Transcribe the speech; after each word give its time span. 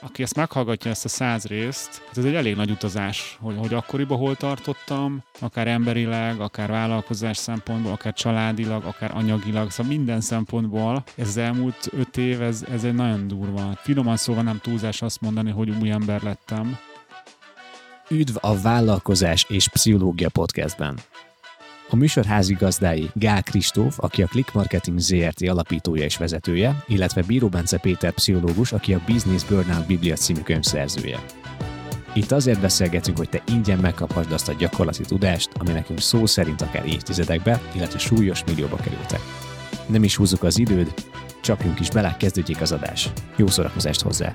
aki 0.00 0.22
ezt 0.22 0.36
meghallgatja, 0.36 0.90
ezt 0.90 1.04
a 1.04 1.08
száz 1.08 1.44
részt, 1.44 2.02
hát 2.06 2.16
ez 2.16 2.24
egy 2.24 2.34
elég 2.34 2.56
nagy 2.56 2.70
utazás, 2.70 3.38
hogy, 3.40 3.54
hogy 3.58 3.74
akkoriban 3.74 4.18
hol 4.18 4.36
tartottam, 4.36 5.22
akár 5.40 5.68
emberileg, 5.68 6.40
akár 6.40 6.70
vállalkozás 6.70 7.36
szempontból, 7.36 7.92
akár 7.92 8.12
családilag, 8.12 8.84
akár 8.84 9.10
anyagilag, 9.14 9.70
szóval 9.70 9.92
minden 9.92 10.20
szempontból 10.20 11.04
ez 11.16 11.28
az 11.28 11.36
elmúlt 11.36 11.88
öt 11.92 12.16
év, 12.16 12.42
ez, 12.42 12.64
ez 12.70 12.84
egy 12.84 12.94
nagyon 12.94 13.28
durva. 13.28 13.72
Finoman 13.76 14.16
szóval 14.16 14.42
nem 14.42 14.58
túlzás 14.62 15.02
azt 15.02 15.20
mondani, 15.20 15.50
hogy 15.50 15.70
új 15.80 15.90
ember 15.90 16.22
lettem. 16.22 16.78
Üdv 18.08 18.36
a 18.40 18.60
Vállalkozás 18.60 19.46
és 19.48 19.68
Pszichológia 19.68 20.28
Podcastben. 20.28 20.98
A 21.92 21.96
műsor 21.96 22.24
házigazdái 22.24 23.10
Gál 23.14 23.42
Kristóf, 23.42 23.98
aki 23.98 24.22
a 24.22 24.26
Click 24.26 24.52
Marketing 24.52 24.98
ZRT 24.98 25.48
alapítója 25.48 26.04
és 26.04 26.16
vezetője, 26.16 26.84
illetve 26.86 27.22
Bíró 27.22 27.48
Bence 27.48 27.78
Péter 27.78 28.12
pszichológus, 28.12 28.72
aki 28.72 28.94
a 28.94 29.00
Business 29.06 29.44
Burnout 29.44 29.86
Biblia 29.86 30.14
című 30.14 30.40
könyv. 30.40 30.62
Itt 32.14 32.32
azért 32.32 32.60
beszélgetünk, 32.60 33.16
hogy 33.16 33.28
te 33.28 33.42
ingyen 33.46 33.78
megkaphasd 33.78 34.32
azt 34.32 34.48
a 34.48 34.52
gyakorlati 34.52 35.02
tudást, 35.02 35.50
ami 35.58 35.72
nekünk 35.72 36.00
szó 36.00 36.26
szerint 36.26 36.60
akár 36.60 36.86
évtizedekbe, 36.86 37.60
illetve 37.74 37.98
súlyos 37.98 38.44
millióba 38.44 38.76
kerültek. 38.76 39.20
Nem 39.86 40.04
is 40.04 40.16
húzzuk 40.16 40.42
az 40.42 40.58
időd, 40.58 40.94
csapjunk 41.42 41.80
is 41.80 41.90
bele, 41.90 42.16
kezdődjék 42.18 42.60
az 42.60 42.72
adás. 42.72 43.08
Jó 43.36 43.46
szórakozást 43.46 44.02
hozzá! 44.02 44.34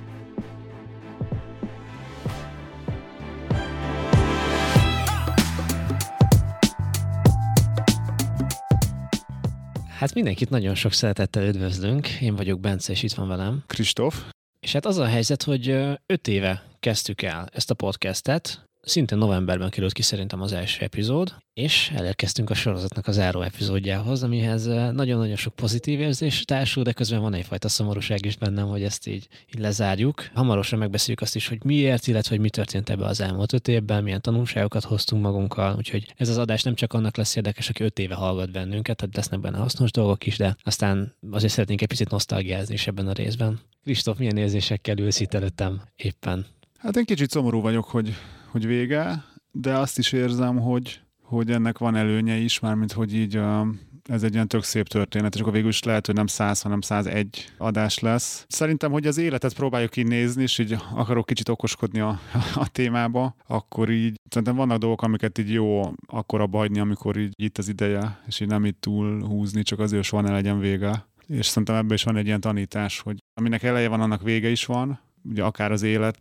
Hát 9.98 10.14
mindenkit 10.14 10.50
nagyon 10.50 10.76
sok 10.76 10.94
szeretettel 10.94 11.48
üdvözlünk. 11.48 12.22
Én 12.22 12.36
vagyok 12.36 12.60
Bence, 12.60 12.92
és 12.92 13.04
itt 13.04 13.14
van 13.14 13.28
velem. 13.28 13.64
Kristóf. 13.68 14.24
És 14.60 14.74
hát 14.74 14.86
az 14.86 14.98
a 14.98 15.06
helyzet, 15.06 15.44
hogy 15.44 15.70
öt 16.06 16.28
éve 16.28 16.64
kezdtük 16.80 17.22
el 17.22 17.50
ezt 17.54 17.72
a 17.72 17.74
podcastet, 17.74 18.66
szinte 18.86 19.16
novemberben 19.16 19.70
került 19.70 19.94
ki 19.94 20.02
szerintem 20.02 20.42
az 20.42 20.54
első 20.54 20.84
epizód, 20.84 21.36
és 21.54 21.92
elérkeztünk 21.96 22.50
a 22.50 22.54
sorozatnak 22.54 23.08
az 23.08 23.16
záró 23.16 23.42
epizódjához, 23.42 24.24
amihez 24.24 24.66
nagyon-nagyon 24.66 25.36
sok 25.36 25.56
pozitív 25.56 26.00
érzés 26.00 26.42
társul, 26.42 26.84
de 26.84 26.92
közben 26.92 27.22
van 27.22 27.34
egyfajta 27.34 27.70
szomorúság 27.70 28.26
is 28.26 28.38
bennem, 28.38 28.68
hogy 28.68 28.84
ezt 28.84 29.08
így, 29.08 29.28
így 29.56 29.60
lezárjuk. 29.60 30.30
Hamarosan 30.34 30.80
megbeszéljük 30.80 31.22
azt 31.22 31.36
is, 31.36 31.48
hogy 31.48 31.64
miért, 31.64 32.08
illetve 32.08 32.30
hogy 32.30 32.40
mi 32.40 32.50
történt 32.50 32.90
ebbe 32.90 33.06
az 33.06 33.22
elmúlt 33.22 33.54
öt 33.54 33.68
évben, 33.68 34.04
milyen 34.04 34.22
tanulságokat 34.22 34.84
hoztunk 34.84 35.22
magunkkal, 35.22 35.76
úgyhogy 35.78 36.14
ez 36.18 36.30
az 36.30 36.38
adás 36.38 36.64
nem 36.64 36.76
csak 36.76 36.94
annak 36.94 37.18
lesz 37.18 37.36
érdekes, 37.36 37.70
aki 37.70 37.84
öt 37.84 38.00
éve 38.00 38.16
hallgat 38.16 38.52
bennünket, 38.52 38.98
tehát 38.98 39.16
lesznek 39.16 39.40
benne 39.40 39.58
hasznos 39.58 39.92
dolgok 39.92 40.26
is, 40.26 40.38
de 40.38 40.56
aztán 40.64 41.16
azért 41.32 41.52
szeretnénk 41.52 41.82
egy 41.82 41.88
picit 41.88 42.10
nosztalgiázni 42.10 42.74
is 42.74 42.88
ebben 42.88 43.08
a 43.08 43.14
részben. 43.14 43.60
Kristóf, 43.84 44.18
milyen 44.18 44.38
érzésekkel 44.38 44.98
ülsz 44.98 45.20
itt 45.20 45.34
előttem 45.34 45.82
éppen? 45.96 46.46
Hát 46.78 46.98
én 46.98 47.06
kicsit 47.06 47.30
szomorú 47.30 47.62
vagyok, 47.62 47.86
hogy 47.86 48.16
hogy 48.56 48.66
vége, 48.66 49.24
de 49.52 49.78
azt 49.78 49.98
is 49.98 50.12
érzem, 50.12 50.60
hogy, 50.60 51.02
hogy 51.22 51.52
ennek 51.52 51.78
van 51.78 51.96
előnye 51.96 52.36
is, 52.36 52.60
mármint 52.60 52.92
hogy 52.92 53.16
így 53.16 53.36
a, 53.36 53.68
ez 54.04 54.24
egy 54.24 54.34
ilyen 54.34 54.48
tök 54.48 54.64
szép 54.64 54.88
történet, 54.88 55.36
és 55.36 55.42
akkor 55.42 55.54
végül 55.54 55.70
is 55.70 55.84
lehet, 55.84 56.06
hogy 56.06 56.16
nem 56.16 56.28
100, 56.28 56.62
hanem 56.62 56.82
101 56.82 57.52
adás 57.58 58.00
lesz. 58.00 58.46
Szerintem, 58.48 58.92
hogy 58.92 59.08
az 59.08 59.18
életet 59.18 59.54
próbáljuk 59.54 59.98
így 59.98 60.08
nézni, 60.08 60.42
és 60.42 60.58
így 60.58 60.78
akarok 60.94 61.26
kicsit 61.26 61.50
okoskodni 61.50 62.00
a, 62.00 62.20
a 62.64 62.68
témába, 62.68 63.36
akkor 63.48 63.90
így 63.90 64.16
szerintem 64.30 64.56
vannak 64.56 64.78
dolgok, 64.78 65.02
amiket 65.02 65.38
így 65.38 65.52
jó 65.52 65.94
akkor 66.08 66.42
abba 66.42 66.68
amikor 66.80 67.18
így 67.18 67.34
itt 67.36 67.58
az 67.58 67.68
ideje, 67.68 68.20
és 68.28 68.40
így 68.40 68.48
nem 68.48 68.66
itt 68.66 68.82
túl 68.82 69.26
húzni, 69.26 69.64
csak 69.64 69.80
azért, 69.80 70.04
soha 70.04 70.22
ne 70.22 70.32
legyen 70.32 70.60
vége. 70.60 71.08
És 71.28 71.46
szerintem 71.46 71.76
ebből 71.76 71.94
is 71.94 72.04
van 72.04 72.18
egy 72.18 72.26
ilyen 72.26 72.42
tanítás, 72.42 73.00
hogy 73.00 73.18
aminek 73.34 73.64
eleje 73.64 73.88
van, 73.88 74.02
annak 74.02 74.22
vége 74.22 74.50
is 74.50 74.66
van, 74.66 75.00
ugye 75.30 75.44
akár 75.44 75.72
az 75.72 75.82
élet, 75.82 76.18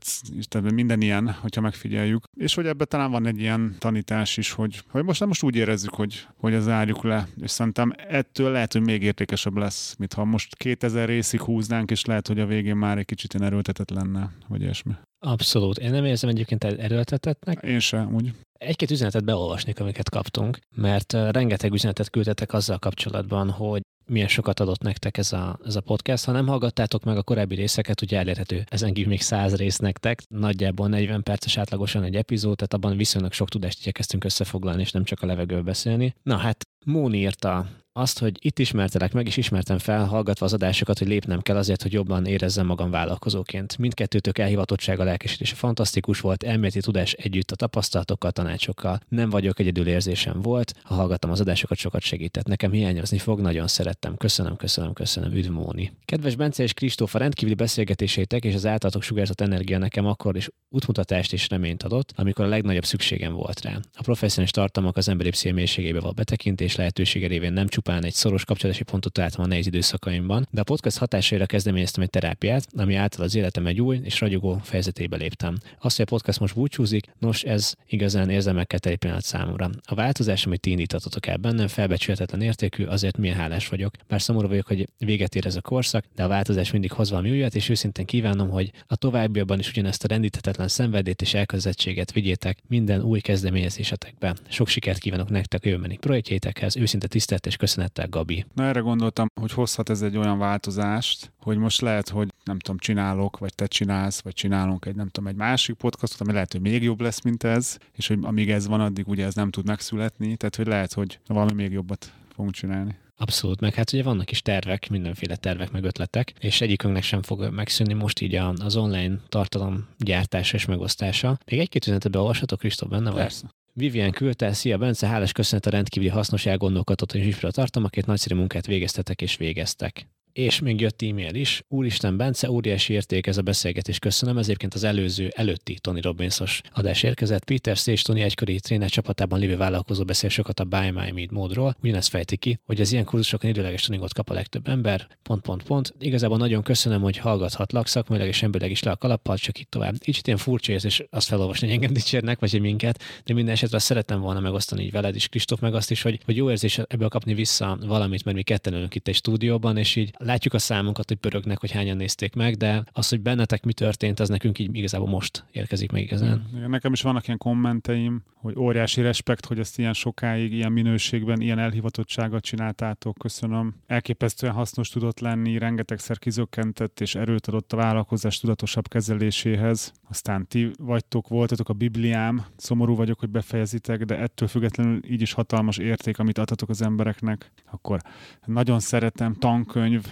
tehát 0.48 0.72
minden 0.72 1.00
ilyen, 1.00 1.32
hogyha 1.32 1.60
megfigyeljük. 1.60 2.24
És 2.36 2.54
hogy 2.54 2.66
ebben 2.66 2.86
talán 2.90 3.10
van 3.10 3.26
egy 3.26 3.40
ilyen 3.40 3.76
tanítás 3.78 4.36
is, 4.36 4.50
hogy, 4.50 4.82
hogy 4.88 5.04
most 5.04 5.20
nem 5.20 5.28
most 5.28 5.42
úgy 5.42 5.56
érezzük, 5.56 5.94
hogy, 5.94 6.26
hogy 6.36 6.54
ez 6.54 6.62
zárjuk 6.62 7.02
le, 7.02 7.28
és 7.40 7.50
szerintem 7.50 7.92
ettől 8.08 8.50
lehet, 8.50 8.72
hogy 8.72 8.82
még 8.82 9.02
értékesebb 9.02 9.56
lesz, 9.56 9.94
mint 9.98 10.12
ha 10.12 10.24
most 10.24 10.56
2000 10.56 11.08
részig 11.08 11.40
húznánk, 11.40 11.90
és 11.90 12.04
lehet, 12.04 12.26
hogy 12.26 12.40
a 12.40 12.46
végén 12.46 12.76
már 12.76 12.98
egy 12.98 13.04
kicsit 13.04 13.34
ilyen 13.34 13.46
erőltetett 13.46 13.90
lenne, 13.90 14.30
vagy 14.48 14.60
ilyesmi. 14.60 14.92
Abszolút. 15.18 15.78
Én 15.78 15.90
nem 15.90 16.04
érzem 16.04 16.30
egyébként 16.30 16.64
erőltetetnek. 16.64 17.62
Én 17.62 17.80
sem, 17.80 18.14
úgy. 18.14 18.32
Egy-két 18.66 18.90
üzenetet 18.90 19.24
beolvasnék, 19.24 19.80
amiket 19.80 20.10
kaptunk, 20.10 20.58
mert 20.74 21.12
rengeteg 21.12 21.72
üzenetet 21.72 22.10
küldtetek 22.10 22.52
azzal 22.52 22.78
kapcsolatban, 22.78 23.50
hogy 23.50 23.82
milyen 24.06 24.28
sokat 24.28 24.60
adott 24.60 24.82
nektek 24.82 25.16
ez 25.16 25.32
a, 25.32 25.58
ez 25.64 25.76
a 25.76 25.80
podcast. 25.80 26.24
Ha 26.24 26.32
nem 26.32 26.46
hallgattátok 26.46 27.04
meg 27.04 27.16
a 27.16 27.22
korábbi 27.22 27.54
részeket, 27.54 28.02
ugye 28.02 28.18
elérhető 28.18 28.64
ezen 28.68 28.92
kívül 28.92 29.10
még 29.10 29.20
száz 29.20 29.56
rész 29.56 29.78
nektek, 29.78 30.22
nagyjából 30.28 30.88
40 30.88 31.22
perces 31.22 31.56
átlagosan 31.56 32.02
egy 32.02 32.16
epizód, 32.16 32.56
tehát 32.56 32.74
abban 32.74 32.96
viszonylag 32.96 33.32
sok 33.32 33.48
tudást 33.48 33.80
igyekeztünk 33.80 34.24
összefoglalni, 34.24 34.80
és 34.80 34.92
nem 34.92 35.04
csak 35.04 35.22
a 35.22 35.26
levegőből 35.26 35.62
beszélni. 35.62 36.14
Na 36.22 36.36
hát, 36.36 36.66
Móni 36.84 37.18
írta 37.18 37.66
azt, 37.92 38.18
hogy 38.18 38.38
itt 38.40 38.58
ismertelek 38.58 39.12
meg, 39.12 39.26
és 39.26 39.36
ismertem 39.36 39.78
fel, 39.78 40.04
hallgatva 40.04 40.46
az 40.46 40.52
adásokat, 40.52 40.98
hogy 40.98 41.08
lépnem 41.08 41.40
kell 41.40 41.56
azért, 41.56 41.82
hogy 41.82 41.92
jobban 41.92 42.26
érezzem 42.26 42.66
magam 42.66 42.90
vállalkozóként. 42.90 43.78
Mindkettőtök 43.78 44.38
elhivatottsága, 44.38 45.04
lelkesítése 45.04 45.54
fantasztikus 45.54 46.20
volt, 46.20 46.42
elméleti 46.42 46.80
tudás 46.80 47.12
együtt 47.12 47.50
a 47.50 47.56
tapasztalatokkal, 47.56 48.30
tanácsokkal. 48.54 49.00
Nem 49.08 49.30
vagyok 49.30 49.58
egyedül 49.58 49.86
érzésem 49.86 50.40
volt, 50.40 50.74
ha 50.82 50.94
hallgattam 50.94 51.30
az 51.30 51.40
adásokat, 51.40 51.78
sokat 51.78 52.00
segített. 52.00 52.46
Nekem 52.46 52.70
hiányozni 52.70 53.18
fog, 53.18 53.40
nagyon 53.40 53.66
szerettem. 53.66 54.16
Köszönöm, 54.16 54.56
köszönöm, 54.56 54.92
köszönöm, 54.92 55.32
üdv 55.32 55.50
Móni. 55.50 55.92
Kedves 56.04 56.36
Bence 56.36 56.62
és 56.62 56.72
Kristóf, 56.72 57.14
a 57.14 57.18
rendkívüli 57.18 57.54
beszélgetéseitek 57.54 58.44
és 58.44 58.54
az 58.54 58.66
általatok 58.66 59.02
sugárzott 59.02 59.40
energia 59.40 59.78
nekem 59.78 60.06
akkor 60.06 60.36
is 60.36 60.48
útmutatást 60.68 61.32
és 61.32 61.48
reményt 61.48 61.82
adott, 61.82 62.12
amikor 62.16 62.44
a 62.44 62.48
legnagyobb 62.48 62.84
szükségem 62.84 63.32
volt 63.32 63.60
rá. 63.60 63.78
A 63.94 64.02
professzionális 64.02 64.50
tartalmak 64.50 64.96
az 64.96 65.08
emberi 65.08 65.30
psziché 65.30 65.52
mélységébe 65.52 66.00
való 66.00 66.12
betekintés 66.12 66.76
lehetősége 66.76 67.26
révén 67.26 67.52
nem 67.52 67.68
csupán 67.68 68.04
egy 68.04 68.12
szoros 68.12 68.44
kapcsolódási 68.44 68.84
pontot 68.84 69.12
találtam 69.12 69.44
a 69.44 69.46
nehéz 69.46 69.66
időszakaimban, 69.66 70.46
de 70.50 70.60
a 70.60 70.64
podcast 70.64 70.98
hatásaira 70.98 71.46
kezdeményeztem 71.46 72.02
egy 72.02 72.10
terápiát, 72.10 72.66
ami 72.76 72.94
által 72.94 73.24
az 73.24 73.34
életem 73.34 73.66
egy 73.66 73.80
új 73.80 74.00
és 74.02 74.20
ragyogó 74.20 74.60
fejezetébe 74.62 75.16
léptem. 75.16 75.56
Azt, 75.80 75.96
hogy 75.96 76.06
a 76.08 76.10
podcast 76.10 76.40
most 76.40 76.54
búcsúzik, 76.54 77.06
nos, 77.18 77.42
ez 77.42 77.74
igazán 77.86 78.30
érzelmekkel 78.44 78.78
teli 78.78 78.96
pillanat 78.96 79.22
számomra. 79.22 79.70
A 79.84 79.94
változás, 79.94 80.46
amit 80.46 80.60
ti 80.60 80.70
indítottatok 80.70 81.26
el 81.26 81.36
bennem, 81.36 81.68
felbecsülhetetlen 81.68 82.40
értékű, 82.40 82.84
azért 82.84 83.16
milyen 83.16 83.36
hálás 83.36 83.68
vagyok. 83.68 83.94
Bár 84.08 84.22
szomorú 84.22 84.48
vagyok, 84.48 84.66
hogy 84.66 84.88
véget 84.98 85.34
ér 85.34 85.46
ez 85.46 85.56
a 85.56 85.60
korszak, 85.60 86.04
de 86.14 86.24
a 86.24 86.28
változás 86.28 86.70
mindig 86.70 86.92
hoz 86.92 87.10
valami 87.10 87.30
újat, 87.30 87.54
és 87.54 87.68
őszintén 87.68 88.04
kívánom, 88.04 88.50
hogy 88.50 88.72
a 88.86 88.96
továbbiakban 88.96 89.58
is 89.58 89.70
ugyanezt 89.70 90.04
a 90.04 90.08
rendíthetetlen 90.08 90.68
szenvedét 90.68 91.22
és 91.22 91.34
elközettséget 91.34 92.12
vigyétek 92.12 92.58
minden 92.68 93.02
új 93.02 93.20
kezdeményezésetekbe. 93.20 94.34
Sok 94.48 94.68
sikert 94.68 94.98
kívánok 94.98 95.28
nektek 95.28 95.64
a 95.64 95.68
jövőbeni 95.68 95.96
projektjeitekhez, 95.96 96.76
őszinte 96.76 97.06
tisztelt 97.06 97.46
és 97.46 97.56
köszönettel, 97.56 98.08
Gabi. 98.08 98.44
Na 98.54 98.64
erre 98.64 98.80
gondoltam, 98.80 99.26
hogy 99.40 99.52
hozhat 99.52 99.90
ez 99.90 100.02
egy 100.02 100.16
olyan 100.16 100.38
változást, 100.38 101.32
hogy 101.40 101.56
most 101.56 101.80
lehet, 101.80 102.08
hogy 102.08 102.28
nem 102.44 102.58
tudom, 102.58 102.78
csinálok, 102.78 103.38
vagy 103.38 103.54
te 103.54 103.66
csinálsz, 103.66 104.20
vagy 104.20 104.32
csinálunk 104.32 104.84
egy 104.86 104.94
nem 104.94 105.08
tudom, 105.08 105.28
egy 105.28 105.36
másik 105.36 105.76
podcastot, 105.76 106.20
ami 106.20 106.32
lehet, 106.32 106.52
hogy 106.52 106.60
még 106.60 106.82
jobb 106.82 107.00
lesz, 107.00 107.22
mint 107.22 107.42
ez, 107.42 107.78
és 107.92 108.06
hogy 108.06 108.18
amíg 108.24 108.50
ez 108.50 108.66
van, 108.66 108.80
addig 108.80 109.08
ugye 109.08 109.24
ez 109.24 109.34
nem 109.34 109.50
tud 109.50 109.66
megszületni, 109.66 110.36
tehát 110.36 110.56
hogy 110.56 110.66
lehet, 110.66 110.92
hogy 110.92 111.18
valami 111.26 111.52
még 111.52 111.72
jobbat 111.72 112.12
fogunk 112.34 112.54
csinálni. 112.54 112.96
Abszolút, 113.16 113.60
meg 113.60 113.74
hát 113.74 113.92
ugye 113.92 114.02
vannak 114.02 114.30
is 114.30 114.42
tervek, 114.42 114.88
mindenféle 114.88 115.36
tervek, 115.36 115.70
meg 115.70 115.84
ötletek, 115.84 116.32
és 116.38 116.60
egyikünknek 116.60 117.02
sem 117.02 117.22
fog 117.22 117.50
megszűnni 117.52 117.92
most 117.92 118.20
így 118.20 118.34
az 118.34 118.76
online 118.76 119.16
tartalom 119.28 119.86
gyártása 119.98 120.56
és 120.56 120.64
megosztása. 120.64 121.38
Még 121.50 121.60
egy-két 121.60 121.84
üzenetet 121.86 122.12
beolvashatok, 122.12 122.58
Kristóf, 122.58 122.90
benne 122.90 123.10
vagy? 123.10 123.20
Persze. 123.20 123.50
Vivian 123.72 124.10
küldte, 124.10 124.52
szia 124.52 124.78
Bence, 124.78 125.06
hálás 125.06 125.32
köszönet 125.32 125.66
a 125.66 125.70
rendkívüli 125.70 126.10
hasznos 126.10 126.46
elgondolkodható 126.46 127.18
és 127.18 127.24
inspiráló 127.24 127.52
tartalmakért, 127.52 128.06
nagyszerű 128.06 128.34
munkát 128.34 128.66
végeztetek 128.66 129.22
és 129.22 129.36
végeztek 129.36 130.06
és 130.34 130.60
még 130.60 130.80
jött 130.80 131.02
e-mail 131.02 131.34
is. 131.34 131.62
Úristen 131.68 132.16
Bence, 132.16 132.50
óriási 132.50 132.92
érték 132.92 133.26
ez 133.26 133.36
a 133.36 133.42
beszélgetés, 133.42 133.98
köszönöm. 133.98 134.38
Ez 134.38 134.44
egyébként 134.44 134.74
az 134.74 134.84
előző, 134.84 135.32
előtti 135.34 135.78
Tony 135.80 136.00
Robbinsos 136.00 136.60
adás 136.72 137.02
érkezett. 137.02 137.44
Peter 137.44 137.76
és 137.84 138.02
Tony 138.02 138.20
egykori 138.20 138.60
tréner 138.60 138.90
csapatában 138.90 139.38
lévő 139.38 139.56
vállalkozó 139.56 140.04
beszél 140.04 140.30
sokat 140.30 140.60
a 140.60 140.64
Buy 140.64 140.90
My 140.90 141.10
Meet 141.10 141.30
módról. 141.30 141.76
Ugyanezt 141.82 142.08
fejti 142.08 142.36
ki, 142.36 142.58
hogy 142.66 142.80
az 142.80 142.92
ilyen 142.92 143.04
kurzusokon 143.04 143.50
időleges 143.50 143.82
taningot 143.82 144.12
kap 144.12 144.30
a 144.30 144.34
legtöbb 144.34 144.68
ember. 144.68 145.06
Pont, 145.22 145.42
pont, 145.42 145.62
pont. 145.62 145.94
Igazából 145.98 146.38
nagyon 146.38 146.62
köszönöm, 146.62 147.00
hogy 147.00 147.16
hallgathatlak, 147.16 147.86
szakmailag 147.86 148.28
és 148.28 148.42
emberileg 148.42 148.70
is 148.70 148.82
le 148.82 148.90
a 148.90 148.96
kalappal, 148.96 149.36
csak 149.36 149.58
itt 149.58 149.70
tovább. 149.70 149.98
Kicsit 149.98 150.26
ilyen 150.26 150.38
furcsa 150.38 150.72
és 150.72 151.04
azt 151.10 151.28
felolvasni, 151.28 151.66
hogy 151.66 151.76
engem 151.76 151.92
dicsérnek, 151.92 152.38
vagy 152.38 152.60
minket, 152.60 153.02
de 153.24 153.34
minden 153.34 153.54
esetre 153.54 153.76
azt 153.76 153.86
szerettem 153.86 154.20
volna 154.20 154.40
megosztani 154.40 154.82
így 154.82 154.90
veled 154.90 155.14
is, 155.14 155.28
Kristóf, 155.28 155.60
meg 155.60 155.74
azt 155.74 155.90
is, 155.90 156.02
hogy, 156.02 156.20
hogy 156.24 156.36
jó 156.36 156.50
érzés 156.50 156.78
ebből 156.78 157.08
kapni 157.08 157.34
vissza 157.34 157.78
valamit, 157.86 158.24
mert 158.24 158.36
mi 158.36 158.42
ketten 158.42 158.74
ülünk 158.74 158.94
itt 158.94 159.08
egy 159.08 159.14
stúdióban, 159.14 159.76
és 159.76 159.96
így 159.96 160.14
látjuk 160.24 160.54
a 160.54 160.58
számunkat, 160.58 161.08
hogy 161.08 161.16
pörögnek, 161.16 161.60
hogy 161.60 161.70
hányan 161.70 161.96
nézték 161.96 162.34
meg, 162.34 162.54
de 162.54 162.84
az, 162.92 163.08
hogy 163.08 163.20
bennetek 163.20 163.64
mi 163.64 163.72
történt, 163.72 164.20
az 164.20 164.28
nekünk 164.28 164.58
így 164.58 164.76
igazából 164.76 165.08
most 165.08 165.44
érkezik 165.52 165.92
meg 165.92 166.02
igazán. 166.02 166.46
Igen, 166.56 166.70
nekem 166.70 166.92
is 166.92 167.02
vannak 167.02 167.26
ilyen 167.26 167.38
kommenteim, 167.38 168.22
hogy 168.34 168.56
óriási 168.56 169.00
respekt, 169.00 169.46
hogy 169.46 169.58
ezt 169.58 169.78
ilyen 169.78 169.92
sokáig, 169.92 170.52
ilyen 170.52 170.72
minőségben, 170.72 171.40
ilyen 171.40 171.58
elhivatottsággal 171.58 172.40
csináltátok. 172.40 173.18
Köszönöm. 173.18 173.74
Elképesztően 173.86 174.52
hasznos 174.52 174.88
tudott 174.88 175.20
lenni, 175.20 175.58
rengetegszer 175.58 176.18
kizökkentett 176.18 177.00
és 177.00 177.14
erőt 177.14 177.46
adott 177.46 177.72
a 177.72 177.76
vállalkozás 177.76 178.38
tudatosabb 178.38 178.88
kezeléséhez. 178.88 179.92
Aztán 180.08 180.46
ti 180.46 180.70
vagytok, 180.78 181.28
voltatok 181.28 181.68
a 181.68 181.72
Bibliám. 181.72 182.44
Szomorú 182.56 182.94
vagyok, 182.94 183.20
hogy 183.20 183.30
befejezitek, 183.30 184.04
de 184.04 184.18
ettől 184.18 184.48
függetlenül 184.48 185.00
így 185.10 185.20
is 185.20 185.32
hatalmas 185.32 185.78
érték, 185.78 186.18
amit 186.18 186.38
adhatok 186.38 186.68
az 186.68 186.82
embereknek. 186.82 187.52
Akkor 187.70 188.00
nagyon 188.44 188.80
szeretem, 188.80 189.34
tankönyv. 189.34 190.06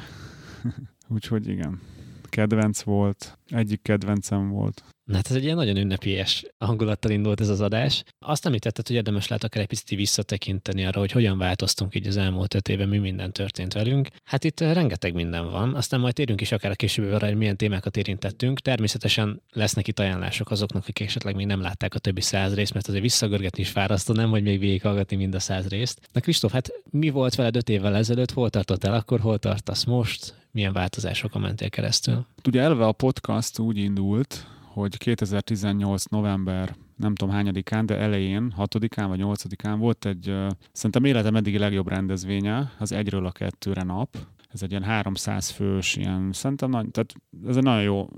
Úgyhogy 1.15 1.49
igen, 1.49 1.81
kedvenc 2.29 2.83
volt, 2.83 3.39
egyik 3.49 3.83
kedvencem 3.83 4.49
volt. 4.49 4.85
Na 5.05 5.17
hát 5.17 5.31
ez 5.31 5.37
egy 5.37 5.45
ilyen 5.45 5.57
nagyon 5.57 5.77
ünnepies 5.77 6.45
hangulattal 6.59 7.11
indult 7.11 7.41
ez 7.41 7.49
az 7.49 7.61
adás. 7.61 8.03
Azt 8.19 8.47
említetted, 8.47 8.87
hogy 8.87 8.97
érdemes 8.97 9.29
lehet 9.29 9.45
akár 9.45 9.63
egy 9.63 9.69
picit 9.69 9.99
visszatekinteni 9.99 10.85
arra, 10.85 11.01
hogy 11.01 11.13
hogyan 11.13 11.39
változtunk 11.39 11.95
így 11.95 12.07
az 12.07 12.17
elmúlt 12.17 12.55
öt 12.55 12.69
évben, 12.69 12.89
mi 12.89 12.99
minden 12.99 13.33
történt 13.33 13.73
velünk. 13.73 14.09
Hát 14.25 14.45
itt 14.45 14.61
rengeteg 14.61 15.15
minden 15.15 15.51
van, 15.51 15.75
aztán 15.75 16.01
majd 16.01 16.15
térünk 16.15 16.41
is 16.41 16.53
akár 16.53 16.71
a 16.71 16.75
később 16.75 17.13
arra, 17.13 17.27
hogy 17.27 17.37
milyen 17.37 17.57
témákat 17.57 17.97
érintettünk. 17.97 18.61
Természetesen 18.61 19.43
lesznek 19.53 19.89
itt 19.89 19.99
ajánlások 19.99 20.51
azoknak, 20.51 20.83
akik 20.83 21.07
esetleg 21.07 21.35
még 21.35 21.47
nem 21.47 21.61
látták 21.61 21.95
a 21.95 21.99
többi 21.99 22.21
száz 22.21 22.55
részt, 22.55 22.73
mert 22.73 22.89
azért 22.89 23.03
visszagörgetni 23.03 23.63
is 23.63 23.69
fárasztó, 23.69 24.15
nem 24.15 24.31
vagy 24.31 24.43
még 24.43 24.59
végighallgatni 24.59 25.17
mind 25.17 25.35
a 25.35 25.41
száz 25.41 25.69
részt. 25.69 26.09
Na 26.13 26.21
Kristóf, 26.21 26.53
hát 26.53 26.69
mi 26.91 27.11
volt 27.11 27.35
veled 27.35 27.57
öt 27.57 27.69
évvel 27.69 27.97
ezelőtt, 27.97 28.31
hol 28.31 28.51
tartottál 28.51 28.95
akkor, 28.95 29.21
hol 29.21 29.39
tartasz 29.39 29.85
most, 29.85 30.35
milyen 30.51 30.73
változásokon 30.73 31.43
mentél 31.43 31.69
keresztül? 31.69 32.27
Ugye 32.47 32.61
elve 32.61 32.87
a 32.87 32.93
podcast 32.93 33.59
úgy 33.59 33.79
indult, 33.79 34.47
hogy 34.73 34.97
2018 34.97 36.05
november 36.05 36.77
nem 36.97 37.15
tudom 37.15 37.35
hányadikán, 37.35 37.87
de 37.87 37.97
elején, 37.97 38.51
hatodikán 38.51 39.09
vagy 39.09 39.19
nyolcadikán 39.19 39.79
volt 39.79 40.05
egy, 40.05 40.37
szerintem 40.73 41.05
életem 41.05 41.37
eddigi 41.37 41.59
legjobb 41.59 41.89
rendezvénye, 41.89 42.73
az 42.79 42.93
egyről 42.93 43.27
a 43.27 43.33
kettőre 43.33 43.83
nap. 43.83 44.17
Ez 44.49 44.63
egy 44.63 44.71
ilyen 44.71 44.83
300 44.83 45.51
fős, 45.51 45.97
ilyen, 45.97 46.33
szerintem 46.33 46.71
nagy, 46.71 46.91
tehát 46.91 47.15
ez 47.47 47.57
egy 47.57 47.63
nagyon 47.63 47.83
jó... 47.83 48.09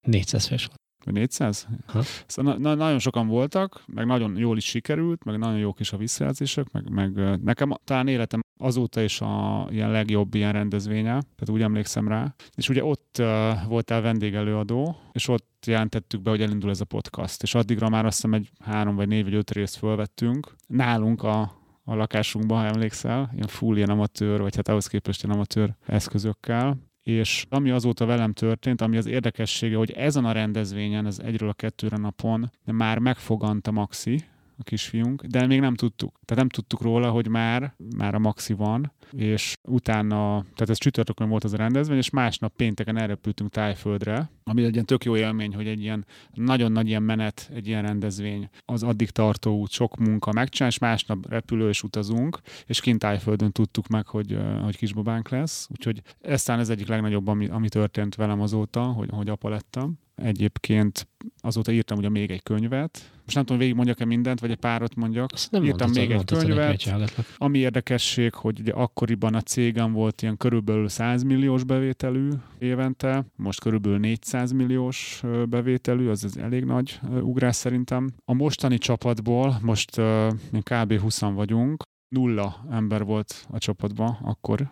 400 0.00 0.46
fős 0.46 0.66
volt. 0.66 0.79
400? 1.04 1.68
Ha? 1.86 2.02
Szóval 2.26 2.52
na, 2.52 2.58
na, 2.58 2.74
nagyon 2.74 2.98
sokan 2.98 3.26
voltak, 3.26 3.82
meg 3.86 4.06
nagyon 4.06 4.36
jól 4.36 4.56
is 4.56 4.64
sikerült, 4.64 5.24
meg 5.24 5.38
nagyon 5.38 5.58
jók 5.58 5.80
is 5.80 5.92
a 5.92 5.96
visszajelzések, 5.96 6.72
meg, 6.72 6.90
meg 6.90 7.40
nekem 7.42 7.72
talán 7.84 8.08
életem 8.08 8.40
azóta 8.58 9.00
is 9.00 9.20
a 9.20 9.66
ilyen 9.70 9.90
legjobb 9.90 10.34
ilyen 10.34 10.52
rendezvénye, 10.52 11.10
tehát 11.10 11.48
úgy 11.48 11.62
emlékszem 11.62 12.08
rá. 12.08 12.34
És 12.54 12.68
ugye 12.68 12.84
ott 12.84 13.16
uh, 13.18 13.66
voltál 13.68 14.00
vendégelőadó, 14.00 14.96
és 15.12 15.28
ott 15.28 15.64
jelentettük 15.66 16.22
be, 16.22 16.30
hogy 16.30 16.42
elindul 16.42 16.70
ez 16.70 16.80
a 16.80 16.84
podcast, 16.84 17.42
és 17.42 17.54
addigra 17.54 17.88
már 17.88 18.06
azt 18.06 18.14
hiszem 18.14 18.34
egy 18.34 18.50
három 18.58 18.96
vagy 18.96 19.08
négy 19.08 19.24
vagy 19.24 19.34
öt 19.34 19.50
részt 19.50 19.76
fölvettünk. 19.76 20.54
Nálunk 20.66 21.22
a, 21.22 21.40
a 21.84 21.94
lakásunkban, 21.94 22.58
ha 22.58 22.66
emlékszel, 22.66 23.30
ilyen 23.34 23.48
full 23.48 23.76
ilyen 23.76 23.90
amatőr, 23.90 24.40
vagy 24.40 24.56
hát 24.56 24.68
ahhoz 24.68 24.86
képest 24.86 25.22
ilyen 25.22 25.34
amatőr 25.34 25.74
eszközökkel, 25.86 26.76
és 27.10 27.46
ami 27.48 27.70
azóta 27.70 28.06
velem 28.06 28.32
történt, 28.32 28.80
ami 28.80 28.96
az 28.96 29.06
érdekessége, 29.06 29.76
hogy 29.76 29.90
ezen 29.90 30.24
a 30.24 30.32
rendezvényen, 30.32 31.06
ez 31.06 31.18
egyről 31.18 31.48
a 31.48 31.52
kettőre 31.52 31.96
napon, 31.96 32.50
de 32.64 32.72
már 32.72 32.98
megfogant 32.98 33.66
a 33.66 33.70
Maxi, 33.70 34.24
a 34.60 34.64
kisfiunk, 34.64 35.22
de 35.24 35.46
még 35.46 35.60
nem 35.60 35.74
tudtuk. 35.74 36.20
Tehát 36.24 36.42
nem 36.42 36.48
tudtuk 36.48 36.82
róla, 36.82 37.10
hogy 37.10 37.28
már, 37.28 37.74
már 37.96 38.14
a 38.14 38.18
Maxi 38.18 38.52
van, 38.52 38.92
és 39.12 39.56
utána, 39.68 40.40
tehát 40.40 40.70
ez 40.70 40.78
csütörtökön 40.78 41.28
volt 41.28 41.44
az 41.44 41.52
a 41.52 41.56
rendezvény, 41.56 41.96
és 41.96 42.10
másnap 42.10 42.52
pénteken 42.56 42.96
elrepültünk 42.96 43.50
Tájföldre, 43.50 44.30
ami 44.44 44.64
egy 44.64 44.72
ilyen 44.72 44.86
tök 44.86 45.04
jó 45.04 45.16
élmény, 45.16 45.54
hogy 45.54 45.66
egy 45.66 45.80
ilyen 45.80 46.06
nagyon 46.34 46.72
nagy 46.72 46.88
ilyen 46.88 47.02
menet, 47.02 47.50
egy 47.54 47.66
ilyen 47.66 47.82
rendezvény, 47.82 48.48
az 48.64 48.82
addig 48.82 49.10
tartó 49.10 49.58
út, 49.58 49.70
sok 49.70 49.96
munka 49.96 50.32
megcsinál, 50.32 50.70
és 50.70 50.78
másnap 50.78 51.28
repülő 51.28 51.68
és 51.68 51.82
utazunk, 51.82 52.40
és 52.66 52.80
kint 52.80 52.98
Tájföldön 52.98 53.52
tudtuk 53.52 53.88
meg, 53.88 54.06
hogy, 54.06 54.38
hogy 54.62 54.76
kisbabánk 54.76 55.28
lesz. 55.28 55.68
Úgyhogy 55.70 56.02
ez 56.20 56.42
talán 56.42 56.60
ez 56.60 56.68
egyik 56.68 56.88
legnagyobb, 56.88 57.26
ami, 57.26 57.48
ami 57.48 57.68
történt 57.68 58.14
velem 58.14 58.40
azóta, 58.40 58.82
hogy, 58.82 59.08
hogy 59.12 59.28
apa 59.28 59.48
lettem. 59.48 59.98
Egyébként 60.22 61.08
azóta 61.40 61.72
írtam 61.72 61.98
ugye 61.98 62.08
még 62.08 62.30
egy 62.30 62.42
könyvet. 62.42 63.10
Most 63.24 63.34
nem 63.34 63.44
tudom, 63.44 63.58
végig 63.58 63.74
mondjak-e 63.74 64.04
mindent, 64.04 64.40
vagy 64.40 64.50
egy 64.50 64.56
párat 64.56 64.94
mondjak. 64.94 65.30
nem 65.50 65.64
írtam 65.64 65.90
még 65.90 66.10
egy 66.10 66.24
könyvet. 66.24 66.84
Ami 67.36 67.58
érdekesség, 67.58 68.34
hogy 68.34 68.60
ugye 68.60 68.72
akkoriban 68.72 69.34
a 69.34 69.40
cégem 69.40 69.92
volt 69.92 70.22
ilyen 70.22 70.36
körülbelül 70.36 70.88
100 70.88 71.22
milliós 71.22 71.64
bevételű 71.64 72.28
évente, 72.58 73.24
most 73.36 73.60
körülbelül 73.60 73.98
400 73.98 74.52
milliós 74.52 75.22
bevételű, 75.48 76.08
az, 76.08 76.24
az 76.24 76.38
elég 76.38 76.64
nagy 76.64 77.00
ugrás 77.20 77.56
szerintem. 77.56 78.10
A 78.24 78.32
mostani 78.32 78.78
csapatból, 78.78 79.58
most 79.62 79.98
uh, 79.98 80.32
kb. 80.62 81.00
20 81.00 81.20
vagyunk, 81.20 81.82
nulla 82.08 82.66
ember 82.70 83.04
volt 83.04 83.46
a 83.50 83.58
csapatban 83.58 84.18
akkor 84.22 84.68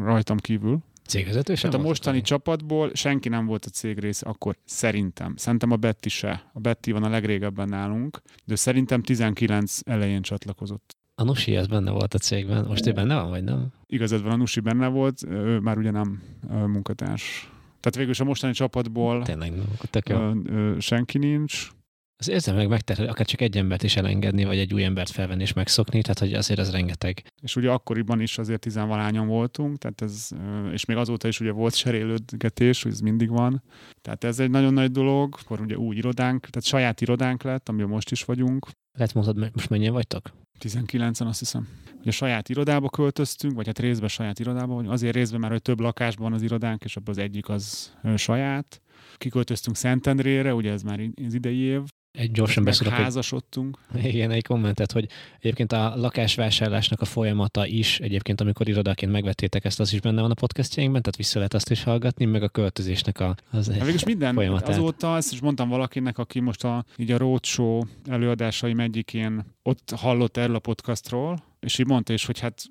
rajtam 0.00 0.36
kívül, 0.36 0.78
Cégvezető 1.06 1.54
sem 1.54 1.70
Tehát 1.70 1.86
a 1.86 1.88
mostani 1.88 2.16
volt? 2.16 2.28
csapatból 2.28 2.90
senki 2.94 3.28
nem 3.28 3.46
volt 3.46 3.64
a 3.64 3.68
cég 3.68 3.98
része, 3.98 4.26
akkor 4.26 4.56
szerintem. 4.64 5.36
Szerintem 5.36 5.70
a 5.70 5.76
Betty 5.76 6.08
se. 6.08 6.50
A 6.52 6.60
Betty 6.60 6.90
van 6.90 7.02
a 7.02 7.08
legrégebben 7.08 7.68
nálunk, 7.68 8.22
de 8.44 8.56
szerintem 8.56 9.02
19 9.02 9.78
elején 9.84 10.22
csatlakozott. 10.22 10.96
A 11.14 11.24
Nusi 11.24 11.56
az 11.56 11.66
benne 11.66 11.90
volt 11.90 12.14
a 12.14 12.18
cégben. 12.18 12.64
Most 12.64 12.86
ő 12.86 12.92
benne 12.92 13.14
van, 13.14 13.28
vagy 13.28 13.44
nem? 13.44 13.72
Igazad 13.86 14.22
van, 14.22 14.32
a 14.32 14.36
Nusi 14.36 14.60
benne 14.60 14.86
volt, 14.86 15.22
ő 15.28 15.58
már 15.58 15.78
ugye 15.78 15.90
nem 15.90 16.22
munkatárs. 16.48 17.50
Tehát 17.80 18.08
végül 18.08 18.14
a 18.18 18.24
mostani 18.24 18.52
csapatból 18.52 19.22
Tényleg, 19.22 19.52
tök 19.90 20.08
jó. 20.08 20.32
senki 20.78 21.18
nincs. 21.18 21.68
Az 22.18 22.28
érzelmek 22.28 22.68
megterhel, 22.68 23.08
akár 23.08 23.26
csak 23.26 23.40
egy 23.40 23.56
embert 23.56 23.82
is 23.82 23.96
elengedni, 23.96 24.44
vagy 24.44 24.58
egy 24.58 24.74
új 24.74 24.84
embert 24.84 25.10
felvenni 25.10 25.42
és 25.42 25.52
megszokni, 25.52 26.02
tehát 26.02 26.18
hogy 26.18 26.32
azért 26.32 26.58
az 26.60 26.70
rengeteg. 26.70 27.22
És 27.42 27.56
ugye 27.56 27.70
akkoriban 27.70 28.20
is 28.20 28.38
azért 28.38 28.60
tizenvalányan 28.60 29.26
voltunk, 29.26 29.78
tehát 29.78 30.00
ez, 30.00 30.28
és 30.72 30.84
még 30.84 30.96
azóta 30.96 31.28
is 31.28 31.40
ugye 31.40 31.50
volt 31.50 31.74
serélődgetés, 31.74 32.82
hogy 32.82 32.92
ez 32.92 33.00
mindig 33.00 33.28
van. 33.28 33.62
Tehát 34.02 34.24
ez 34.24 34.40
egy 34.40 34.50
nagyon 34.50 34.72
nagy 34.72 34.90
dolog, 34.90 35.36
akkor 35.42 35.60
ugye 35.60 35.76
új 35.76 35.96
irodánk, 35.96 36.40
tehát 36.40 36.64
saját 36.64 37.00
irodánk 37.00 37.42
lett, 37.42 37.68
amiben 37.68 37.88
most 37.88 38.10
is 38.10 38.24
vagyunk. 38.24 38.66
Lehet 38.98 39.14
mondod, 39.14 39.50
most 39.52 39.68
mennyien 39.68 39.92
vagytok? 39.92 40.32
19-en 40.60 41.26
azt 41.26 41.38
hiszem. 41.38 41.68
Ugye 42.00 42.10
saját 42.10 42.48
irodába 42.48 42.88
költöztünk, 42.88 43.54
vagy 43.54 43.66
hát 43.66 43.78
részben 43.78 44.08
saját 44.08 44.38
irodába, 44.38 44.74
vagy 44.74 44.86
azért 44.86 45.14
részben 45.14 45.40
már, 45.40 45.50
hogy 45.50 45.62
több 45.62 45.80
lakásban 45.80 46.32
az 46.32 46.42
irodánk, 46.42 46.84
és 46.84 46.96
abban 46.96 47.14
az 47.14 47.20
egyik 47.20 47.48
az 47.48 47.94
saját. 48.16 48.80
Kiköltöztünk 49.16 49.76
Szentendrére, 49.76 50.54
ugye 50.54 50.72
ez 50.72 50.82
már 50.82 51.00
az 51.26 51.34
idei 51.34 51.58
év, 51.58 51.80
egy 52.16 52.30
gyorsan 52.30 52.64
beszélek. 52.64 52.94
Házasodtunk. 52.94 53.78
Egy, 53.94 54.04
igen, 54.04 54.30
egy 54.30 54.46
kommentet, 54.46 54.92
hogy 54.92 55.08
egyébként 55.38 55.72
a 55.72 55.92
lakásvásárlásnak 55.96 57.00
a 57.00 57.04
folyamata 57.04 57.66
is, 57.66 58.00
egyébként 58.00 58.40
amikor 58.40 58.68
irodaként 58.68 59.12
megvettétek 59.12 59.64
ezt, 59.64 59.80
az 59.80 59.92
is 59.92 60.00
benne 60.00 60.20
van 60.20 60.30
a 60.30 60.34
podcastjainkban, 60.34 61.02
tehát 61.02 61.16
vissza 61.16 61.36
lehet 61.36 61.54
azt 61.54 61.70
is 61.70 61.82
hallgatni, 61.82 62.24
meg 62.24 62.42
a 62.42 62.48
költözésnek 62.48 63.20
a, 63.20 63.36
az 63.50 63.66
hát 63.66 63.78
Végülis 63.78 64.04
minden 64.04 64.34
folyamatát. 64.34 64.68
azóta, 64.68 65.16
ezt 65.16 65.32
is 65.32 65.40
mondtam 65.40 65.68
valakinek, 65.68 66.18
aki 66.18 66.40
most 66.40 66.64
a, 66.64 66.84
így 66.96 67.10
a 67.10 67.18
roadshow 67.18 67.80
előadásaim 68.04 68.80
egyikén 68.80 69.54
ott 69.62 69.92
hallott 69.96 70.36
erről 70.36 70.54
a 70.54 70.58
podcastról, 70.58 71.38
és 71.66 71.78
így 71.78 71.86
mondta 71.86 72.12
is, 72.12 72.24
hogy 72.24 72.38
hát 72.38 72.62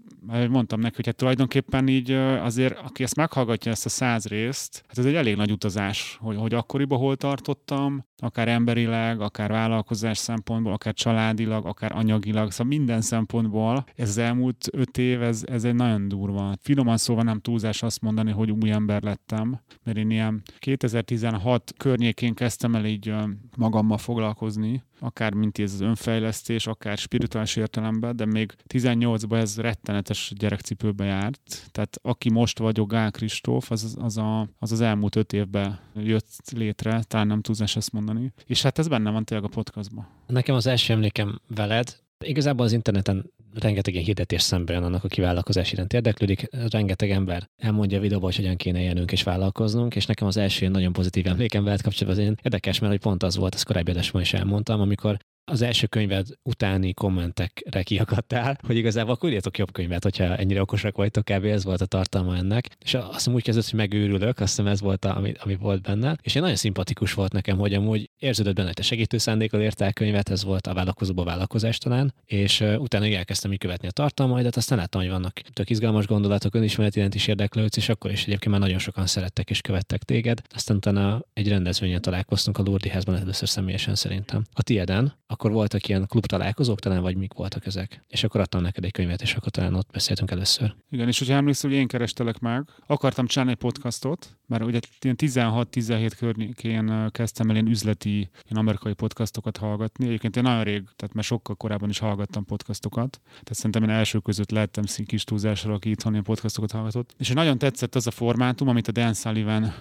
mondtam 0.50 0.80
neki, 0.80 0.96
hogy 0.96 1.06
hát 1.06 1.16
tulajdonképpen 1.16 1.88
így 1.88 2.12
azért, 2.12 2.80
aki 2.80 3.04
ezt 3.04 3.16
meghallgatja, 3.16 3.72
ezt 3.72 3.86
a 3.86 3.90
száz 3.90 4.26
részt, 4.26 4.84
hát 4.88 4.98
ez 4.98 5.06
egy 5.06 5.16
elég 5.16 5.36
nagy 5.36 5.52
utazás, 5.52 6.18
hogy, 6.22 6.38
hogy 6.38 6.54
akkoriban 6.54 7.00
hol 7.00 7.16
tartottam, 7.16 8.06
akár 8.18 8.48
emberileg, 8.48 9.22
akár 9.22 9.52
vállalkozás 9.52 10.18
szempontból, 10.18 10.74
akár 10.74 10.94
családilag, 10.94 11.66
akár 11.66 11.92
anyagilag, 11.96 12.52
szóval 12.52 12.68
minden 12.68 13.02
szempontból 13.02 13.86
ez 13.96 14.10
az 14.10 14.18
elmúlt 14.18 14.68
öt 14.72 14.98
év, 14.98 15.22
ez, 15.22 15.44
ez 15.46 15.64
egy 15.64 15.76
nagyon 15.76 16.08
durva. 16.08 16.54
Finoman 16.62 16.98
szóval 16.98 17.24
nem 17.24 17.40
túlzás 17.40 17.84
azt 17.84 18.02
mondani, 18.02 18.32
hogy 18.32 18.52
új 18.52 18.72
ember 18.72 19.04
lettem, 19.04 19.60
mert 19.84 19.98
én 19.98 20.10
ilyen 20.10 20.42
2016 20.60 21.74
környékén 21.78 22.34
kezdtem 22.34 22.76
el 22.76 22.86
így 22.86 23.14
magammal 23.58 23.98
foglalkozni, 23.98 24.84
akár 25.00 25.34
mint 25.34 25.60
ez 25.60 25.74
az 25.74 25.82
önfejlesztés, 25.82 26.68
akár 26.68 26.98
spirituális 26.98 27.56
értelemben, 27.56 28.16
de 28.16 28.26
még 28.26 28.54
18-ban 28.74 29.38
ez 29.38 29.58
rettenetes 29.58 30.34
gyerekcipőbe 30.36 31.06
járt. 31.06 31.70
Tehát 31.72 32.00
aki 32.02 32.30
most 32.30 32.60
vagyok, 32.60 32.90
Gál 32.90 33.12
Kristóf, 33.12 33.72
az 33.72 33.96
az, 34.02 34.18
a, 34.18 34.50
az 34.60 34.72
az 34.72 34.82
elmúlt 34.82 35.16
öt 35.16 35.34
évben 35.34 35.80
jött 35.94 36.52
létre, 36.56 37.04
talán 37.08 37.28
nem 37.28 37.42
tudsz 37.42 37.76
ezt 37.76 37.92
mondani. 37.92 38.34
És 38.46 38.62
hát 38.62 38.80
ez 38.80 38.88
benne 38.88 39.12
van 39.12 39.26
tényleg 39.26 39.46
a 39.46 39.54
podcastban. 39.54 40.08
Nekem 40.28 40.56
az 40.56 40.68
első 40.68 40.94
emlékem 40.94 41.42
veled, 41.48 42.04
Igazából 42.20 42.66
az 42.66 42.72
interneten 42.72 43.32
rengeteg 43.62 43.94
ilyen 43.94 44.06
hirdetés 44.06 44.42
szemben 44.42 44.84
annak, 44.84 45.04
aki 45.04 45.22
vállalkozás 45.22 45.72
iránt 45.72 45.94
érdeklődik. 45.94 46.48
Rengeteg 46.70 47.12
ember 47.12 47.50
elmondja 47.56 47.98
a 47.98 48.02
videóban, 48.02 48.26
hogy 48.26 48.36
hogyan 48.36 48.56
kéne 48.56 48.82
élnünk 48.82 49.12
és 49.12 49.24
vállalkoznunk, 49.24 49.96
és 49.96 50.06
nekem 50.06 50.28
az 50.28 50.38
első 50.38 50.68
nagyon 50.68 50.94
pozitív 50.94 51.28
emlékem 51.28 51.64
veled 51.64 51.82
kapcsolatban 51.82 52.24
az 52.24 52.30
én 52.30 52.38
érdekes, 52.44 52.80
mert 52.80 52.92
hogy 52.92 53.02
pont 53.02 53.24
az 53.24 53.36
volt, 53.36 53.54
ezt 53.54 53.66
korábbi 53.66 53.92
adásban 53.92 54.22
is 54.22 54.34
elmondtam, 54.34 54.82
amikor 54.82 55.18
az 55.46 55.62
első 55.62 55.88
könyved 55.88 56.28
utáni 56.44 56.94
kommentekre 56.94 57.84
kiakadtál, 57.84 58.58
hogy 58.68 58.78
igazából 58.78 59.14
akkor 59.14 59.30
írjatok 59.30 59.58
jobb 59.58 59.72
könyvet, 59.72 60.04
hogyha 60.04 60.36
ennyire 60.36 60.62
okosak 60.62 60.96
vagytok, 60.96 61.26
kb. 61.26 61.46
ez 61.46 61.64
volt 61.64 61.82
a 61.82 61.86
tartalma 61.86 62.36
ennek. 62.36 62.70
És 62.80 62.94
azt 62.94 63.14
hiszem 63.14 63.34
úgy 63.34 63.44
kezdett, 63.44 63.70
hogy 63.70 63.80
megőrülök, 63.80 64.40
azt 64.40 64.56
hiszem 64.56 64.72
ez 64.72 64.82
volt, 64.82 65.06
a, 65.06 65.18
ami, 65.18 65.34
ami 65.40 65.56
volt 65.56 65.82
benne. 65.82 66.18
És 66.22 66.36
én 66.36 66.42
nagyon 66.42 66.58
szimpatikus 66.58 67.14
volt 67.14 67.32
nekem, 67.32 67.58
hogy 67.58 67.74
amúgy 67.74 68.10
érződött 68.20 68.56
benne, 68.56 68.68
hogy 68.68 68.76
te 68.76 68.82
segítő 68.82 69.18
szándékkal 69.18 69.62
írtál 69.62 69.94
könyvet, 69.94 70.30
ez 70.30 70.44
volt 70.44 70.68
a 70.68 70.74
vállalkozóba 70.74 71.24
vállalkozás 71.24 71.78
talán, 71.78 72.14
és 72.26 72.64
utána 72.78 73.06
elkezdtem 73.06 73.52
így 73.52 73.58
követni 73.58 73.88
a 73.88 73.92
tartalmaidat, 73.92 74.56
aztán 74.56 74.78
láttam, 74.78 75.02
hogy 75.02 75.10
vannak 75.10 75.40
tök 75.54 75.70
izgalmas 75.70 76.08
gondolatok, 76.08 76.56
önismeret 76.56 76.96
iránt 76.96 77.16
is 77.16 77.28
érdeklődsz, 77.28 77.78
és 77.78 77.90
akkor 77.90 78.12
is 78.12 78.22
egyébként 78.22 78.52
már 78.52 78.60
nagyon 78.60 78.80
sokan 78.80 79.06
szerettek 79.06 79.50
és 79.50 79.62
követtek 79.62 80.04
téged. 80.04 80.42
Aztán 80.54 80.78
utána 80.78 81.22
egy 81.34 81.48
rendezvényen 81.48 82.02
találkoztunk 82.02 82.58
a 82.58 82.62
Lourdes 82.62 82.92
házban 82.92 83.16
először 83.16 83.50
személyesen 83.50 83.96
szerintem. 83.96 84.44
A 84.54 84.64
tieden, 84.64 85.14
akkor 85.36 85.52
voltak 85.52 85.88
ilyen 85.88 86.08
klub 86.08 86.26
találkozók 86.26 86.80
talán, 86.80 87.02
vagy 87.02 87.18
mik 87.18 87.34
voltak 87.34 87.66
ezek. 87.66 88.02
És 88.08 88.24
akkor 88.24 88.42
adtam 88.42 88.62
neked 88.62 88.84
egy 88.84 88.92
könyvet, 88.92 89.22
és 89.22 89.34
akkor 89.34 89.52
talán 89.52 89.74
ott 89.74 89.90
beszéltünk 89.92 90.32
először. 90.32 90.76
Igen, 90.90 91.08
és 91.08 91.20
hogyha 91.20 91.34
emlékszel, 91.34 91.70
hogy 91.70 91.80
én 91.80 91.88
kerestelek 91.88 92.40
meg, 92.40 92.70
akartam 92.88 93.26
csinálni 93.28 93.52
egy 93.52 93.58
podcastot, 93.58 94.38
mert 94.48 94.64
ugye 94.64 94.80
ilyen 95.02 95.16
16-17 95.20 96.12
környékén 96.18 97.10
kezdtem 97.12 97.50
el 97.50 97.56
ilyen 97.56 97.68
üzleti, 97.68 98.18
ilyen 98.18 98.56
amerikai 98.56 98.94
podcastokat 98.94 99.58
hallgatni. 99.58 100.06
Egyébként 100.06 100.36
én 100.36 100.44
nagyon 100.44 100.64
rég, 100.64 100.84
tehát 100.96 101.14
már 101.14 101.24
sokkal 101.24 101.56
korábban 101.56 101.90
is 101.90 102.00
hallgattam 102.00 102.46
podcastokat. 102.46 103.22
Tehát 103.30 103.54
szerintem 103.54 103.84
én 103.84 103.90
első 103.90 104.20
között 104.20 104.52
lettem 104.52 104.84
kis 105.06 105.24
túlzásra, 105.24 105.74
aki 105.74 105.90
itthon 105.90 106.12
ilyen 106.12 106.24
podcastokat 106.24 106.72
hallgatott. 106.72 107.16
És 107.18 107.30
nagyon 107.30 107.58
tetszett 107.58 107.96
az 107.96 108.08
a 108.08 108.12
formátum, 108.12 108.68
amit 108.68 108.88
a 108.88 108.92
Dan 108.92 109.14
Sullivan 109.14 109.74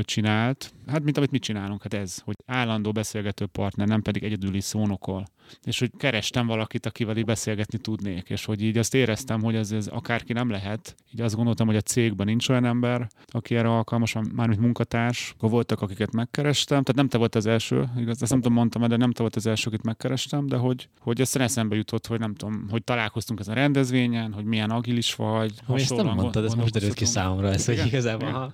csinált. 0.00 0.72
Hát, 0.86 1.02
mint 1.02 1.16
amit 1.16 1.30
mi 1.30 1.38
csinálunk, 1.38 1.82
hát 1.82 1.94
ez, 1.94 2.18
hogy 2.18 2.34
állandó 2.46 2.92
beszélgető 2.92 3.46
partner, 3.46 3.86
nem 3.86 4.02
pedig 4.02 4.24
egyedüli 4.24 4.60
szónokol 4.60 5.26
és 5.64 5.78
hogy 5.78 5.90
kerestem 5.96 6.46
valakit, 6.46 6.86
akivel 6.86 7.16
így 7.16 7.24
beszélgetni 7.24 7.78
tudnék, 7.78 8.30
és 8.30 8.44
hogy 8.44 8.62
így 8.62 8.78
azt 8.78 8.94
éreztem, 8.94 9.42
hogy 9.42 9.54
ez, 9.54 9.72
ez 9.72 9.86
akárki 9.86 10.32
nem 10.32 10.50
lehet. 10.50 10.94
Így 11.14 11.20
azt 11.20 11.34
gondoltam, 11.34 11.66
hogy 11.66 11.76
a 11.76 11.80
cégben 11.80 12.26
nincs 12.26 12.48
olyan 12.48 12.64
ember, 12.64 13.08
aki 13.26 13.56
erre 13.56 13.68
alkalmas, 13.68 13.97
mármint 14.34 14.60
munkatárs. 14.60 15.34
Akkor 15.36 15.50
voltak, 15.50 15.80
akiket 15.80 16.12
megkerestem, 16.12 16.82
tehát 16.82 16.94
nem 16.94 17.08
te 17.08 17.18
volt 17.18 17.34
az 17.34 17.46
első, 17.46 17.88
igaz, 17.98 18.22
ezt 18.22 18.30
nem 18.30 18.40
tudom, 18.40 18.56
mondtam, 18.56 18.88
de 18.88 18.96
nem 18.96 19.12
te 19.12 19.20
volt 19.20 19.36
az 19.36 19.46
első, 19.46 19.68
akit 19.68 19.82
megkerestem, 19.82 20.46
de 20.46 20.56
hogy, 20.56 20.88
hogy 21.00 21.20
ezt 21.20 21.36
eszembe 21.36 21.76
jutott, 21.76 22.06
hogy 22.06 22.18
nem 22.18 22.34
tudom, 22.34 22.66
hogy 22.70 22.84
találkoztunk 22.84 23.40
ezen 23.40 23.54
a 23.54 23.56
rendezvényen, 23.56 24.32
hogy 24.32 24.44
milyen 24.44 24.70
agilis 24.70 25.14
vagy. 25.14 25.52
Ha 25.66 25.74
ezt 25.74 25.96
nem 25.96 26.06
mondtad, 26.06 26.44
ez 26.44 26.54
most 26.54 26.72
derült 26.72 26.94
ki 26.94 27.04
számomra, 27.04 27.48
ez, 27.48 27.66
hogy 27.66 27.86
igazából, 27.86 28.30
ha, 28.30 28.52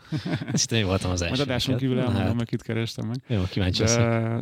ezt 0.53 0.73
én 0.73 0.87
voltam 0.87 1.11
az 1.11 1.23
első. 1.23 1.35
Majd 1.35 1.49
adáson 1.49 1.77
kívül 1.77 1.99
elmondom, 1.99 2.23
hát. 2.23 2.35
meg 2.35 2.47
kit 2.47 2.63
kerestem 2.63 3.07
meg. 3.07 3.17
Jó, 3.27 3.43
kíváncsi 3.51 3.83
de 3.83 3.89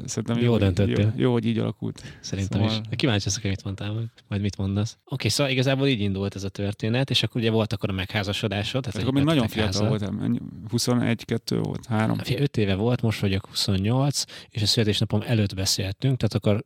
szerintem 0.05 0.39
jó, 0.39 0.57
döntöttél. 0.57 1.13
Jó, 1.17 1.33
hogy 1.33 1.47
így 1.47 1.59
alakult. 1.59 2.03
Szerintem 2.21 2.61
szóval... 2.61 2.83
is. 2.91 2.97
Kíváncsi 2.97 3.25
leszek, 3.25 3.43
mit 3.43 3.65
mondtál 3.65 4.11
majd 4.29 4.41
mit 4.43 4.57
mondasz. 4.57 4.99
Oké, 5.05 5.29
szóval 5.29 5.53
igazából 5.53 5.87
így 5.87 6.01
indult 6.01 6.35
ez 6.35 6.45
a 6.45 6.49
történet, 6.49 7.11
és 7.11 7.23
akkor 7.23 7.41
ugye 7.41 7.51
volt 7.51 7.73
akkor 7.73 7.91
a 7.91 7.93
megházasodásod. 7.93 8.83
Tehát 8.83 9.01
akkor 9.01 9.13
még 9.13 9.25
nagyon 9.25 9.49
fiatal 9.49 9.89
voltam, 9.89 10.41
21-2 11.01 11.61
volt, 11.63 11.87
3. 11.87 12.19
5 12.37 12.57
éve 12.57 12.75
volt, 12.75 13.03
most 13.03 13.21
vagyok 13.21 13.47
28, 13.47 14.25
és 14.49 14.63
a 14.63 14.67
születésnapom 14.67 15.21
előtt 15.27 15.55
beszéltünk, 15.55 16.17
tehát 16.17 16.35
akkor 16.35 16.65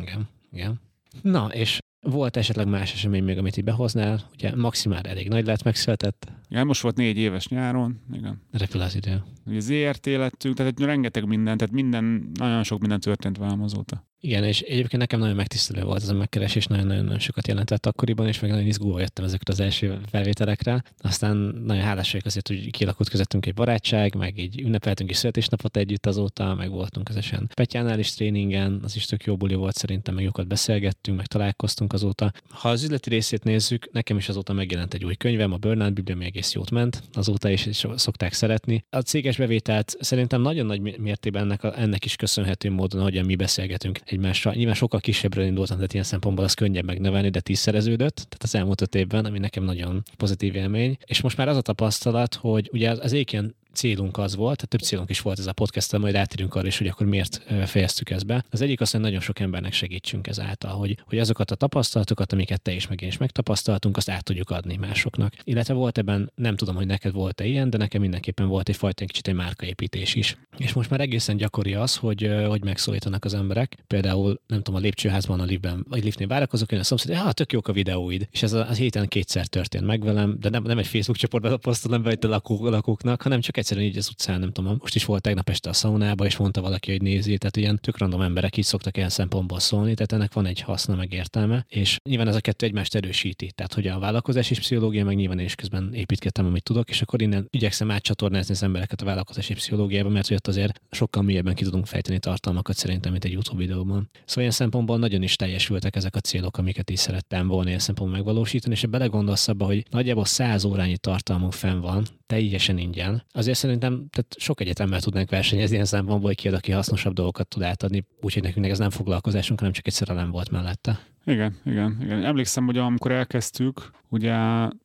igen, 0.00 0.28
igen. 0.52 0.80
Na, 1.22 1.46
és 1.52 1.78
volt 2.06 2.36
esetleg 2.36 2.68
más 2.68 2.92
esemény 2.92 3.24
még, 3.24 3.38
amit 3.38 3.56
így 3.56 3.64
behoznál? 3.64 4.28
Ugye 4.32 4.56
maximál 4.56 5.02
elég 5.02 5.28
nagy 5.28 5.46
lett, 5.46 5.62
megszületett. 5.62 6.32
Igen, 6.48 6.66
most 6.66 6.80
volt 6.80 6.96
négy 6.96 7.16
éves 7.16 7.48
nyáron, 7.48 8.00
igen. 8.12 8.42
Repül 8.50 8.80
az 8.80 8.94
idő. 8.94 9.22
Ugye 9.46 9.60
ZRT 9.60 10.06
lettünk, 10.06 10.56
tehát 10.56 10.80
rengeteg 10.80 11.26
minden, 11.26 11.56
tehát 11.56 11.74
minden, 11.74 12.30
nagyon 12.34 12.62
sok 12.62 12.80
minden 12.80 13.00
történt 13.00 13.38
velem 13.38 13.62
azóta. 13.62 14.10
Igen, 14.24 14.44
és 14.44 14.60
egyébként 14.60 15.02
nekem 15.02 15.20
nagyon 15.20 15.34
megtisztelő 15.34 15.82
volt 15.82 16.02
ez 16.02 16.08
a 16.08 16.14
megkeresés, 16.14 16.66
nagyon-nagyon 16.66 17.18
sokat 17.18 17.48
jelentett 17.48 17.86
akkoriban, 17.86 18.26
és 18.26 18.40
meg 18.40 18.50
nagyon 18.50 18.66
izgulva 18.66 19.00
jöttem 19.00 19.24
ezekre 19.24 19.52
az 19.52 19.60
első 19.60 20.00
felvételekre. 20.10 20.82
Aztán 20.98 21.36
nagyon 21.64 21.82
hálás 21.82 22.10
vagyok 22.12 22.26
azért, 22.26 22.48
hogy 22.48 22.70
kialakult 22.70 23.08
közöttünk 23.08 23.46
egy 23.46 23.54
barátság, 23.54 24.14
meg 24.14 24.38
így 24.38 24.60
ünnepeltünk 24.60 25.10
is 25.10 25.16
születésnapot 25.16 25.76
együtt 25.76 26.06
azóta, 26.06 26.54
meg 26.54 26.70
voltunk 26.70 27.06
közösen 27.06 27.50
Petyánál 27.54 27.98
is 27.98 28.14
tréningen, 28.14 28.80
az 28.82 28.96
is 28.96 29.06
tök 29.06 29.24
jó 29.24 29.36
buli 29.36 29.54
volt 29.54 29.76
szerintem, 29.76 30.14
meg 30.14 30.24
jókat 30.24 30.46
beszélgettünk, 30.46 31.16
meg 31.16 31.26
találkoztunk 31.26 31.92
azóta. 31.92 32.32
Ha 32.48 32.68
az 32.68 32.82
üzleti 32.82 33.08
részét 33.08 33.44
nézzük, 33.44 33.88
nekem 33.92 34.16
is 34.16 34.28
azóta 34.28 34.52
megjelent 34.52 34.94
egy 34.94 35.04
új 35.04 35.14
könyvem, 35.14 35.52
a 35.52 35.56
Burnout 35.56 35.94
Biblia, 35.94 36.14
ami 36.14 36.24
egész 36.24 36.52
jót 36.52 36.70
ment 36.70 37.02
azóta 37.12 37.50
is, 37.50 37.68
szokták 37.94 38.32
szeretni. 38.32 38.84
A 38.90 38.98
céges 38.98 39.36
bevételt 39.36 39.96
szerintem 40.00 40.40
nagyon 40.40 40.66
nagy 40.66 40.98
mértében 40.98 41.42
ennek, 41.42 41.76
ennek 41.76 42.04
is 42.04 42.16
köszönhető 42.16 42.70
módon, 42.70 43.00
ahogyan 43.00 43.24
mi 43.24 43.36
beszélgetünk 43.36 44.00
egymással. 44.12 44.52
Nyilván 44.52 44.74
sokkal 44.74 45.00
kisebbről 45.00 45.44
indultam, 45.44 45.76
tehát 45.76 45.92
ilyen 45.92 46.04
szempontból 46.04 46.44
az 46.44 46.54
könnyebb 46.54 46.84
megnövelni, 46.84 47.28
de 47.28 47.40
tízszereződött, 47.40 48.14
tehát 48.14 48.42
az 48.42 48.54
elmúlt 48.54 48.80
öt 48.80 48.94
évben, 48.94 49.24
ami 49.24 49.38
nekem 49.38 49.64
nagyon 49.64 50.02
pozitív 50.16 50.54
élmény. 50.54 50.96
És 51.04 51.20
most 51.20 51.36
már 51.36 51.48
az 51.48 51.56
a 51.56 51.60
tapasztalat, 51.60 52.34
hogy 52.34 52.70
ugye 52.72 52.90
az, 52.90 52.98
az 53.02 53.12
éken 53.12 53.54
célunk 53.74 54.18
az 54.18 54.36
volt, 54.36 54.56
tehát 54.56 54.68
több 54.68 54.80
célunk 54.80 55.10
is 55.10 55.20
volt 55.20 55.38
ez 55.38 55.46
a 55.46 55.52
podcast 55.52 55.98
majd 55.98 56.14
átérünk 56.14 56.54
arra 56.54 56.66
is, 56.66 56.78
hogy 56.78 56.86
akkor 56.86 57.06
miért 57.06 57.46
fejeztük 57.66 58.10
ezt 58.10 58.26
be. 58.26 58.44
Az 58.50 58.60
egyik 58.60 58.80
az, 58.80 58.90
hogy 58.90 59.00
nagyon 59.00 59.20
sok 59.20 59.40
embernek 59.40 59.72
segítsünk 59.72 60.26
ezáltal, 60.26 60.72
hogy, 60.72 60.98
hogy 61.06 61.18
azokat 61.18 61.50
a 61.50 61.54
tapasztalatokat, 61.54 62.32
amiket 62.32 62.62
te 62.62 62.72
is 62.72 62.88
meg 62.88 63.02
én 63.02 63.08
is 63.08 63.16
megtapasztaltunk, 63.16 63.96
azt 63.96 64.10
át 64.10 64.24
tudjuk 64.24 64.50
adni 64.50 64.76
másoknak. 64.76 65.34
Illetve 65.44 65.74
volt 65.74 65.98
ebben, 65.98 66.32
nem 66.34 66.56
tudom, 66.56 66.74
hogy 66.74 66.86
neked 66.86 67.12
volt-e 67.12 67.46
ilyen, 67.46 67.70
de 67.70 67.76
nekem 67.76 68.00
mindenképpen 68.00 68.48
volt 68.48 68.68
egy 68.68 68.76
fajta 68.76 69.04
kicsit 69.04 69.28
egy 69.28 69.34
márkaépítés 69.34 70.14
is. 70.14 70.36
És 70.56 70.72
most 70.72 70.90
már 70.90 71.00
egészen 71.00 71.36
gyakori 71.36 71.74
az, 71.74 71.96
hogy, 71.96 72.30
hogy 72.48 72.64
megszólítanak 72.64 73.24
az 73.24 73.34
emberek. 73.34 73.76
Például, 73.86 74.40
nem 74.46 74.62
tudom, 74.62 74.80
a 74.80 74.82
lépcsőházban, 74.82 75.40
a 75.40 75.44
liftben, 75.44 75.86
vagy 75.88 76.04
liftnél 76.04 76.28
várakozok, 76.28 76.72
én 76.72 76.78
a 76.78 76.82
szomszéd, 76.82 77.16
hogy 77.16 77.26
ah, 77.26 77.32
tök 77.32 77.52
jók 77.52 77.68
a 77.68 77.72
videóid. 77.72 78.28
És 78.30 78.42
ez 78.42 78.52
a, 78.52 78.68
az 78.68 78.76
héten 78.76 79.08
kétszer 79.08 79.46
történt 79.46 79.86
meg 79.86 80.04
velem, 80.04 80.36
de 80.40 80.48
nem, 80.48 80.62
nem 80.62 80.78
egy 80.78 80.86
Facebook 80.86 81.16
csoportban 81.16 81.60
posztolom 81.60 82.02
be 82.02 82.16
a 82.20 82.26
lakó, 82.26 82.68
lakóknak, 82.68 83.22
hanem 83.22 83.40
csak 83.40 83.56
egyszerűen 83.62 83.86
így 83.86 83.96
az 83.96 84.08
utcán, 84.08 84.40
nem 84.40 84.52
tudom, 84.52 84.76
most 84.80 84.94
is 84.94 85.04
volt 85.04 85.22
tegnap 85.22 85.48
este 85.48 85.68
a 85.68 85.72
szaunába, 85.72 86.24
és 86.24 86.36
mondta 86.36 86.60
valaki, 86.60 86.90
hogy 86.90 87.02
nézi, 87.02 87.38
tehát 87.38 87.56
ilyen 87.56 87.78
tök 87.80 87.98
random 87.98 88.20
emberek 88.20 88.56
így 88.56 88.64
szoktak 88.64 88.96
ilyen 88.96 89.08
szempontból 89.08 89.60
szólni, 89.60 89.94
tehát 89.94 90.12
ennek 90.12 90.32
van 90.32 90.46
egy 90.46 90.60
haszna, 90.60 90.94
meg 90.94 91.12
értelme, 91.12 91.64
és 91.68 91.98
nyilván 92.04 92.28
ez 92.28 92.34
a 92.34 92.40
kettő 92.40 92.66
egymást 92.66 92.94
erősíti. 92.94 93.52
Tehát, 93.54 93.74
hogy 93.74 93.86
a 93.86 93.98
vállalkozás 93.98 94.50
és 94.50 94.58
pszichológia, 94.58 95.04
meg 95.04 95.16
nyilván 95.16 95.38
én 95.38 95.44
is 95.44 95.54
közben 95.54 95.94
építgettem, 95.94 96.46
amit 96.46 96.62
tudok, 96.62 96.88
és 96.88 97.02
akkor 97.02 97.22
innen 97.22 97.46
igyekszem 97.50 97.90
átcsatornázni 97.90 98.54
az 98.54 98.62
embereket 98.62 99.00
a 99.00 99.04
vállalkozási 99.04 99.54
pszichológiába, 99.54 100.08
mert 100.08 100.26
hogy 100.26 100.36
ott 100.36 100.46
azért 100.46 100.80
sokkal 100.90 101.22
mélyebben 101.22 101.54
ki 101.54 101.64
tudunk 101.64 101.86
fejteni 101.86 102.18
tartalmakat 102.18 102.76
szerintem, 102.76 103.12
mint 103.12 103.24
egy 103.24 103.32
YouTube 103.32 103.58
videóban. 103.58 104.10
Szóval 104.24 104.42
ilyen 104.42 104.50
szempontból 104.50 104.98
nagyon 104.98 105.22
is 105.22 105.36
teljesültek 105.36 105.96
ezek 105.96 106.16
a 106.16 106.20
célok, 106.20 106.58
amiket 106.58 106.90
is 106.90 106.98
szerettem 106.98 107.46
volna 107.46 107.68
ilyen 107.68 107.80
szempontból 107.80 108.18
megvalósítani, 108.18 108.74
és 108.74 108.80
ha 108.80 108.86
belegondolsz 108.86 109.48
abba, 109.48 109.64
hogy 109.64 109.84
nagyjából 109.90 110.24
100 110.24 110.64
órányi 110.64 110.96
tartalmunk 110.96 111.52
fenn 111.52 111.80
van, 111.80 112.06
teljesen 112.32 112.78
ingyen. 112.78 113.24
Azért 113.32 113.58
szerintem 113.58 114.06
tehát 114.10 114.34
sok 114.38 114.60
egyetemmel 114.60 115.00
tudnánk 115.00 115.30
versenyezni 115.30 115.74
ilyen 115.74 115.86
szempontból, 115.86 116.26
hogy 116.26 116.36
ki 116.36 116.48
ad, 116.48 116.54
aki 116.54 116.72
hasznosabb 116.72 117.12
dolgokat 117.12 117.48
tud 117.48 117.62
átadni, 117.62 118.04
úgyhogy 118.20 118.42
nekünk 118.42 118.66
ez 118.66 118.78
nem 118.78 118.90
foglalkozásunk, 118.90 119.58
hanem 119.58 119.74
csak 119.74 119.86
egy 119.86 119.92
szerelem 119.92 120.30
volt 120.30 120.50
mellette. 120.50 121.00
Igen, 121.24 121.56
igen, 121.64 121.98
igen. 122.02 122.24
Emlékszem, 122.24 122.64
hogy 122.64 122.78
amikor 122.78 123.12
elkezdtük, 123.12 123.90
ugye 124.08 124.36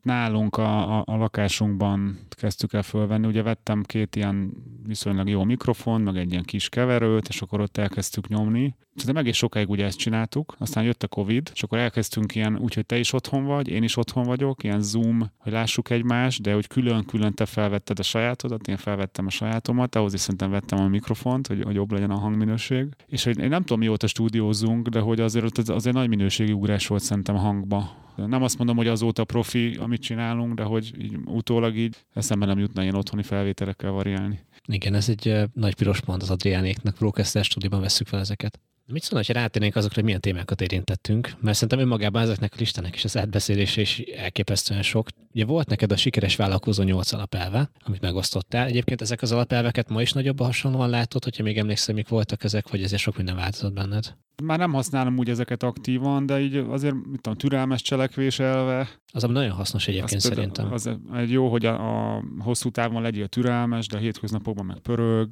nálunk 0.02 0.58
a, 0.58 0.98
a, 0.98 1.04
a 1.06 1.16
lakásunkban 1.16 2.20
kezdtük 2.30 2.74
el 2.74 2.84
fölvenni, 2.84 3.28
ugye 3.28 3.42
vettem 3.42 3.84
két 3.84 4.16
ilyen 4.16 4.52
viszonylag 4.86 5.30
jó 5.30 5.44
mikrofon, 5.44 6.02
meg 6.02 6.18
egy 6.18 6.32
ilyen 6.32 6.44
kis 6.44 6.70
keverőt, 6.70 7.28
és 7.28 7.42
akkor 7.42 7.62
ott 7.62 7.78
elkezdtük 7.78 8.28
nyomni. 8.28 8.76
Szerintem 8.96 9.24
egész 9.24 9.36
sokáig 9.36 9.70
ugye 9.70 9.86
ezt 9.86 9.98
csináltuk, 9.98 10.56
aztán 10.58 10.84
jött 10.84 11.04
a 11.04 11.08
Covid, 11.08 11.50
és 11.54 11.64
akkor 11.64 11.78
elkezdtünk 11.78 12.36
ilyen, 12.36 12.58
úgyhogy 12.58 12.86
te 12.86 12.98
is 12.98 13.14
otthon 13.14 13.46
vagy, 13.46 13.68
én 13.68 13.84
is 13.84 13.98
otthon 13.98 14.24
vagyok, 14.24 14.64
ilyen 14.64 14.82
Zoom, 14.82 15.32
hogy 15.38 15.52
lássuk 15.52 15.90
egymást, 15.90 16.42
de 16.42 16.54
hogy 16.54 16.68
külön-külön 16.68 17.34
te 17.34 17.46
felvetted 17.46 18.00
a 18.00 18.04
sajátodat, 18.04 18.68
én 18.68 18.78
felvettem 18.78 19.26
a 19.26 19.30
sajátomat, 19.30 19.96
ahhoz 19.96 20.14
is 20.14 20.20
szerintem 20.20 20.50
vettem 20.50 20.80
a 20.80 20.88
mikrofont, 20.88 21.48
hogy, 21.48 21.64
hogy 21.64 21.76
jobb 21.76 21.92
legyen 21.92 22.12
a 22.12 22.18
hangminőség. 22.18 22.88
És 23.08 23.24
hogy 23.24 23.40
én 23.40 23.50
nem 23.50 23.62
tudom, 23.62 23.80
mióta 23.80 24.08
stúdiózunk, 24.08 24.88
de 24.88 25.00
hogy 25.00 25.20
azért 25.20 25.58
az, 25.58 25.70
azért 25.70 25.96
nagy 25.96 26.10
minőségi 26.28 26.52
ugrás 26.52 26.88
volt 26.88 27.04
szerintem 27.04 27.36
hangba 27.36 28.06
nem 28.16 28.44
azt 28.44 28.58
mondom, 28.58 28.76
hogy 28.76 28.88
azóta 28.88 29.24
profi, 29.24 29.76
amit 29.80 30.02
csinálunk, 30.02 30.54
de 30.54 30.64
hogy 30.64 30.92
így 30.98 31.18
utólag 31.26 31.76
így 31.76 31.96
eszembe 32.14 32.46
nem 32.46 32.60
jutna 32.60 32.82
ilyen 32.82 32.96
otthoni 32.96 33.24
felvételekkel 33.24 33.92
variálni. 33.92 34.40
Igen, 34.66 34.94
ez 34.94 35.10
egy 35.10 35.44
nagy 35.54 35.76
piros 35.76 36.02
pont 36.02 36.22
az 36.22 36.30
Adriánéknak, 36.30 36.96
Broadcaster 36.98 37.44
stúdióban 37.44 37.82
veszük 37.82 38.08
fel 38.08 38.20
ezeket. 38.20 38.60
Mit 38.92 39.04
szólna, 39.04 39.26
hogy 39.26 39.36
rátérnénk 39.36 39.76
azokra, 39.76 39.96
hogy 39.96 40.04
milyen 40.04 40.22
témákat 40.22 40.62
érintettünk? 40.62 41.32
Mert 41.40 41.56
szerintem 41.56 41.80
önmagában 41.80 42.22
ezeknek 42.22 42.54
a 42.54 42.56
listának 42.60 42.96
is 42.96 43.04
az 43.04 43.18
átbeszélése 43.18 43.82
is 43.82 44.00
elképesztően 44.00 44.82
sok. 44.82 45.08
Ugye 45.34 45.46
volt 45.46 45.70
neked 45.70 45.92
a 45.92 45.98
sikeres 45.98 46.36
vállalkozó 46.36 46.84
nyolc 46.84 47.12
alapelve, 47.12 47.72
amit 47.86 48.02
megosztottál. 48.02 48.68
Egyébként 48.68 49.02
ezek 49.02 49.22
az 49.22 49.32
alapelveket 49.32 49.90
ma 49.90 50.02
is 50.02 50.12
nagyobb 50.12 50.42
hasonlóan 50.42 50.90
látod, 50.90 51.24
hogyha 51.24 51.44
még 51.44 51.58
emlékszel, 51.58 51.96
mik 51.96 52.08
voltak 52.08 52.44
ezek, 52.44 52.70
vagy 52.70 52.84
ezért 52.84 53.02
sok 53.02 53.18
minden 53.18 53.36
változott 53.36 53.74
benned? 53.74 54.16
Már 54.44 54.58
nem 54.58 54.74
használom 54.74 55.18
úgy 55.18 55.30
ezeket 55.30 55.64
aktívan, 55.64 56.26
de 56.26 56.40
így 56.40 56.56
azért, 56.56 56.94
mit 56.94 57.22
tudom, 57.22 57.38
türelmes 57.38 57.82
cselekvés 57.82 58.40
elve. 58.40 58.90
Az 59.14 59.24
nagyon 59.24 59.52
hasznos 59.52 59.88
egyébként 59.88 60.22
az 60.22 60.24
szerintem. 60.24 60.72
Az 60.72 60.90
egy 61.16 61.32
jó, 61.32 61.50
hogy 61.50 61.66
a, 61.66 62.16
a 62.16 62.24
hosszú 62.40 62.70
távon 62.70 63.02
legyél 63.02 63.28
türelmes, 63.28 63.88
de 63.88 63.98
a 63.98 64.00
hétköznapokban 64.00 64.66
meg 64.66 64.80
pörög. 64.80 65.28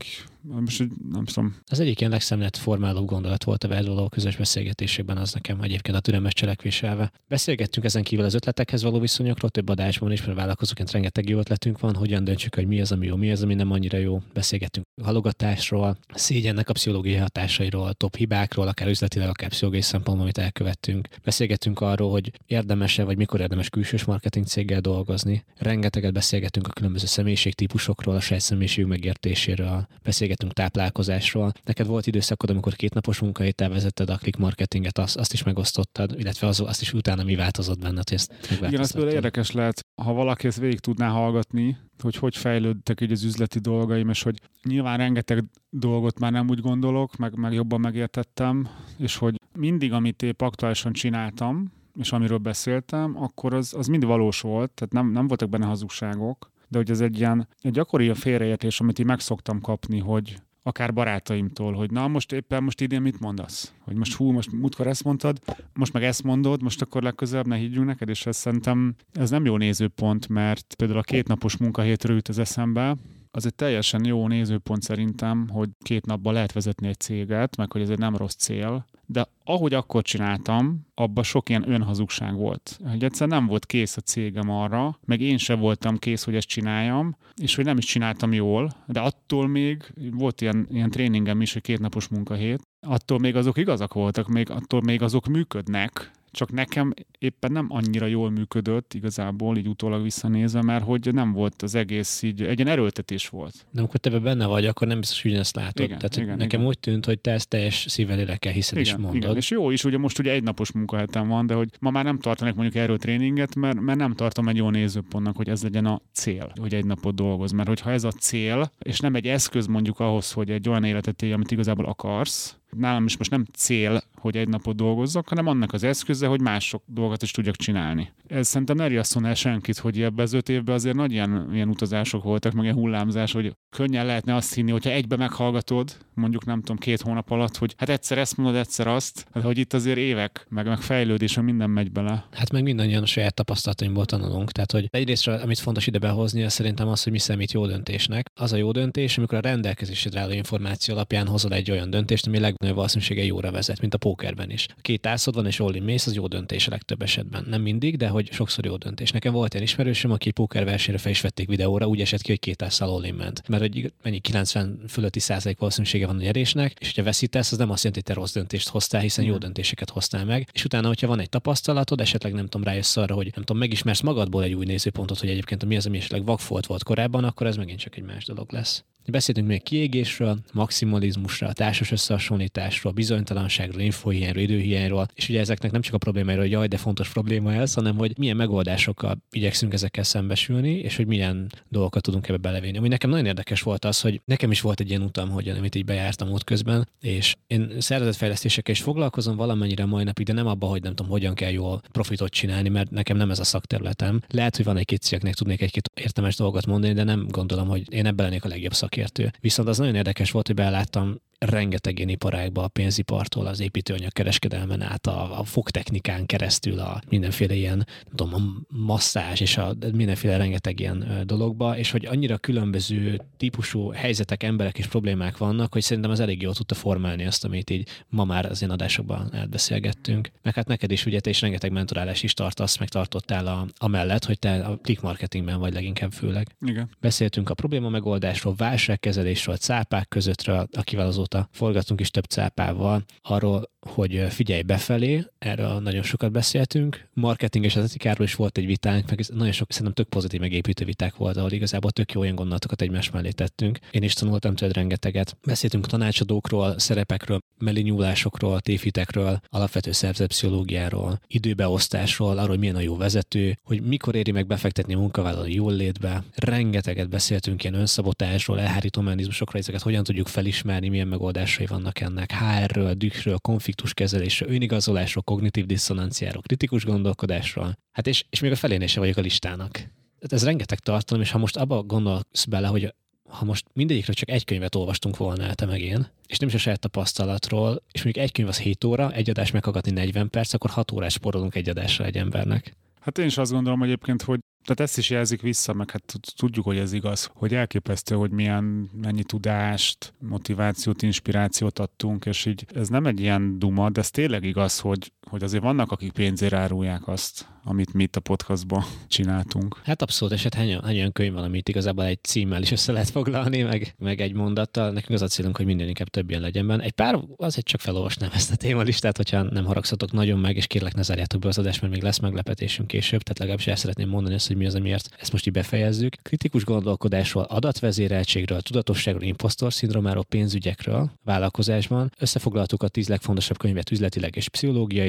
Most 0.48 0.80
nem 1.12 1.26
tudom. 1.26 1.56
Az 1.66 1.80
egyik 1.80 2.00
ilyen 2.00 2.12
legszemlet 2.12 2.58
formáló 2.58 3.06
gondolat 3.06 3.44
volt 3.44 3.64
a 3.64 3.68
veled 3.68 3.88
való 3.88 4.10
közös 4.10 4.36
beszélgetésekben, 4.36 5.18
az 5.18 5.34
nekem 5.34 5.62
egyébként 5.62 5.98
a 5.98 6.00
türelmes 6.00 6.34
cselekvéselve. 6.34 7.12
Beszélgettünk 7.28 7.86
ezen 7.86 8.04
kívül 8.04 8.26
az 8.26 8.34
ötletekhez 8.34 8.84
való 8.84 9.00
viszonyokról, 9.00 9.50
több 9.50 9.70
adásban 9.70 10.12
is, 10.12 10.26
mert 10.26 10.38
vállalkozóként 10.38 10.92
rengeteg 10.92 11.30
jó 11.30 11.40
ötletünk 11.40 11.80
van, 11.80 11.96
hogyan 11.96 12.24
döntsük, 12.24 12.56
hogy 12.56 12.68
mi 12.68 12.82
az, 12.82 12.92
ami 12.92 13.06
jó, 13.06 13.16
mi 13.16 13.32
az, 13.32 13.44
ami 13.44 13.54
nem 13.54 13.72
annyira 13.72 13.98
jó. 13.98 14.22
Beszélgettünk 14.34 14.86
halogatásról, 15.04 15.98
szégyennek 16.14 16.70
a 16.70 16.74
pszichológiai 16.74 17.18
hatásairól, 17.18 17.94
top 17.94 18.16
hibákról, 18.16 18.68
akár 18.68 18.88
üzletileg, 18.88 19.30
akár 19.30 19.50
pszichológiai 19.50 19.84
szempontból, 19.84 20.24
amit 20.24 20.38
elkövettünk. 20.38 21.08
Beszélgettünk 21.24 21.80
arról, 21.80 22.12
hogy 22.12 22.32
érdemes-e 22.46 23.04
vagy 23.04 23.18
mikor 23.18 23.40
érdemes 23.40 23.70
külsős 23.70 24.04
marketing 24.04 24.46
céggel 24.46 24.82
dolgozni. 24.82 25.44
Rengeteget 25.58 26.14
beszélgettünk 26.14 26.68
a 26.68 26.72
különböző 26.72 27.06
személyiségtípusokról, 27.06 28.16
a 28.16 28.20
saját 28.20 28.44
személyiség 28.44 28.86
megértéséről, 28.86 29.88
beszélgettünk 30.04 30.34
táplálkozásról. 30.38 31.52
Neked 31.64 31.88
volt 31.88 32.08
időszakod, 32.08 32.50
amikor 32.50 32.74
két 32.74 32.94
napos 32.94 33.20
munkahéttel 33.20 33.70
vezetted 33.70 34.10
a 34.10 34.18
click 34.18 34.38
marketinget, 34.38 34.98
azt, 34.98 35.18
azt 35.18 35.34
is 35.34 35.44
megosztottad, 35.44 36.20
illetve 36.20 36.48
az, 36.48 36.60
azt 36.60 36.82
is 36.82 36.94
utána 36.94 37.24
mi 37.24 37.36
változott 37.36 37.80
benned, 37.80 38.10
hogy 38.10 38.18
ezt 38.18 38.34
Igen, 38.62 38.80
ez 38.80 38.92
például 38.92 39.14
érdekes 39.14 39.52
lehet, 39.52 39.86
ha 40.02 40.14
valaki 40.14 40.48
ezt 40.48 40.60
végig 40.60 40.80
tudná 40.80 41.10
hallgatni, 41.10 41.78
hogy 42.00 42.16
hogy 42.16 42.38
fejlődtek 42.38 43.02
így 43.02 43.12
az 43.12 43.24
üzleti 43.24 43.60
dolgaim, 43.60 44.10
és 44.10 44.24
hogy 44.24 44.40
nyilván 44.64 44.98
rengeteg 44.98 45.44
dolgot 45.70 46.20
már 46.20 46.32
nem 46.32 46.50
úgy 46.50 46.60
gondolok, 46.60 47.16
meg, 47.16 47.36
meg 47.36 47.54
jobban 47.54 47.80
megértettem, 47.80 48.70
és 48.98 49.18
hogy 49.18 49.40
mindig, 49.58 49.94
amit 49.94 50.22
épp 50.22 50.42
aktuálisan 50.42 50.94
csináltam, 50.94 51.72
és 52.00 52.12
amiről 52.12 52.38
beszéltem, 52.38 53.24
akkor 53.24 53.54
az, 53.54 53.74
az 53.74 53.88
mind 53.88 54.06
valós 54.06 54.42
volt, 54.42 54.72
tehát 54.72 54.94
nem, 54.94 55.12
nem 55.12 55.28
voltak 55.28 55.50
benne 55.50 55.66
hazugságok, 55.66 56.52
de 56.68 56.78
hogy 56.78 56.90
ez 56.90 57.02
egy 57.02 57.18
ilyen 57.18 57.48
egy 57.62 57.72
gyakori 57.72 58.14
félreértés, 58.14 58.80
amit 58.80 59.00
így 59.00 59.06
megszoktam 59.06 59.62
kapni, 59.62 60.00
hogy 60.00 60.36
akár 60.64 60.94
barátaimtól, 60.94 61.74
hogy 61.74 61.92
na 61.92 62.08
most 62.08 62.32
éppen 62.32 62.64
most 62.64 62.82
idén 62.82 63.02
mit 63.02 63.20
mondasz? 63.20 63.74
Hogy 63.80 63.96
most 63.96 64.16
hú, 64.16 64.32
most 64.32 64.52
múltkor 64.52 64.88
ezt 64.88 65.04
mondtad, 65.04 65.40
most 65.74 65.94
meg 65.94 66.04
ezt 66.04 66.24
mondod, 66.24 66.62
most 66.62 66.82
akkor 66.82 67.04
legközelebb 67.04 67.48
ne 67.48 67.56
higgyünk 67.56 67.86
neked, 67.86 68.10
és 68.10 68.26
ez 68.26 68.38
szerintem 68.38 68.96
ez 69.14 69.30
nem 69.30 69.46
jó 69.46 69.58
nézőpont, 69.58 70.28
mert 70.28 70.76
például 70.76 71.00
a 71.00 71.04
kétnapos 71.04 71.58
munkahétről 71.58 72.16
jut 72.16 72.28
az 72.28 72.40
eszembe, 72.40 72.96
az 73.32 73.46
egy 73.46 73.56
teljesen 73.56 74.06
jó 74.06 74.28
nézőpont 74.28 74.82
szerintem, 74.82 75.48
hogy 75.50 75.70
két 75.80 76.06
napban 76.06 76.34
lehet 76.34 76.52
vezetni 76.52 76.88
egy 76.88 77.00
céget, 77.00 77.58
meg 77.58 77.72
hogy 77.72 77.82
ez 77.82 77.90
egy 77.90 77.98
nem 77.98 78.16
rossz 78.16 78.36
cél, 78.36 78.86
de 79.06 79.28
ahogy 79.44 79.74
akkor 79.74 80.04
csináltam, 80.04 80.88
abban 80.96 81.24
sok 81.24 81.50
ilyen 81.50 81.70
önhazugság 81.70 82.36
volt. 82.36 82.80
Hogy 82.90 83.04
egyszer 83.04 83.28
nem 83.28 83.46
volt 83.46 83.66
kész 83.66 83.98
a 83.98 84.02
cégem 84.02 84.50
arra, 84.50 85.00
meg 85.06 85.22
én 85.22 85.38
se 85.38 85.56
voltam 85.56 85.98
kész, 85.98 86.24
hogy 86.24 86.36
ezt 86.36 86.48
csináljam, 86.48 87.18
és 87.36 87.56
hogy 87.56 87.66
nem 87.66 87.78
is 87.78 87.86
csináltam 87.86 88.34
jól, 88.34 88.70
de 88.88 89.00
attól 89.00 89.48
még 89.48 89.94
volt 90.12 90.42
ilyen, 90.42 90.68
ilyen 90.70 90.90
tréningem 90.90 91.42
is, 91.42 91.54
hogy 91.54 91.62
kétnapos 91.62 92.08
munkahét, 92.08 92.62
attól 92.88 93.20
még 93.20 93.36
azok 93.36 93.58
igazak 93.58 93.94
voltak, 93.94 94.28
még 94.28 94.50
attól 94.50 94.82
még 94.82 95.02
azok 95.02 95.28
működnek, 95.28 96.12
csak 96.36 96.52
nekem 96.52 96.94
éppen 97.20 97.52
nem 97.52 97.66
annyira 97.70 98.06
jól 98.06 98.30
működött 98.30 98.94
igazából, 98.94 99.58
így 99.58 99.68
utólag 99.68 100.04
visszanézve, 100.04 100.62
mert 100.62 100.84
hogy 100.84 101.14
nem 101.14 101.32
volt 101.32 101.62
az 101.62 101.76
egész 101.76 102.22
így, 102.22 102.42
egy 102.42 102.60
ilyen 102.60 102.72
erőltetés 102.72 103.30
volt. 103.30 103.66
De 103.72 103.80
amikor 103.80 104.00
te 104.00 104.20
benne 104.20 104.46
vagy, 104.46 104.66
akkor 104.66 104.88
nem 104.88 105.00
biztos, 105.00 105.22
hogy 105.22 105.34
ezt 105.34 105.56
látod. 105.56 105.86
Igen, 105.86 105.98
Tehát 105.98 106.18
igen, 106.18 106.38
nekem 106.38 106.60
igen. 106.60 106.66
úgy 106.66 106.80
tűnt, 106.80 107.06
hogy 107.06 107.20
te 107.20 107.32
ezt 107.32 107.50
teljes 107.50 107.86
szívvel 107.90 108.18
lélekkel 108.18 108.52
hiszed 108.52 108.78
igen, 108.78 108.94
is 108.94 109.02
mondod. 109.02 109.24
Igen. 109.24 109.36
És 109.36 109.50
jó 109.50 109.70
is, 109.70 109.84
ugye 109.84 109.98
most 109.98 110.20
ugye 110.20 110.32
egy 110.32 110.44
napos 110.44 110.72
munkahetem 110.72 111.28
van, 111.28 111.48
de 111.48 111.54
hogy 111.54 111.70
ma 111.80 111.90
már 111.90 112.04
nem 112.04 112.20
tartanak 112.20 112.56
mondjuk 112.56 112.84
erről 112.84 112.98
tréninget, 112.98 113.56
mert, 113.56 113.80
mert 113.80 113.98
nem 113.98 114.14
tartom 114.14 114.48
egy 114.48 114.56
jó 114.56 114.70
nézőpontnak, 114.70 115.36
hogy 115.36 115.50
ez 115.50 115.64
legyen 115.64 115.86
a 115.86 116.02
cél, 116.12 116.52
hogy 116.56 116.74
egy 116.74 116.86
napot 116.86 117.16
dolgoz. 117.16 117.52
Mert 117.52 117.68
hogyha 117.68 117.92
ez 117.92 118.04
a 118.04 118.12
cél, 118.12 118.72
és 118.80 119.00
nem 119.00 119.16
egy 119.16 119.28
eszköz 119.28 119.68
mondjuk 119.68 120.00
ahhoz, 120.00 120.32
hogy 120.32 120.50
egy 120.50 120.70
olyan 120.70 120.84
életet 120.84 121.22
élj, 121.22 121.34
amit 121.34 121.52
igazából 121.52 121.86
akarsz, 121.86 122.58
nálam 122.70 123.06
is 123.06 123.18
most 123.18 123.32
nem 123.32 123.46
cél, 123.54 124.02
hogy 124.16 124.38
egy 124.38 124.48
napot 124.48 124.76
dolgozzak, 124.76 125.30
hanem 125.30 125.48
annak 125.48 125.74
az 125.74 125.84
eszköze, 125.84 126.28
hogy 126.28 126.42
mások 126.42 126.84
dolgot 126.86 127.22
is 127.22 127.32
tudjak 127.32 127.56
csinálni. 127.56 128.12
Ez 128.28 128.48
szerintem 128.48 128.76
ne 128.76 128.88
riasszon 128.88 129.26
el 129.26 129.34
senkit, 129.34 129.78
hogy 129.78 130.02
ebbe 130.02 130.22
az 130.22 130.34
öt 130.34 130.50
évben 130.50 130.76
azért 130.76 130.96
nagy 130.96 131.12
ilyen, 131.12 131.50
ilyen 131.54 131.70
utazások 131.70 132.24
voltak, 132.24 132.54
meg 132.54 132.64
ilyen 132.64 132.76
hullámzás, 132.76 133.32
hogy 133.32 133.56
könnyen 133.70 134.06
lehetne 134.06 134.36
azt 134.36 134.54
hinni, 134.54 134.72
hogyha 134.72 134.90
egybe 134.90 135.16
meghallgatod, 135.16 135.98
mondjuk 136.14 136.46
nem 136.46 136.60
tudom, 136.60 136.78
két 136.78 137.02
hónap 137.02 137.32
alatt, 137.32 137.58
hogy 137.58 137.76
hát 137.78 137.90
egyszer 137.90 138.18
ezt 138.18 138.38
mondod, 138.38 138.56
egyszer 138.56 138.88
azt, 138.88 139.26
de 139.34 139.42
hogy 139.42 139.58
itt 139.58 139.74
azért 139.74 139.98
évek, 139.98 140.46
meg, 140.50 140.66
meg 140.66 140.82
fejlődés, 140.82 141.40
minden 141.40 141.70
megy 141.70 141.92
bele. 141.92 142.26
Hát 142.32 142.52
meg 142.52 142.64
mindannyian 142.64 143.04
a 143.04 143.06
saját 143.06 143.34
tapasztalatainkból 143.34 144.06
tanulunk. 144.06 144.52
Tehát, 144.52 144.72
hogy 144.72 144.88
egyrészt, 144.92 145.28
amit 145.28 145.60
fontos 145.60 145.88
ide 145.88 145.98
behozni, 145.98 146.44
az 146.44 146.54
szerintem 146.54 146.88
az, 146.88 147.04
hogy 147.04 147.12
mi 147.12 147.20
számít 147.20 147.52
jó 147.52 147.68
döntésnek. 147.68 148.32
Az 148.34 148.54
a 148.54 148.58
jó 148.58 148.72
döntés, 148.72 149.18
amikor 149.18 149.38
a 149.38 149.42
rendelkezésedre 149.42 150.20
álló 150.20 150.32
információ 150.32 150.94
alapján 150.94 151.28
hozol 151.28 151.54
egy 151.54 151.72
olyan 151.72 151.90
döntést, 151.90 152.28
ami 152.28 152.40
legnagyobb 152.58 152.76
valószínűsége 152.76 153.24
jóra 153.24 153.52
vezet, 153.52 153.82
mint 153.82 153.94
a 153.94 153.98
pókerben 153.98 154.52
is. 154.52 154.66
A 154.70 154.82
két 154.82 155.06
ászod 155.06 155.36
van, 155.36 155.46
és 155.46 155.60
all 155.60 155.80
mész, 155.80 156.08
az 156.08 156.16
jó 156.16 156.28
döntés 156.28 156.68
a 156.68 156.72
legtöbb 156.72 157.02
esetben. 157.02 157.46
Nem 157.50 157.62
mindig, 157.62 157.98
de 157.98 158.08
hogy 158.08 158.32
sokszor 158.32 158.66
jó 158.66 158.76
döntés. 158.76 159.12
Nekem 159.12 159.34
volt 159.34 159.54
egy 159.54 159.62
ismerősöm, 159.62 160.12
aki 160.12 160.32
pókerversenyre 160.32 161.00
fel 161.00 161.12
is 161.12 161.22
vették 161.22 161.48
videóra, 161.48 161.88
úgy 161.88 162.02
esett 162.02 162.22
ki, 162.22 162.30
hogy 162.30 162.40
két 162.40 162.62
ászal 162.62 162.90
all 162.90 163.12
ment. 163.12 163.48
Mert 163.48 163.62
hogy 163.62 163.94
mennyi 164.04 164.20
90 164.20 164.80
fölötti 164.88 165.20
százalék 165.20 165.58
valószínűsége 165.58 166.08
van 166.08 166.16
a 166.18 166.22
nyerésnek, 166.22 166.78
és 166.80 166.88
hogyha 166.88 167.04
veszítesz, 167.04 167.52
az 167.52 167.58
nem 167.58 167.70
azt 167.70 167.84
jelenti, 167.84 168.04
hogy 168.06 168.16
te 168.16 168.22
rossz 168.22 168.34
döntést 168.34 168.70
hoztál, 168.70 169.02
hiszen 169.02 169.26
jó 169.26 169.38
döntéseket 169.38 169.90
hoztál 169.90 170.26
meg. 170.26 170.50
És 170.52 170.66
utána, 170.66 170.88
hogyha 170.88 171.08
van 171.08 171.20
egy 171.20 171.30
tapasztalatod, 171.30 172.02
esetleg 172.02 172.34
nem 172.34 172.46
tudom, 172.48 172.64
rájössz 172.64 172.98
arra, 172.98 173.16
hogy 173.16 173.32
nem 173.36 173.44
tudom, 173.44 173.58
megismersz 173.58 174.02
magadból 174.02 174.44
egy 174.44 174.54
új 174.54 174.66
nézőpontot, 174.66 175.20
hogy 175.20 175.30
egyébként 175.30 175.66
mi 175.66 175.76
az, 175.76 175.86
ami 175.86 175.98
esetleg 175.98 176.26
vakfolt 176.26 176.66
volt 176.66 176.84
korábban, 176.84 177.24
akkor 177.24 177.48
ez 177.48 177.56
megint 177.56 177.80
csak 177.80 177.98
egy 177.98 178.04
más 178.04 178.26
dolog 178.26 178.52
lesz. 178.52 178.84
Beszéltünk 179.08 179.48
még 179.48 179.64
kiégésről, 179.64 180.38
maximalizmusról, 180.54 181.54
társas 181.54 181.92
összehasonlításról, 181.92 182.94
bizonytalanságról, 182.94 183.82
infohiányról, 183.82 184.44
időhiányról, 184.44 185.08
és 185.14 185.30
ugye 185.30 185.40
ezeknek 185.40 185.72
nem 185.72 185.82
csak 185.82 185.94
a 185.94 185.98
problémáról, 185.98 186.42
hogy 186.42 186.52
jaj, 186.52 186.68
de 186.68 186.78
fontos 186.78 187.10
probléma 187.10 187.54
ez, 187.54 187.74
hanem 187.74 187.96
hogy 187.98 188.14
milyen 188.18 188.36
megoldásokkal 188.36 189.18
igyekszünk 189.32 189.74
ezekkel 189.74 190.04
szembesülni, 190.04 190.72
és 190.72 190.96
hogy 190.96 191.08
milyen 191.08 191.52
dolgokat 191.70 192.02
tudunk 192.02 192.28
ebbe 192.28 192.38
belevinni. 192.38 192.78
Ami 192.78 192.88
nekem 192.88 193.10
nagyon 193.10 193.26
érdekes 193.26 193.62
volt 193.62 193.86
az, 193.86 194.02
hogy 194.02 194.22
nekem 194.26 194.52
is 194.52 194.62
volt 194.62 194.80
egy 194.80 194.90
ilyen 194.90 195.02
utam, 195.02 195.30
hogy 195.30 195.50
amit 195.50 195.76
így 195.76 195.86
bejártam 195.86 196.30
út 196.30 196.44
közben, 196.44 196.90
és 197.02 197.36
én 197.48 197.74
szervezetfejlesztésekkel 197.80 198.74
is 198.74 198.82
foglalkozom 198.82 199.36
valamennyire 199.36 199.86
mai 199.86 200.04
napig, 200.04 200.26
de 200.26 200.34
nem 200.34 200.48
abban, 200.48 200.70
hogy 200.70 200.82
nem 200.82 200.96
tudom, 200.96 201.12
hogyan 201.12 201.34
kell 201.34 201.52
jól 201.52 201.82
profitot 201.92 202.32
csinálni, 202.32 202.70
mert 202.70 202.92
nekem 202.92 203.18
nem 203.18 203.32
ez 203.32 203.40
a 203.40 203.44
szakterületem. 203.44 204.22
Lehet, 204.28 204.56
hogy 204.56 204.66
van 204.66 204.78
egy-két 204.78 205.20
tudnék 205.32 205.62
egy-két 205.62 205.90
értelmes 205.94 206.36
dolgot 206.36 206.66
mondani, 206.66 206.94
de 206.94 207.04
nem 207.04 207.26
gondolom, 207.30 207.68
hogy 207.68 207.94
én 207.94 208.06
ebben 208.06 208.26
lennék 208.26 208.46
a 208.46 208.48
legjobb 208.48 208.74
szak 208.74 208.95
szakértő. 208.96 209.32
Viszont 209.40 209.68
az 209.68 209.78
nagyon 209.78 209.96
érdekes 209.96 210.32
volt, 210.32 210.48
hogy 210.48 210.56
beláttam 210.56 211.18
rengeteg 211.40 211.98
ilyen 211.98 212.10
iparágba, 212.10 212.64
a 212.64 212.68
pénzipartól 212.68 213.46
az 213.46 213.60
építőanyag 213.60 214.12
kereskedelmen 214.12 214.82
át, 214.82 215.08
a, 215.08 215.40
a 215.40 215.44
fogtechnikán 215.44 216.26
keresztül, 216.26 216.80
a 216.80 217.02
mindenféle 217.10 217.54
ilyen, 217.54 217.88
tudom, 218.16 218.34
a 218.34 218.40
masszázs 218.68 219.40
és 219.42 219.58
a 219.58 219.76
mindenféle 219.94 220.38
rengeteg 220.38 220.80
ilyen 220.80 221.24
dologba, 221.26 221.78
és 221.78 221.92
hogy 221.92 222.06
annyira 222.06 222.38
különböző 222.38 223.22
típusú 223.38 223.90
helyzetek, 223.90 224.44
emberek 224.44 224.78
és 224.78 224.88
problémák 224.88 225.38
vannak, 225.38 225.74
hogy 225.74 225.82
szerintem 225.82 226.12
az 226.12 226.20
elég 226.20 226.42
jól 226.42 226.54
tudta 226.54 226.76
formálni 226.76 227.26
azt, 227.26 227.46
amit 227.46 227.70
így 227.70 227.88
ma 228.10 228.24
már 228.24 228.46
az 228.46 228.62
én 228.62 228.70
adásokban 228.70 229.30
átbeszélgettünk. 229.34 230.32
Meg 230.42 230.54
hát 230.54 230.68
neked 230.68 230.92
is 230.92 231.06
ugye 231.06 231.20
te 231.20 231.30
is 231.30 231.42
rengeteg 231.42 231.72
mentorálás 231.72 232.24
is 232.24 232.34
tartasz, 232.34 232.78
meg 232.78 232.90
tartottál 232.90 233.48
a, 233.48 233.68
a 233.78 233.88
mellett, 233.88 234.26
hogy 234.26 234.40
te 234.40 234.66
a 234.66 234.78
click 234.78 235.02
marketingben 235.02 235.60
vagy 235.60 235.74
leginkább 235.74 236.12
főleg. 236.12 236.56
Igen. 236.66 236.90
Beszéltünk 237.00 237.50
a 237.50 237.54
probléma 237.54 237.90
megoldásról, 237.90 238.54
válságkezelésről, 238.86 239.58
cápák 239.58 240.08
közöttről, 240.08 240.68
akivel 240.72 241.08
azóta 241.08 241.50
forgatunk 241.52 242.00
is 242.00 242.10
több 242.10 242.24
cápával 242.24 243.06
arról, 243.22 243.74
hogy 243.80 244.26
figyelj 244.30 244.62
befelé, 244.62 245.26
erről 245.38 245.80
nagyon 245.80 246.04
sokat 246.04 246.32
beszéltünk. 246.32 247.08
Marketing 247.14 247.66
és 247.66 247.76
az 247.76 247.84
etikáról 247.84 248.26
is 248.26 248.36
volt 248.36 248.58
egy 248.58 248.66
vitánk, 248.66 249.10
meg 249.10 249.20
nagyon 249.34 249.52
sok 249.52 249.72
szerintem 249.72 249.94
tök 249.94 250.10
pozitív 250.10 250.40
megépítő 250.40 250.86
viták 250.86 251.16
volt, 251.16 251.38
ahol 251.38 251.52
igazából 251.52 251.92
tök 251.92 252.12
jó 252.12 252.22
olyan 252.22 252.36
gondolatokat 252.36 252.82
egymás 252.82 253.12
mellé 253.12 253.30
tettünk. 253.30 253.80
Én 253.92 254.04
is 254.04 254.14
tanultam 254.14 254.56
tőled 254.56 254.76
rengeteget. 254.76 255.38
Beszéltünk 255.46 255.88
tanácsadókról, 255.88 256.80
szerepekről, 256.80 257.40
mellinyúlásokról, 257.58 258.60
téfitekről, 258.60 259.40
alapvető 259.50 259.92
szervezetpszichológiáról, 259.92 261.20
időbeosztásról, 261.28 262.38
arról, 262.38 262.48
hogy 262.48 262.60
milyen 262.60 262.76
a 262.76 262.80
jó 262.80 262.98
vezető, 262.98 263.58
hogy 263.64 263.82
mikor 263.82 264.16
éri 264.16 264.32
meg 264.32 264.48
befektetni 264.48 264.94
a 264.94 265.00
munkavállaló 265.00 265.48
jól 265.48 265.74
létbe. 265.74 266.24
Rengeteget 266.36 267.10
beszéltünk 267.10 267.64
ilyen 267.64 267.76
önszabotásról, 267.76 268.60
elhárító 268.76 269.02
mechanizmusokról, 269.02 269.62
ezeket 269.62 269.82
hogyan 269.82 270.04
tudjuk 270.04 270.28
felismerni, 270.28 270.90
milyen 270.90 271.08
megoldásai 271.08 271.66
vannak 271.66 272.00
ennek, 272.00 272.32
HR-ről, 272.32 272.94
dühről, 272.94 273.38
konfliktuskezelésről, 273.38 274.50
önigazolásról, 274.50 275.24
kognitív 275.24 275.66
diszonanciáról, 275.66 276.42
kritikus 276.42 276.86
gondolkodásról. 276.86 277.78
Hát 277.92 278.08
és, 278.08 278.26
és 278.30 278.40
még 278.40 278.52
a 278.52 278.56
felénél 278.56 278.88
se 278.88 279.00
vagyok 279.00 279.18
a 279.18 279.22
listának. 279.22 279.90
Ez 280.20 280.44
rengeteg 280.44 280.80
tartalom, 280.80 281.24
és 281.24 281.32
ha 281.32 281.38
most 281.38 281.58
abba 281.58 281.84
gondolsz 281.84 282.46
bele, 282.50 282.68
hogy 282.68 282.94
ha 283.30 283.46
most 283.46 283.66
mindegyikről 283.74 284.16
csak 284.16 284.30
egy 284.30 284.46
könyvet 284.46 284.76
olvastunk 284.76 285.18
volna 285.18 285.54
te 285.54 285.66
meg 285.66 285.82
én, 285.82 286.08
és 286.28 286.38
nem 286.38 286.50
is 286.50 286.56
a 286.56 286.58
saját 286.58 286.80
tapasztalatról, 286.80 287.84
és 287.92 288.04
mondjuk 288.04 288.26
egy 288.26 288.32
könyv 288.32 288.48
az 288.48 288.58
7 288.60 288.84
óra, 288.84 289.12
egy 289.12 289.30
adás 289.30 289.52
meghallgatni 289.52 289.92
40 289.92 290.30
perc, 290.30 290.54
akkor 290.54 290.70
6 290.70 290.92
órás 290.92 291.14
sporolunk 291.14 291.56
egy 291.56 291.70
adásra 291.70 292.06
egy 292.06 292.18
embernek. 292.18 292.76
Hát 293.00 293.18
én 293.18 293.26
is 293.26 293.38
azt 293.38 293.52
gondolom 293.52 293.84
egyébként, 293.84 294.22
hogy 294.22 294.40
Tehát 294.66 294.80
ezt 294.80 294.98
is 294.98 295.10
jelzik 295.10 295.42
vissza, 295.42 295.74
meg 295.74 295.92
hát 295.92 296.14
tudjuk, 296.36 296.66
hogy 296.66 296.78
ez 296.78 296.94
igaz, 296.94 297.30
hogy 297.34 297.54
elképesztő, 297.54 298.16
hogy 298.16 298.32
milyen, 298.32 298.90
mennyi 299.02 299.24
tudást, 299.24 300.14
motivációt, 300.20 301.02
inspirációt 301.02 301.80
adtunk, 301.80 302.26
és 302.26 302.46
így 302.46 302.66
ez 302.74 302.88
nem 302.88 303.06
egy 303.06 303.20
ilyen 303.20 303.60
duma, 303.60 303.90
de 303.90 304.00
ez 304.00 304.10
tényleg 304.10 304.44
igaz, 304.44 304.80
hogy, 304.80 305.12
hogy 305.30 305.44
azért 305.44 305.64
vannak, 305.64 305.92
akik 305.92 306.12
pénzért 306.12 306.54
árulják 306.54 307.08
azt, 307.08 307.48
amit 307.64 307.94
mi 307.94 308.04
itt 308.04 308.16
a 308.16 308.20
podcastban 308.20 308.84
csináltunk. 309.08 309.80
Hát 309.84 310.02
abszolút, 310.02 310.34
és 310.34 310.44
hát 310.44 310.54
hány, 310.54 310.80
hány 310.84 310.96
olyan 310.96 311.12
könyv 311.12 311.34
van, 311.34 311.44
amit 311.44 311.70
igazából 311.70 312.06
egy 312.06 312.24
címmel 312.24 312.62
is 312.62 312.72
össze 312.72 312.92
lehet 312.92 313.10
foglalni, 313.10 313.62
meg, 313.62 313.96
meg 313.98 314.22
egy 314.22 314.34
mondattal. 314.34 314.92
Nekünk 314.92 315.12
az 315.12 315.22
a 315.22 315.28
célunk, 315.28 315.58
hogy 315.58 315.66
minden 315.66 315.88
inkább 315.88 316.08
több 316.08 316.30
ilyen 316.30 316.42
legyen 316.42 316.68
benne. 316.68 316.84
Egy 316.84 316.92
pár, 316.92 317.20
azért 317.38 317.66
csak 317.66 317.82
felolvasnám 317.82 318.30
ezt 318.34 318.52
a 318.52 318.56
témalistát, 318.56 319.18
hogyha 319.18 319.42
nem 319.42 319.66
haragszatok 319.66 320.12
nagyon 320.12 320.40
meg, 320.40 320.56
és 320.56 320.68
kérlek 320.68 320.94
ne 320.94 321.02
zárjátok 321.02 321.42
be 321.42 321.48
az 321.48 321.58
adást, 321.58 321.82
mert 321.82 321.94
még 321.94 322.04
lesz 322.04 322.20
meglepetésünk 322.20 322.88
később, 322.88 323.22
tehát 323.22 323.40
legalábbis 323.40 323.68
el 323.68 323.76
szeretném 323.76 324.10
mondani 324.10 324.36
azt, 324.36 324.48
hogy 324.48 324.58
mi 324.58 324.66
az, 324.66 324.76
amiért 324.76 325.10
ezt 325.20 325.32
most 325.32 325.48
így 325.48 325.54
befejezzük. 325.54 326.16
Kritikus 326.22 326.64
gondolkodásról, 326.64 327.44
adatvezéreltségről, 327.44 328.62
tudatosságról, 328.62 329.24
impostor 329.24 329.74
szindromáról, 329.74 330.24
pénzügyekről, 330.24 331.12
vállalkozásban. 331.24 332.12
Összefoglaltuk 332.20 332.84
a 332.84 332.88
tíz 332.88 333.08
legfontosabb 333.08 333.58
könyvet 333.58 333.92
üzletileg 333.92 334.36
és 334.36 334.50